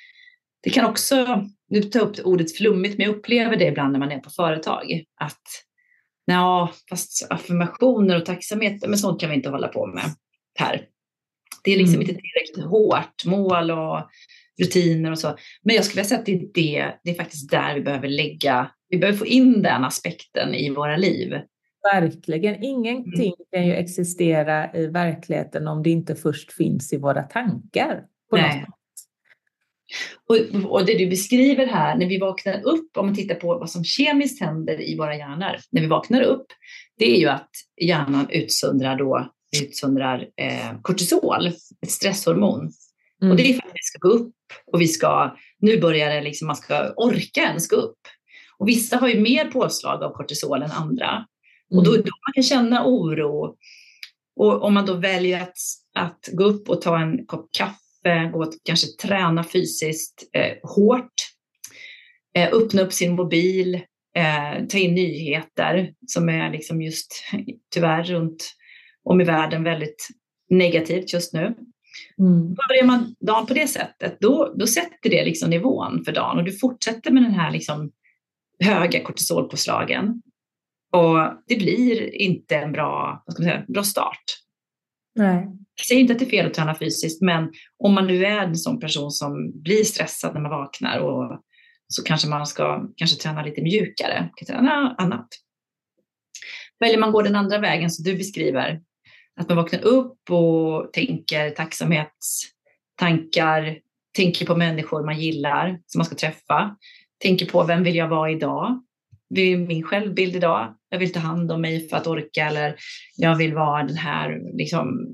det 0.62 0.70
kan 0.70 0.84
också, 0.84 1.44
nu 1.68 1.82
tar 1.82 2.00
jag 2.00 2.08
upp 2.08 2.26
ordet 2.26 2.56
flummigt, 2.56 2.98
men 2.98 3.06
jag 3.06 3.16
upplever 3.16 3.56
det 3.56 3.66
ibland 3.66 3.92
när 3.92 3.98
man 3.98 4.12
är 4.12 4.18
på 4.18 4.30
företag. 4.30 5.04
Att 5.20 5.42
ja, 6.24 6.72
fast 6.90 7.26
affirmationer 7.30 8.16
och 8.16 8.26
tacksamhet, 8.26 8.88
men 8.88 8.98
sånt 8.98 9.20
kan 9.20 9.30
vi 9.30 9.36
inte 9.36 9.50
hålla 9.50 9.68
på 9.68 9.86
med 9.86 10.04
här. 10.58 10.86
Det 11.64 11.72
är 11.72 11.76
liksom 11.76 11.94
mm. 11.94 12.08
inte 12.08 12.20
tillräckligt 12.22 12.66
hårt 12.66 13.24
mål 13.24 13.70
och 13.70 14.10
rutiner 14.60 15.10
och 15.10 15.18
så. 15.18 15.36
Men 15.62 15.76
jag 15.76 15.84
skulle 15.84 16.02
vilja 16.02 16.08
säga 16.08 16.18
att 16.18 16.26
det 16.26 16.32
är, 16.32 16.40
det, 16.54 16.94
det 17.04 17.10
är 17.10 17.14
faktiskt 17.14 17.50
där 17.50 17.74
vi 17.74 17.80
behöver 17.80 18.08
lägga, 18.08 18.70
vi 18.88 18.98
behöver 18.98 19.18
få 19.18 19.26
in 19.26 19.62
den 19.62 19.84
aspekten 19.84 20.54
i 20.54 20.70
våra 20.70 20.96
liv. 20.96 21.34
Verkligen. 21.92 22.64
Ingenting 22.64 23.34
mm. 23.34 23.46
kan 23.52 23.66
ju 23.66 23.74
existera 23.74 24.72
i 24.74 24.86
verkligheten 24.86 25.68
om 25.68 25.82
det 25.82 25.90
inte 25.90 26.14
först 26.14 26.52
finns 26.52 26.92
i 26.92 26.96
våra 26.96 27.22
tankar. 27.22 28.04
Nej. 28.32 28.66
Och, 30.28 30.70
och, 30.70 30.86
det 30.86 30.98
du 30.98 31.06
beskriver 31.06 31.66
här, 31.66 31.96
när 31.96 32.06
vi 32.06 32.18
vaknar 32.18 32.62
upp, 32.62 32.96
om 32.96 33.06
man 33.06 33.14
tittar 33.14 33.34
på 33.34 33.58
vad 33.58 33.70
som 33.70 33.84
kemiskt 33.84 34.40
händer 34.40 34.80
i 34.80 34.96
våra 34.96 35.16
hjärnor, 35.16 35.56
när 35.70 35.80
vi 35.80 35.86
vaknar 35.86 36.22
upp, 36.22 36.46
det 36.98 37.04
är 37.04 37.20
ju 37.20 37.28
att 37.28 37.50
hjärnan 37.80 38.30
utsöndrar, 38.30 38.96
då, 38.96 39.30
utsöndrar 39.62 40.28
eh, 40.36 40.80
kortisol, 40.82 41.46
ett 41.82 41.90
stresshormon. 41.90 42.72
Mm. 43.22 43.30
Och 43.30 43.36
det 43.36 43.42
är 43.42 43.54
för 43.54 43.68
att 43.68 43.74
vi 43.74 43.82
ska 43.82 43.98
gå 43.98 44.08
upp 44.08 44.34
och 44.72 44.80
vi 44.80 44.88
ska, 44.88 45.36
nu 45.58 45.80
börjar 45.80 46.10
det 46.10 46.20
liksom, 46.20 46.46
man 46.46 46.56
ska 46.56 46.92
orka 46.96 47.40
ens 47.40 47.68
gå 47.68 47.76
upp. 47.76 47.98
Och 48.58 48.68
vissa 48.68 48.96
har 48.96 49.08
ju 49.08 49.20
mer 49.20 49.44
påslag 49.44 50.02
av 50.02 50.12
kortisol 50.12 50.62
än 50.62 50.70
andra. 50.70 51.26
Och 51.70 51.84
då, 51.84 51.90
mm. 51.90 52.02
då 52.02 52.10
man 52.26 52.32
kan 52.34 52.42
känna 52.42 52.86
oro. 52.86 53.56
Och 54.36 54.62
om 54.62 54.74
man 54.74 54.86
då 54.86 54.94
väljer 54.94 55.42
att, 55.42 55.56
att 55.94 56.28
gå 56.32 56.44
upp 56.44 56.68
och 56.68 56.82
ta 56.82 56.98
en 56.98 57.26
kopp 57.26 57.48
kaffe, 57.58 58.30
gå 58.32 58.42
och 58.42 58.54
kanske 58.64 58.86
träna 58.86 59.44
fysiskt 59.44 60.30
eh, 60.32 60.56
hårt, 60.62 61.12
eh, 62.34 62.48
öppna 62.52 62.82
upp 62.82 62.92
sin 62.92 63.14
mobil, 63.14 63.74
eh, 64.16 64.66
ta 64.68 64.78
in 64.78 64.94
nyheter 64.94 65.92
som 66.06 66.28
är 66.28 66.52
liksom 66.52 66.82
just 66.82 67.24
tyvärr 67.74 68.04
runt 68.04 68.54
om 69.04 69.20
i 69.20 69.24
världen 69.24 69.64
väldigt 69.64 70.08
negativt 70.50 71.12
just 71.12 71.32
nu. 71.32 71.54
Mm. 72.18 72.54
Börjar 72.54 72.84
man 72.84 73.14
dagen 73.20 73.46
på 73.46 73.54
det 73.54 73.66
sättet, 73.66 74.20
då, 74.20 74.54
då 74.56 74.66
sätter 74.66 75.10
det 75.10 75.24
liksom 75.24 75.50
nivån 75.50 76.04
för 76.04 76.12
dagen 76.12 76.38
och 76.38 76.44
du 76.44 76.52
fortsätter 76.52 77.10
med 77.10 77.22
den 77.22 77.34
här 77.34 77.50
liksom 77.50 77.90
höga 78.64 79.04
kortisolpåslagen. 79.04 80.22
Och 80.92 81.18
det 81.46 81.56
blir 81.56 82.14
inte 82.14 82.56
en 82.56 82.72
bra, 82.72 83.22
vad 83.26 83.34
ska 83.34 83.42
man 83.42 83.50
säga, 83.50 83.64
bra 83.68 83.82
start. 83.82 84.24
Nej. 85.14 85.46
Jag 85.76 85.86
säger 85.86 86.00
inte 86.00 86.12
att 86.12 86.18
det 86.18 86.24
är 86.24 86.30
fel 86.30 86.46
att 86.46 86.54
träna 86.54 86.74
fysiskt, 86.74 87.22
men 87.22 87.52
om 87.78 87.94
man 87.94 88.06
nu 88.06 88.24
är 88.24 88.38
en 88.38 88.56
sån 88.56 88.80
person 88.80 89.10
som 89.10 89.62
blir 89.62 89.84
stressad 89.84 90.34
när 90.34 90.40
man 90.40 90.50
vaknar 90.50 90.98
och 90.98 91.42
så 91.88 92.02
kanske 92.02 92.28
man 92.28 92.46
ska 92.46 92.88
kanske 92.96 93.22
träna 93.22 93.42
lite 93.42 93.62
mjukare, 93.62 94.30
träna 94.46 94.94
annat. 94.98 95.28
Väljer 96.80 96.98
man 96.98 97.12
gå 97.12 97.22
den 97.22 97.36
andra 97.36 97.58
vägen 97.58 97.90
som 97.90 98.04
du 98.04 98.16
beskriver, 98.16 98.80
att 99.40 99.48
man 99.48 99.56
vaknar 99.56 99.84
upp 99.84 100.30
och 100.30 100.92
tänker 100.92 101.50
tacksamhetstankar, 101.50 103.78
tänker 104.16 104.46
på 104.46 104.56
människor 104.56 105.04
man 105.04 105.20
gillar 105.20 105.80
som 105.86 105.98
man 105.98 106.04
ska 106.04 106.14
träffa, 106.14 106.76
tänker 107.22 107.46
på 107.46 107.64
vem 107.64 107.82
vill 107.82 107.96
jag 107.96 108.08
vara 108.08 108.30
idag? 108.30 108.82
Det 109.34 109.40
är 109.40 109.56
min 109.56 109.82
självbild 109.82 110.36
idag. 110.36 110.74
Jag 110.88 110.98
vill 110.98 111.12
ta 111.12 111.20
hand 111.20 111.52
om 111.52 111.60
mig 111.60 111.88
för 111.88 111.96
att 111.96 112.06
orka 112.06 112.46
eller 112.46 112.76
jag 113.16 113.36
vill 113.36 113.54
vara 113.54 113.82
den 113.82 113.96
här 113.96 114.40
liksom, 114.56 115.06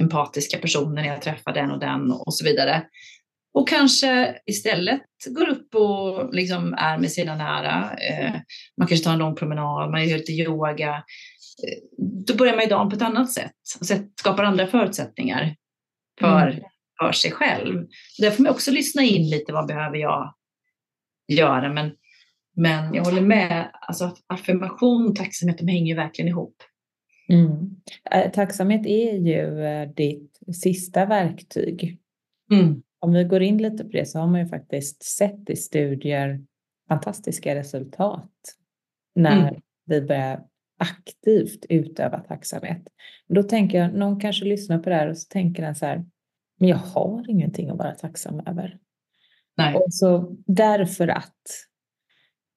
empatiska 0.00 0.58
personen 0.58 0.94
när 0.94 1.06
jag 1.06 1.22
träffar 1.22 1.52
den 1.52 1.70
och 1.70 1.80
den 1.80 2.12
och 2.12 2.34
så 2.34 2.44
vidare. 2.44 2.82
Och 3.54 3.68
kanske 3.68 4.38
istället 4.46 5.02
går 5.26 5.48
upp 5.48 5.74
och 5.74 6.34
liksom 6.34 6.74
är 6.74 6.98
med 6.98 7.12
sina 7.12 7.34
nära. 7.34 7.90
Eh, 8.10 8.32
man 8.76 8.88
kanske 8.88 9.04
tar 9.04 9.12
en 9.12 9.18
lång 9.18 9.34
promenad, 9.34 9.90
man 9.90 10.08
gör 10.08 10.18
lite 10.18 10.32
yoga. 10.32 11.04
Eh, 11.62 11.98
då 12.26 12.36
börjar 12.36 12.56
man 12.56 12.68
dagen 12.68 12.90
på 12.90 12.96
ett 12.96 13.02
annat 13.02 13.32
sätt 13.32 13.52
och 13.80 13.86
skapar 14.20 14.44
andra 14.44 14.66
förutsättningar 14.66 15.56
för, 16.20 16.46
mm. 16.46 16.64
för 17.00 17.12
sig 17.12 17.30
själv. 17.30 17.86
Där 18.18 18.30
får 18.30 18.42
man 18.42 18.52
också 18.52 18.70
lyssna 18.70 19.02
in 19.02 19.30
lite, 19.30 19.52
vad 19.52 19.66
behöver 19.66 19.96
jag 19.96 20.34
göra? 21.28 21.72
Men 21.72 21.90
men 22.56 22.94
jag 22.94 23.04
håller 23.04 23.22
med, 23.22 23.70
alltså 23.80 24.16
affirmation 24.26 25.06
och 25.08 25.16
tacksamhet, 25.16 25.58
de 25.58 25.68
hänger 25.68 25.86
ju 25.86 25.94
verkligen 25.94 26.28
ihop. 26.28 26.62
Mm. 27.28 27.76
Eh, 28.10 28.30
tacksamhet 28.30 28.86
är 28.86 29.16
ju 29.16 29.64
eh, 29.64 29.88
ditt 29.88 30.38
sista 30.62 31.06
verktyg. 31.06 31.98
Mm. 32.52 32.82
Om 32.98 33.12
vi 33.12 33.24
går 33.24 33.42
in 33.42 33.58
lite 33.58 33.84
på 33.84 33.90
det 33.90 34.08
så 34.08 34.18
har 34.18 34.26
man 34.26 34.40
ju 34.40 34.48
faktiskt 34.48 35.02
sett 35.02 35.50
i 35.50 35.56
studier 35.56 36.44
fantastiska 36.88 37.54
resultat 37.54 38.32
när 39.14 39.48
mm. 39.48 39.60
vi 39.86 40.00
börjar 40.00 40.44
aktivt 40.80 41.66
utöva 41.68 42.20
tacksamhet. 42.20 42.82
Då 43.28 43.42
tänker 43.42 43.78
jag, 43.78 43.94
någon 43.94 44.20
kanske 44.20 44.44
lyssnar 44.44 44.78
på 44.78 44.90
det 44.90 44.96
här 44.96 45.08
och 45.08 45.18
så 45.18 45.28
tänker 45.28 45.62
den 45.62 45.74
så 45.74 45.86
här, 45.86 46.04
men 46.58 46.68
jag 46.68 46.76
har 46.76 47.30
ingenting 47.30 47.70
att 47.70 47.78
vara 47.78 47.94
tacksam 47.94 48.40
över. 48.46 48.78
Nej. 49.56 49.74
Och 49.74 49.94
så 49.94 50.36
därför 50.46 51.08
att 51.08 51.42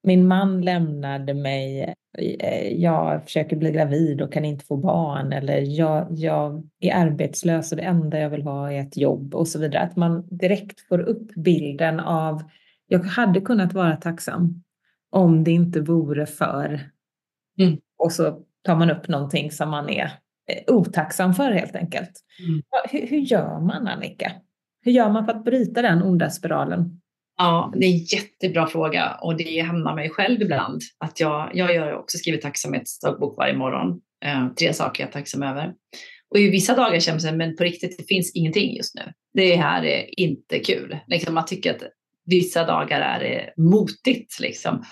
min 0.02 0.26
man 0.26 0.60
lämnade 0.60 1.34
mig, 1.34 1.94
eh, 2.18 2.68
jag 2.72 3.24
försöker 3.24 3.56
bli 3.56 3.70
gravid 3.70 4.22
och 4.22 4.32
kan 4.32 4.44
inte 4.44 4.64
få 4.64 4.76
barn 4.76 5.32
eller 5.32 5.60
jag, 5.60 6.06
jag 6.10 6.68
är 6.80 6.94
arbetslös 6.94 7.72
och 7.72 7.76
det 7.76 7.84
enda 7.84 8.18
jag 8.18 8.30
vill 8.30 8.42
ha 8.42 8.72
är 8.72 8.80
ett 8.80 8.96
jobb 8.96 9.34
och 9.34 9.48
så 9.48 9.58
vidare. 9.58 9.82
Att 9.82 9.96
man 9.96 10.26
direkt 10.30 10.80
får 10.80 11.00
upp 11.00 11.34
bilden 11.34 12.00
av, 12.00 12.42
jag 12.86 12.98
hade 12.98 13.40
kunnat 13.40 13.72
vara 13.72 13.96
tacksam 13.96 14.62
om 15.10 15.44
det 15.44 15.50
inte 15.50 15.80
vore 15.80 16.26
för, 16.26 16.80
mm. 17.58 17.78
Och 18.04 18.12
så 18.12 18.40
tar 18.64 18.76
man 18.76 18.90
upp 18.90 19.08
någonting 19.08 19.50
som 19.50 19.70
man 19.70 19.88
är 19.88 20.04
eh, 20.50 20.74
otacksam 20.74 21.34
för 21.34 21.50
helt 21.50 21.76
enkelt. 21.76 22.10
Mm. 22.48 22.62
Hur, 22.90 23.06
hur 23.06 23.18
gör 23.18 23.60
man 23.60 23.88
Annika? 23.88 24.32
Hur 24.82 24.92
gör 24.92 25.10
man 25.10 25.24
för 25.24 25.32
att 25.32 25.44
bryta 25.44 25.82
den 25.82 26.02
onda 26.02 26.30
spiralen? 26.30 27.00
Ja, 27.38 27.72
det 27.76 27.86
är 27.86 27.90
en 27.90 28.04
jättebra 28.04 28.66
fråga 28.66 29.18
och 29.22 29.36
det 29.36 29.62
hämnar 29.62 29.94
mig 29.94 30.10
själv 30.10 30.42
ibland. 30.42 30.80
Att 30.98 31.20
jag, 31.20 31.50
jag 31.54 31.74
gör 31.74 31.94
också 31.94 32.18
skriver 32.18 32.38
tacksamhetsdagbok 32.38 33.36
varje 33.36 33.56
morgon. 33.56 34.00
Eh, 34.24 34.48
tre 34.48 34.72
saker 34.72 35.02
jag 35.02 35.08
är 35.08 35.12
tacksam 35.12 35.42
över. 35.42 35.72
Och 36.30 36.38
i 36.38 36.50
vissa 36.50 36.74
dagar 36.74 37.00
känner 37.00 37.30
man 37.30 37.36
men 37.36 37.56
på 37.56 37.64
riktigt, 37.64 37.98
det 37.98 38.04
finns 38.04 38.32
ingenting 38.34 38.76
just 38.76 38.94
nu. 38.94 39.02
Det 39.34 39.56
här 39.56 39.84
är 39.84 40.20
inte 40.20 40.58
kul. 40.58 40.98
Liksom, 41.06 41.34
man 41.34 41.46
tycker 41.46 41.74
att 41.74 41.82
vissa 42.26 42.66
dagar 42.66 43.00
är 43.00 43.20
det 43.20 43.62
motigt. 43.62 44.40
Liksom. 44.40 44.84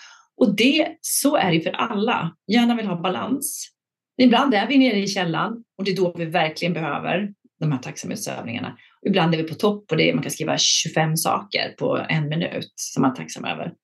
Och 0.42 0.56
det, 0.56 0.88
så 1.00 1.36
är 1.36 1.52
det 1.52 1.60
för 1.60 1.70
alla. 1.70 2.36
Hjärnan 2.52 2.76
vill 2.76 2.86
ha 2.86 3.02
balans. 3.02 3.68
Ibland 4.22 4.54
är 4.54 4.66
vi 4.66 4.78
nere 4.78 4.98
i 4.98 5.06
källan 5.06 5.64
och 5.78 5.84
det 5.84 5.90
är 5.90 5.96
då 5.96 6.14
vi 6.16 6.24
verkligen 6.24 6.74
behöver 6.74 7.32
de 7.60 7.72
här 7.72 7.78
tacksamhetsövningarna. 7.78 8.76
Ibland 9.06 9.34
är 9.34 9.38
vi 9.38 9.44
på 9.48 9.54
topp 9.54 9.90
och 9.90 9.96
det 9.96 10.10
är, 10.10 10.14
man 10.14 10.22
kan 10.22 10.30
skriva 10.30 10.58
25 10.58 11.16
saker 11.16 11.74
på 11.78 12.06
en 12.08 12.28
minut 12.28 12.72
som 12.76 13.02
man 13.02 13.10
är 13.10 13.14
tacksam 13.14 13.44
över. 13.44 13.64
Mm. 13.64 13.74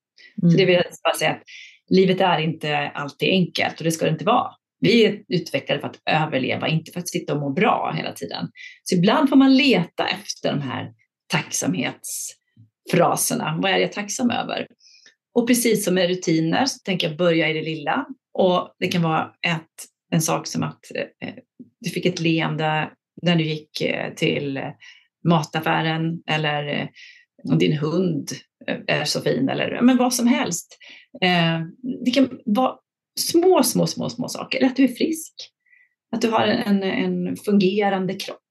Så 0.51 0.57
det 0.57 0.65
vill 0.65 0.75
jag 0.75 0.85
bara 1.05 1.15
säga 1.15 1.31
att 1.31 1.43
livet 1.91 2.21
är 2.21 2.39
inte 2.39 2.91
alltid 2.95 3.29
enkelt 3.29 3.79
och 3.79 3.85
det 3.85 3.93
ska 3.93 4.05
det 4.05 4.11
inte 4.11 4.25
vara. 4.25 4.51
Vi 4.81 5.05
är 5.05 5.23
utvecklade 5.29 5.81
för 5.81 5.89
att 5.89 6.01
överleva, 6.11 6.69
inte 6.69 6.93
för 6.93 7.01
att 7.01 7.09
sitta 7.09 7.35
och 7.35 7.41
må 7.41 7.51
bra 7.51 7.93
hela 7.97 8.13
tiden. 8.13 8.51
Så 8.83 8.95
ibland 8.95 9.29
får 9.29 9.37
man 9.37 9.57
leta 9.57 10.09
efter 10.09 10.53
de 10.53 10.61
här 10.61 10.93
tacksamhetsfraserna. 11.27 13.59
Vad 13.63 13.71
är 13.71 13.79
jag 13.79 13.93
tacksam 13.93 14.31
över? 14.31 14.67
Och 15.39 15.47
precis 15.47 15.85
som 15.85 15.95
med 15.95 16.09
rutiner 16.09 16.67
så 16.67 16.79
tänker 16.79 17.09
jag 17.09 17.17
börja 17.17 17.51
i 17.51 17.53
det 17.53 17.63
lilla. 17.63 18.07
Och 18.35 18.75
det 18.79 18.89
kan 18.89 19.03
vara 19.03 19.33
ett, 19.47 19.85
en 20.11 20.23
sak 20.23 20.47
som 20.47 20.63
att 20.63 20.81
eh, 20.95 21.35
du 21.81 21.91
fick 21.91 22.07
ett 22.07 22.21
leende 22.21 22.91
när 23.23 23.37
du 23.37 23.45
gick 23.45 23.81
eh, 23.81 24.15
till 24.15 24.61
mataffären 25.25 26.23
eller 26.27 26.67
eh, 26.67 26.89
om 27.45 27.59
din 27.59 27.79
hund 27.79 28.31
eh, 28.67 28.79
är 28.87 29.05
så 29.05 29.21
fin 29.21 29.49
eller 29.49 29.81
men 29.83 29.97
vad 29.97 30.15
som 30.15 30.27
helst. 30.27 30.79
Eh, 31.23 31.61
det 32.05 32.11
kan 32.11 32.41
vara 32.45 32.75
små, 33.21 33.63
små, 33.63 33.87
små, 33.87 34.09
små 34.09 34.29
saker. 34.29 34.59
Eller 34.59 34.69
att 34.69 34.77
du 34.77 34.85
är 34.85 34.95
frisk. 34.95 35.35
Att 36.13 36.23
du 36.23 36.31
har 36.31 36.47
en, 36.47 36.83
en 36.83 37.37
fungerande 37.37 38.15
kropp 38.15 38.48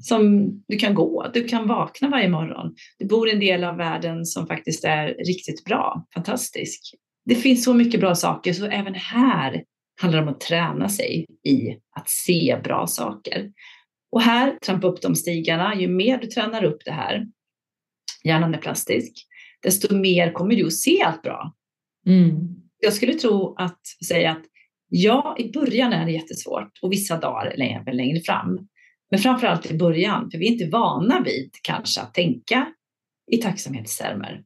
som 0.00 0.50
du 0.68 0.76
kan 0.76 0.94
gå, 0.94 1.30
du 1.34 1.44
kan 1.48 1.68
vakna 1.68 2.08
varje 2.08 2.28
morgon. 2.28 2.74
Du 2.98 3.06
bor 3.06 3.28
i 3.28 3.32
en 3.32 3.40
del 3.40 3.64
av 3.64 3.76
världen 3.76 4.26
som 4.26 4.46
faktiskt 4.46 4.84
är 4.84 5.06
riktigt 5.06 5.64
bra, 5.64 6.06
fantastisk. 6.14 6.94
Det 7.24 7.34
finns 7.34 7.64
så 7.64 7.74
mycket 7.74 8.00
bra 8.00 8.14
saker, 8.14 8.52
så 8.52 8.66
även 8.66 8.94
här 8.94 9.64
handlar 10.00 10.20
det 10.20 10.26
om 10.26 10.34
att 10.34 10.40
träna 10.40 10.88
sig 10.88 11.26
i 11.48 11.68
att 11.96 12.08
se 12.08 12.60
bra 12.64 12.86
saker. 12.86 13.52
Och 14.12 14.22
här, 14.22 14.58
trampa 14.62 14.86
upp 14.86 15.02
de 15.02 15.16
stigarna, 15.16 15.74
ju 15.74 15.88
mer 15.88 16.18
du 16.18 16.26
tränar 16.26 16.64
upp 16.64 16.84
det 16.84 16.92
här, 16.92 17.26
hjärnan 18.24 18.54
är 18.54 18.58
plastisk, 18.58 19.26
desto 19.62 19.94
mer 19.94 20.32
kommer 20.32 20.56
du 20.56 20.66
att 20.66 20.72
se 20.72 21.02
allt 21.02 21.22
bra. 21.22 21.54
Mm. 22.06 22.36
Jag 22.78 22.92
skulle 22.92 23.14
tro 23.14 23.54
att 23.58 23.80
säga 24.06 24.30
att 24.30 24.42
ja, 24.88 25.36
i 25.38 25.52
början 25.52 25.92
är 25.92 26.06
det 26.06 26.12
jättesvårt 26.12 26.78
och 26.82 26.92
vissa 26.92 27.16
dagar 27.16 27.54
även 27.60 27.96
längre 27.96 28.20
fram. 28.20 28.68
Men 29.12 29.20
framför 29.20 29.46
allt 29.46 29.70
i 29.70 29.78
början, 29.78 30.30
för 30.30 30.38
vi 30.38 30.48
är 30.48 30.52
inte 30.52 30.68
vana 30.68 31.20
vid 31.20 31.50
kanske 31.62 32.00
att 32.00 32.14
tänka 32.14 32.72
i 33.32 33.36
tacksamhetstermer. 33.36 34.42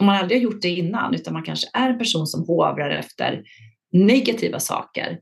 Om 0.00 0.06
man 0.06 0.16
aldrig 0.16 0.38
har 0.38 0.42
gjort 0.42 0.62
det 0.62 0.68
innan, 0.68 1.14
utan 1.14 1.32
man 1.32 1.42
kanske 1.42 1.68
är 1.72 1.90
en 1.90 1.98
person 1.98 2.26
som 2.26 2.46
hovrar 2.46 2.90
efter 2.90 3.44
negativa 3.92 4.60
saker. 4.60 5.20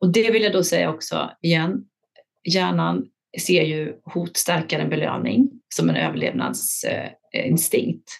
Och 0.00 0.12
det 0.12 0.30
vill 0.30 0.42
jag 0.42 0.52
då 0.52 0.64
säga 0.64 0.90
också 0.90 1.30
igen, 1.42 1.84
hjärnan 2.52 3.06
ser 3.40 3.62
ju 3.62 3.94
hot 4.04 4.36
starkare 4.36 4.82
än 4.82 4.90
belöning 4.90 5.50
som 5.74 5.88
en 5.88 5.96
överlevnadsinstinkt. 5.96 8.10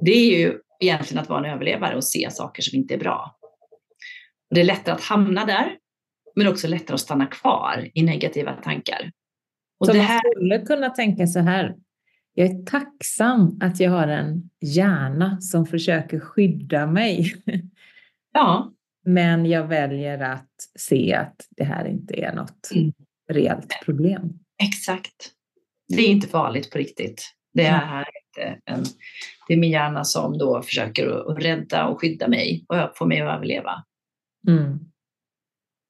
Det 0.00 0.12
är 0.12 0.38
ju 0.38 0.58
egentligen 0.80 1.22
att 1.22 1.28
vara 1.28 1.46
en 1.46 1.54
överlevare 1.54 1.96
och 1.96 2.04
se 2.04 2.30
saker 2.30 2.62
som 2.62 2.78
inte 2.78 2.94
är 2.94 2.98
bra. 2.98 3.38
Och 4.50 4.54
det 4.54 4.60
är 4.60 4.64
lättare 4.64 4.94
att 4.94 5.04
hamna 5.04 5.44
där, 5.44 5.76
men 6.36 6.46
också 6.46 6.68
lättare 6.68 6.94
att 6.94 7.00
stanna 7.00 7.26
kvar 7.26 7.90
i 7.94 8.02
negativa 8.02 8.52
tankar. 8.52 9.12
Och 9.80 9.86
så 9.86 9.92
det 9.92 9.98
här... 9.98 10.14
man 10.14 10.32
skulle 10.32 10.58
kunna 10.58 10.90
tänka 10.90 11.26
så 11.26 11.38
här, 11.38 11.76
jag 12.34 12.48
är 12.48 12.64
tacksam 12.64 13.58
att 13.60 13.80
jag 13.80 13.90
har 13.90 14.08
en 14.08 14.50
hjärna 14.60 15.40
som 15.40 15.66
försöker 15.66 16.20
skydda 16.20 16.86
mig. 16.86 17.34
Ja. 18.34 18.72
Men 19.04 19.46
jag 19.46 19.66
väljer 19.66 20.20
att 20.20 20.50
se 20.78 21.14
att 21.14 21.36
det 21.50 21.64
här 21.64 21.84
inte 21.88 22.14
är 22.14 22.34
något 22.34 22.70
mm. 22.74 22.92
reellt 23.30 23.80
problem. 23.84 24.38
Exakt. 24.62 25.30
Det 25.88 26.02
är 26.02 26.08
inte 26.08 26.28
farligt 26.28 26.70
på 26.70 26.78
riktigt. 26.78 27.34
Det 27.54 27.64
är, 27.64 27.78
här 27.78 28.06
inte 28.16 28.60
en, 28.64 28.84
det 29.48 29.54
är 29.54 29.58
min 29.58 29.70
hjärna 29.70 30.04
som 30.04 30.38
då 30.38 30.62
försöker 30.62 31.30
att 31.30 31.44
rädda 31.44 31.86
och 31.86 32.00
skydda 32.00 32.28
mig 32.28 32.64
och 32.68 32.96
få 32.96 33.06
mig 33.06 33.20
att 33.20 33.36
överleva. 33.36 33.84
Mm. 34.48 34.78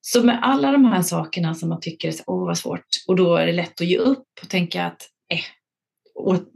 Så 0.05 0.23
med 0.23 0.39
alla 0.43 0.73
de 0.73 0.85
här 0.85 1.03
sakerna 1.03 1.55
som 1.55 1.69
man 1.69 1.81
tycker 1.81 2.09
är 2.09 2.13
så, 2.13 2.23
åh 2.27 2.47
vad 2.47 2.59
svårt 2.59 2.87
och 3.09 3.17
då 3.17 3.37
är 3.37 3.47
det 3.47 3.53
lätt 3.53 3.81
att 3.81 3.87
ge 3.87 3.99
upp 3.99 4.29
och 4.43 4.49
tänka 4.49 4.85
att 4.85 5.03
eh, 5.33 5.41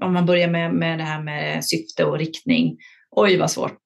om 0.05 0.13
man 0.13 0.27
börjar 0.27 0.49
med, 0.49 0.75
med 0.75 0.99
det 0.99 1.05
här 1.05 1.23
med 1.23 1.65
syfte 1.65 2.05
och 2.05 2.19
riktning, 2.19 2.77
oj 3.11 3.37
vad 3.37 3.51
svårt, 3.51 3.83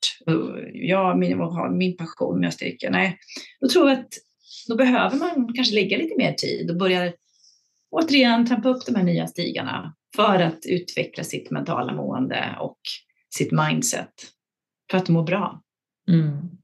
ja, 0.72 1.14
min, 1.14 1.38
min 1.78 1.96
passion, 1.96 2.40
min 2.40 2.52
styrka, 2.52 2.90
nej, 2.90 3.18
då 3.60 3.68
tror 3.68 3.90
jag 3.90 3.98
att 3.98 4.08
då 4.68 4.76
behöver 4.76 5.16
man 5.16 5.54
kanske 5.54 5.74
lägga 5.74 5.98
lite 5.98 6.14
mer 6.18 6.32
tid 6.32 6.70
och 6.70 6.76
börja 6.76 7.12
återigen 7.90 8.46
trampa 8.46 8.68
upp 8.68 8.86
de 8.86 8.94
här 8.94 9.04
nya 9.04 9.26
stigarna 9.26 9.94
för 10.16 10.42
att 10.42 10.66
utveckla 10.66 11.24
sitt 11.24 11.50
mentala 11.50 11.94
mående 11.94 12.56
och 12.60 12.80
sitt 13.34 13.52
mindset 13.52 14.12
för 14.90 14.98
att 14.98 15.08
må 15.08 15.22
bra. 15.22 15.62
Mm. 16.08 16.59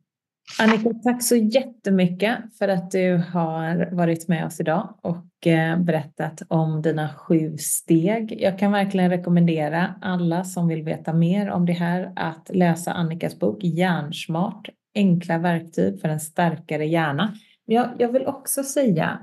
Annika, 0.59 0.91
tack 1.05 1.23
så 1.23 1.37
jättemycket 1.37 2.39
för 2.59 2.69
att 2.69 2.91
du 2.91 3.23
har 3.33 3.95
varit 3.95 4.29
med 4.29 4.47
oss 4.47 4.61
idag 4.61 4.95
och 5.03 5.47
eh, 5.47 5.79
berättat 5.79 6.43
om 6.49 6.83
dina 6.83 7.09
sju 7.09 7.57
steg. 7.59 8.37
Jag 8.41 8.59
kan 8.59 8.73
verkligen 8.73 9.11
rekommendera 9.11 9.95
alla 10.01 10.45
som 10.45 10.69
vill 10.69 10.83
veta 10.83 11.13
mer 11.13 11.51
om 11.51 11.67
det 11.67 11.73
här 11.73 12.13
att 12.17 12.51
läsa 12.55 12.93
Annikas 12.93 13.39
bok 13.39 13.65
Hjärnsmart, 13.65 14.69
enkla 14.95 15.39
verktyg 15.39 16.01
för 16.01 16.09
en 16.09 16.21
starkare 16.21 16.87
hjärna. 16.87 17.35
Jag, 17.65 17.89
jag 17.99 18.13
vill 18.13 18.27
också 18.27 18.63
säga 18.63 19.19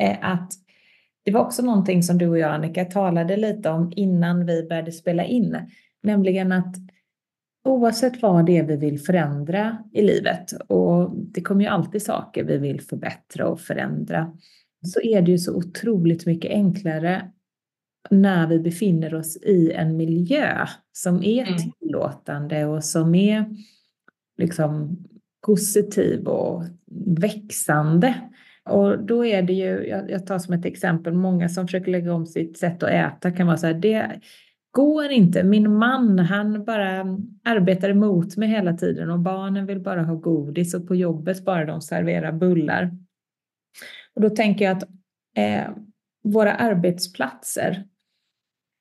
eh, 0.00 0.16
att 0.20 0.52
det 1.24 1.32
var 1.32 1.40
också 1.40 1.62
någonting 1.62 2.02
som 2.02 2.18
du 2.18 2.28
och 2.28 2.38
jag 2.38 2.54
Annika 2.54 2.84
talade 2.84 3.36
lite 3.36 3.70
om 3.70 3.92
innan 3.96 4.46
vi 4.46 4.62
började 4.68 4.92
spela 4.92 5.24
in, 5.24 5.56
nämligen 6.02 6.52
att 6.52 6.76
Oavsett 7.64 8.22
vad 8.22 8.46
det 8.46 8.58
är 8.58 8.62
vi 8.62 8.76
vill 8.76 9.00
förändra 9.00 9.78
i 9.92 10.02
livet, 10.02 10.52
och 10.68 11.16
det 11.16 11.40
kommer 11.40 11.64
ju 11.64 11.70
alltid 11.70 12.02
saker 12.02 12.44
vi 12.44 12.58
vill 12.58 12.80
förbättra 12.80 13.48
och 13.48 13.60
förändra, 13.60 14.32
så 14.86 15.00
är 15.00 15.22
det 15.22 15.30
ju 15.30 15.38
så 15.38 15.56
otroligt 15.56 16.26
mycket 16.26 16.50
enklare 16.50 17.30
när 18.10 18.46
vi 18.46 18.58
befinner 18.58 19.14
oss 19.14 19.36
i 19.36 19.72
en 19.72 19.96
miljö 19.96 20.66
som 20.92 21.24
är 21.24 21.46
mm. 21.46 21.58
tillåtande 21.80 22.64
och 22.64 22.84
som 22.84 23.14
är 23.14 23.44
liksom 24.38 24.98
positiv 25.46 26.28
och 26.28 26.64
växande. 27.18 28.14
Och 28.64 29.04
då 29.04 29.26
är 29.26 29.42
det 29.42 29.52
ju, 29.52 29.86
jag, 29.86 30.26
tar 30.26 30.38
som 30.38 30.54
ett 30.54 30.64
exempel, 30.64 31.14
många 31.14 31.48
som 31.48 31.66
försöker 31.66 31.90
lägga 31.90 32.14
om 32.14 32.26
sitt 32.26 32.58
sätt 32.58 32.82
att 32.82 32.90
äta 32.90 33.30
kan 33.30 33.46
vara 33.46 33.56
så 33.56 33.66
här, 33.66 33.74
det, 33.74 34.20
går 34.72 35.10
inte. 35.10 35.42
Min 35.42 35.76
man, 35.78 36.18
han 36.18 36.64
bara 36.64 37.18
arbetar 37.44 37.90
emot 37.90 38.36
mig 38.36 38.48
hela 38.48 38.72
tiden 38.72 39.10
och 39.10 39.18
barnen 39.18 39.66
vill 39.66 39.80
bara 39.80 40.02
ha 40.02 40.14
godis 40.14 40.74
och 40.74 40.88
på 40.88 40.94
jobbet 40.94 41.44
bara 41.44 41.64
de 41.64 41.80
serverar 41.80 42.32
bullar. 42.32 42.90
Och 44.14 44.22
då 44.22 44.30
tänker 44.30 44.64
jag 44.64 44.76
att 44.76 44.82
eh, 45.36 45.70
våra 46.24 46.54
arbetsplatser 46.54 47.84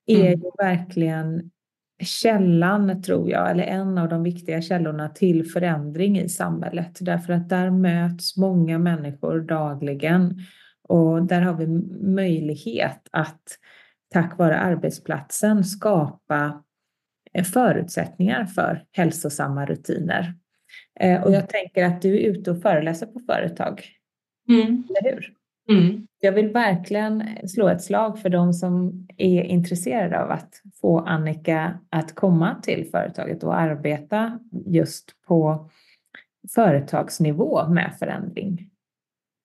är 0.06 0.28
mm. 0.28 0.39
ju 0.39 0.52
verkligen 0.58 1.52
källan, 2.04 3.02
tror 3.02 3.30
jag, 3.30 3.52
eller 3.52 3.64
en 3.64 3.98
av 3.98 4.10
de 4.10 4.24
viktiga 4.24 4.62
källorna 4.62 5.10
till 5.10 5.52
förändring 5.52 6.20
i 6.20 6.30
samhället. 6.30 6.98
Därför 7.02 7.34
att 7.34 7.50
där 7.50 7.70
möts 7.70 8.38
många 8.38 8.80
människor 8.80 9.39
dagligen 9.39 10.39
och 10.88 11.24
där 11.24 11.42
har 11.42 11.54
vi 11.54 11.68
möjlighet 12.06 13.08
att 13.12 13.44
tack 14.14 14.38
vare 14.38 14.59
arbetsplatsen 14.59 15.64
skapa 15.64 16.64
eh, 17.34 17.43
förutsättningar 17.43 18.45
för 18.45 18.86
hälsosamma 18.91 19.66
rutiner. 19.66 20.34
Eh, 20.99 21.24
och 21.24 21.32
jag 21.32 21.49
tänker 21.49 21.86
att 21.86 22.01
du 22.01 22.16
är 22.16 22.30
ute 22.30 22.51
och 22.51 22.62
föreläser 22.62 23.05
på 23.05 23.20
företag. 23.20 23.84
Mm. 24.49 24.84
Eller 24.89 25.12
hur? 25.12 25.34
Mm. 25.70 26.07
Jag 26.20 26.32
vill 26.32 26.49
verkligen 26.49 27.24
slå 27.47 27.68
ett 27.68 27.84
slag 27.84 28.20
för 28.20 28.30
de 28.30 28.53
som 28.53 29.07
är 29.18 29.43
intresserade 29.43 30.24
av 30.24 30.32
att 30.32 30.62
få 30.82 30.99
Annika 30.99 31.80
att 31.89 32.16
komma 32.16 32.55
till 32.62 32.89
företaget 32.91 33.43
och 33.43 33.59
arbeta 33.59 34.39
just 34.66 35.22
på 35.28 35.70
företagsnivå 36.55 37.68
med 37.68 37.95
förändring. 37.99 38.70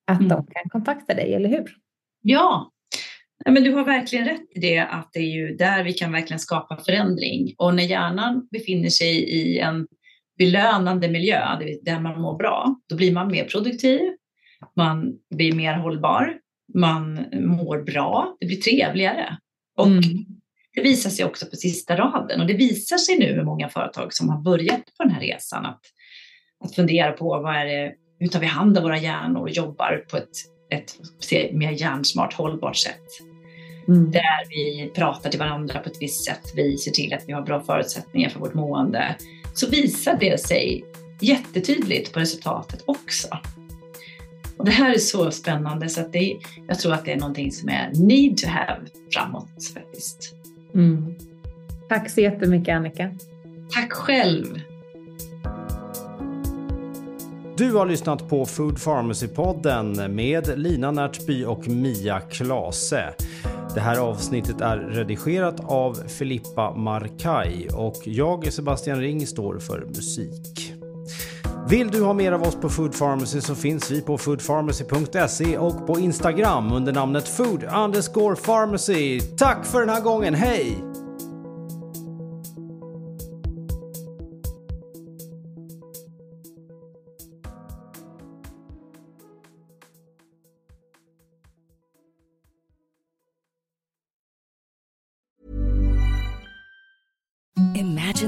Att 0.07 0.19
mm. 0.19 0.29
de 0.29 0.45
kan 0.45 0.69
kontakta 0.69 1.13
dig, 1.13 1.33
eller 1.33 1.49
hur? 1.49 1.75
Ja, 2.21 2.71
Ja, 3.45 3.51
men 3.51 3.63
du 3.63 3.73
har 3.73 3.85
verkligen 3.85 4.25
rätt 4.25 4.55
i 4.55 4.59
det 4.59 4.79
att 4.79 5.09
det 5.13 5.19
är 5.19 5.31
ju 5.35 5.55
där 5.55 5.83
vi 5.83 5.93
kan 5.93 6.11
verkligen 6.11 6.39
skapa 6.39 6.77
förändring. 6.77 7.55
Och 7.57 7.75
när 7.75 7.83
hjärnan 7.83 8.47
befinner 8.51 8.89
sig 8.89 9.17
i 9.17 9.59
en 9.59 9.87
belönande 10.37 11.09
miljö 11.09 11.39
där 11.81 11.99
man 11.99 12.21
mår 12.21 12.37
bra, 12.37 12.75
då 12.89 12.95
blir 12.95 13.13
man 13.13 13.31
mer 13.31 13.45
produktiv, 13.45 13.99
man 14.75 15.13
blir 15.35 15.53
mer 15.53 15.73
hållbar, 15.73 16.37
man 16.73 17.25
mår 17.33 17.81
bra, 17.83 18.37
det 18.39 18.45
blir 18.45 18.57
trevligare. 18.57 19.37
Och 19.77 19.87
mm. 19.87 20.01
det 20.75 20.81
visar 20.81 21.09
sig 21.09 21.25
också 21.25 21.45
på 21.45 21.55
sista 21.55 21.97
raden 21.97 22.41
och 22.41 22.47
det 22.47 22.53
visar 22.53 22.97
sig 22.97 23.19
nu 23.19 23.35
med 23.35 23.45
många 23.45 23.69
företag 23.69 24.13
som 24.13 24.29
har 24.29 24.41
börjat 24.41 24.83
på 24.97 25.03
den 25.03 25.11
här 25.11 25.21
resan 25.21 25.65
att, 25.65 25.81
att 26.65 26.75
fundera 26.75 27.11
på 27.11 27.25
vad 27.25 27.55
är 27.55 27.65
det, 27.65 27.93
hur 28.19 28.27
tar 28.27 28.39
vi 28.39 28.45
hand 28.45 28.77
om 28.77 28.83
våra 28.83 28.97
hjärnor 28.97 29.41
och 29.41 29.49
jobbar 29.49 30.05
på 30.11 30.17
ett, 30.17 30.29
ett 30.69 31.53
mer 31.53 31.71
hjärnsmart 31.71 32.33
hållbart 32.33 32.77
sätt. 32.77 33.05
Mm. 33.87 34.11
Där 34.11 34.49
vi 34.49 34.91
pratar 34.95 35.29
till 35.29 35.39
varandra 35.39 35.79
på 35.79 35.89
ett 35.89 36.01
visst 36.01 36.25
sätt, 36.25 36.51
vi 36.55 36.77
ser 36.77 36.91
till 36.91 37.13
att 37.13 37.23
vi 37.27 37.33
har 37.33 37.41
bra 37.41 37.63
förutsättningar 37.63 38.29
för 38.29 38.39
vårt 38.39 38.53
mående. 38.53 39.15
Så 39.53 39.69
visar 39.69 40.17
det 40.19 40.41
sig 40.41 40.85
jättetydligt 41.21 42.13
på 42.13 42.19
resultatet 42.19 42.83
också. 42.85 43.27
Och 44.57 44.65
det 44.65 44.71
här 44.71 44.93
är 44.93 44.99
så 44.99 45.31
spännande 45.31 45.89
så 45.89 46.01
att 46.01 46.13
det, 46.13 46.37
jag 46.67 46.79
tror 46.79 46.93
att 46.93 47.05
det 47.05 47.11
är 47.11 47.19
någonting 47.19 47.51
som 47.51 47.69
är 47.69 47.91
need 47.93 48.37
to 48.37 48.47
have 48.47 48.81
framåt 49.13 49.73
faktiskt. 49.73 50.35
Mm. 50.73 51.15
Tack 51.89 52.09
så 52.09 52.21
jättemycket 52.21 52.75
Annika. 52.75 53.11
Tack 53.73 53.91
själv. 53.91 54.61
Du 57.57 57.71
har 57.71 57.85
lyssnat 57.85 58.29
på 58.29 58.45
Food 58.45 58.77
Pharmacy-podden 58.77 60.07
med 60.07 60.59
Lina 60.59 60.91
Närtby 60.91 61.45
och 61.45 61.67
Mia 61.67 62.19
Klase. 62.19 63.13
Det 63.77 63.81
här 63.81 63.97
avsnittet 63.97 64.61
är 64.61 64.77
redigerat 64.77 65.59
av 65.65 65.93
Filippa 66.07 66.73
Markaj 66.73 67.69
och 67.73 67.95
jag, 68.03 68.53
Sebastian 68.53 68.99
Ring, 68.99 69.27
står 69.27 69.59
för 69.59 69.85
musik. 69.85 70.73
Vill 71.69 71.91
du 71.91 72.01
ha 72.01 72.13
mer 72.13 72.31
av 72.31 72.41
oss 72.41 72.55
på 72.55 72.69
Food 72.69 72.97
Pharmacy 72.99 73.41
så 73.41 73.55
finns 73.55 73.91
vi 73.91 74.01
på 74.01 74.17
foodpharmacy.se 74.17 75.57
och 75.57 75.87
på 75.87 75.99
Instagram 75.99 76.71
under 76.73 76.93
namnet 76.93 77.27
food 77.27 77.63
underscore 77.63 78.35
pharmacy. 78.35 79.21
Tack 79.21 79.65
för 79.65 79.79
den 79.79 79.89
här 79.89 80.01
gången, 80.01 80.33
hej! 80.33 80.96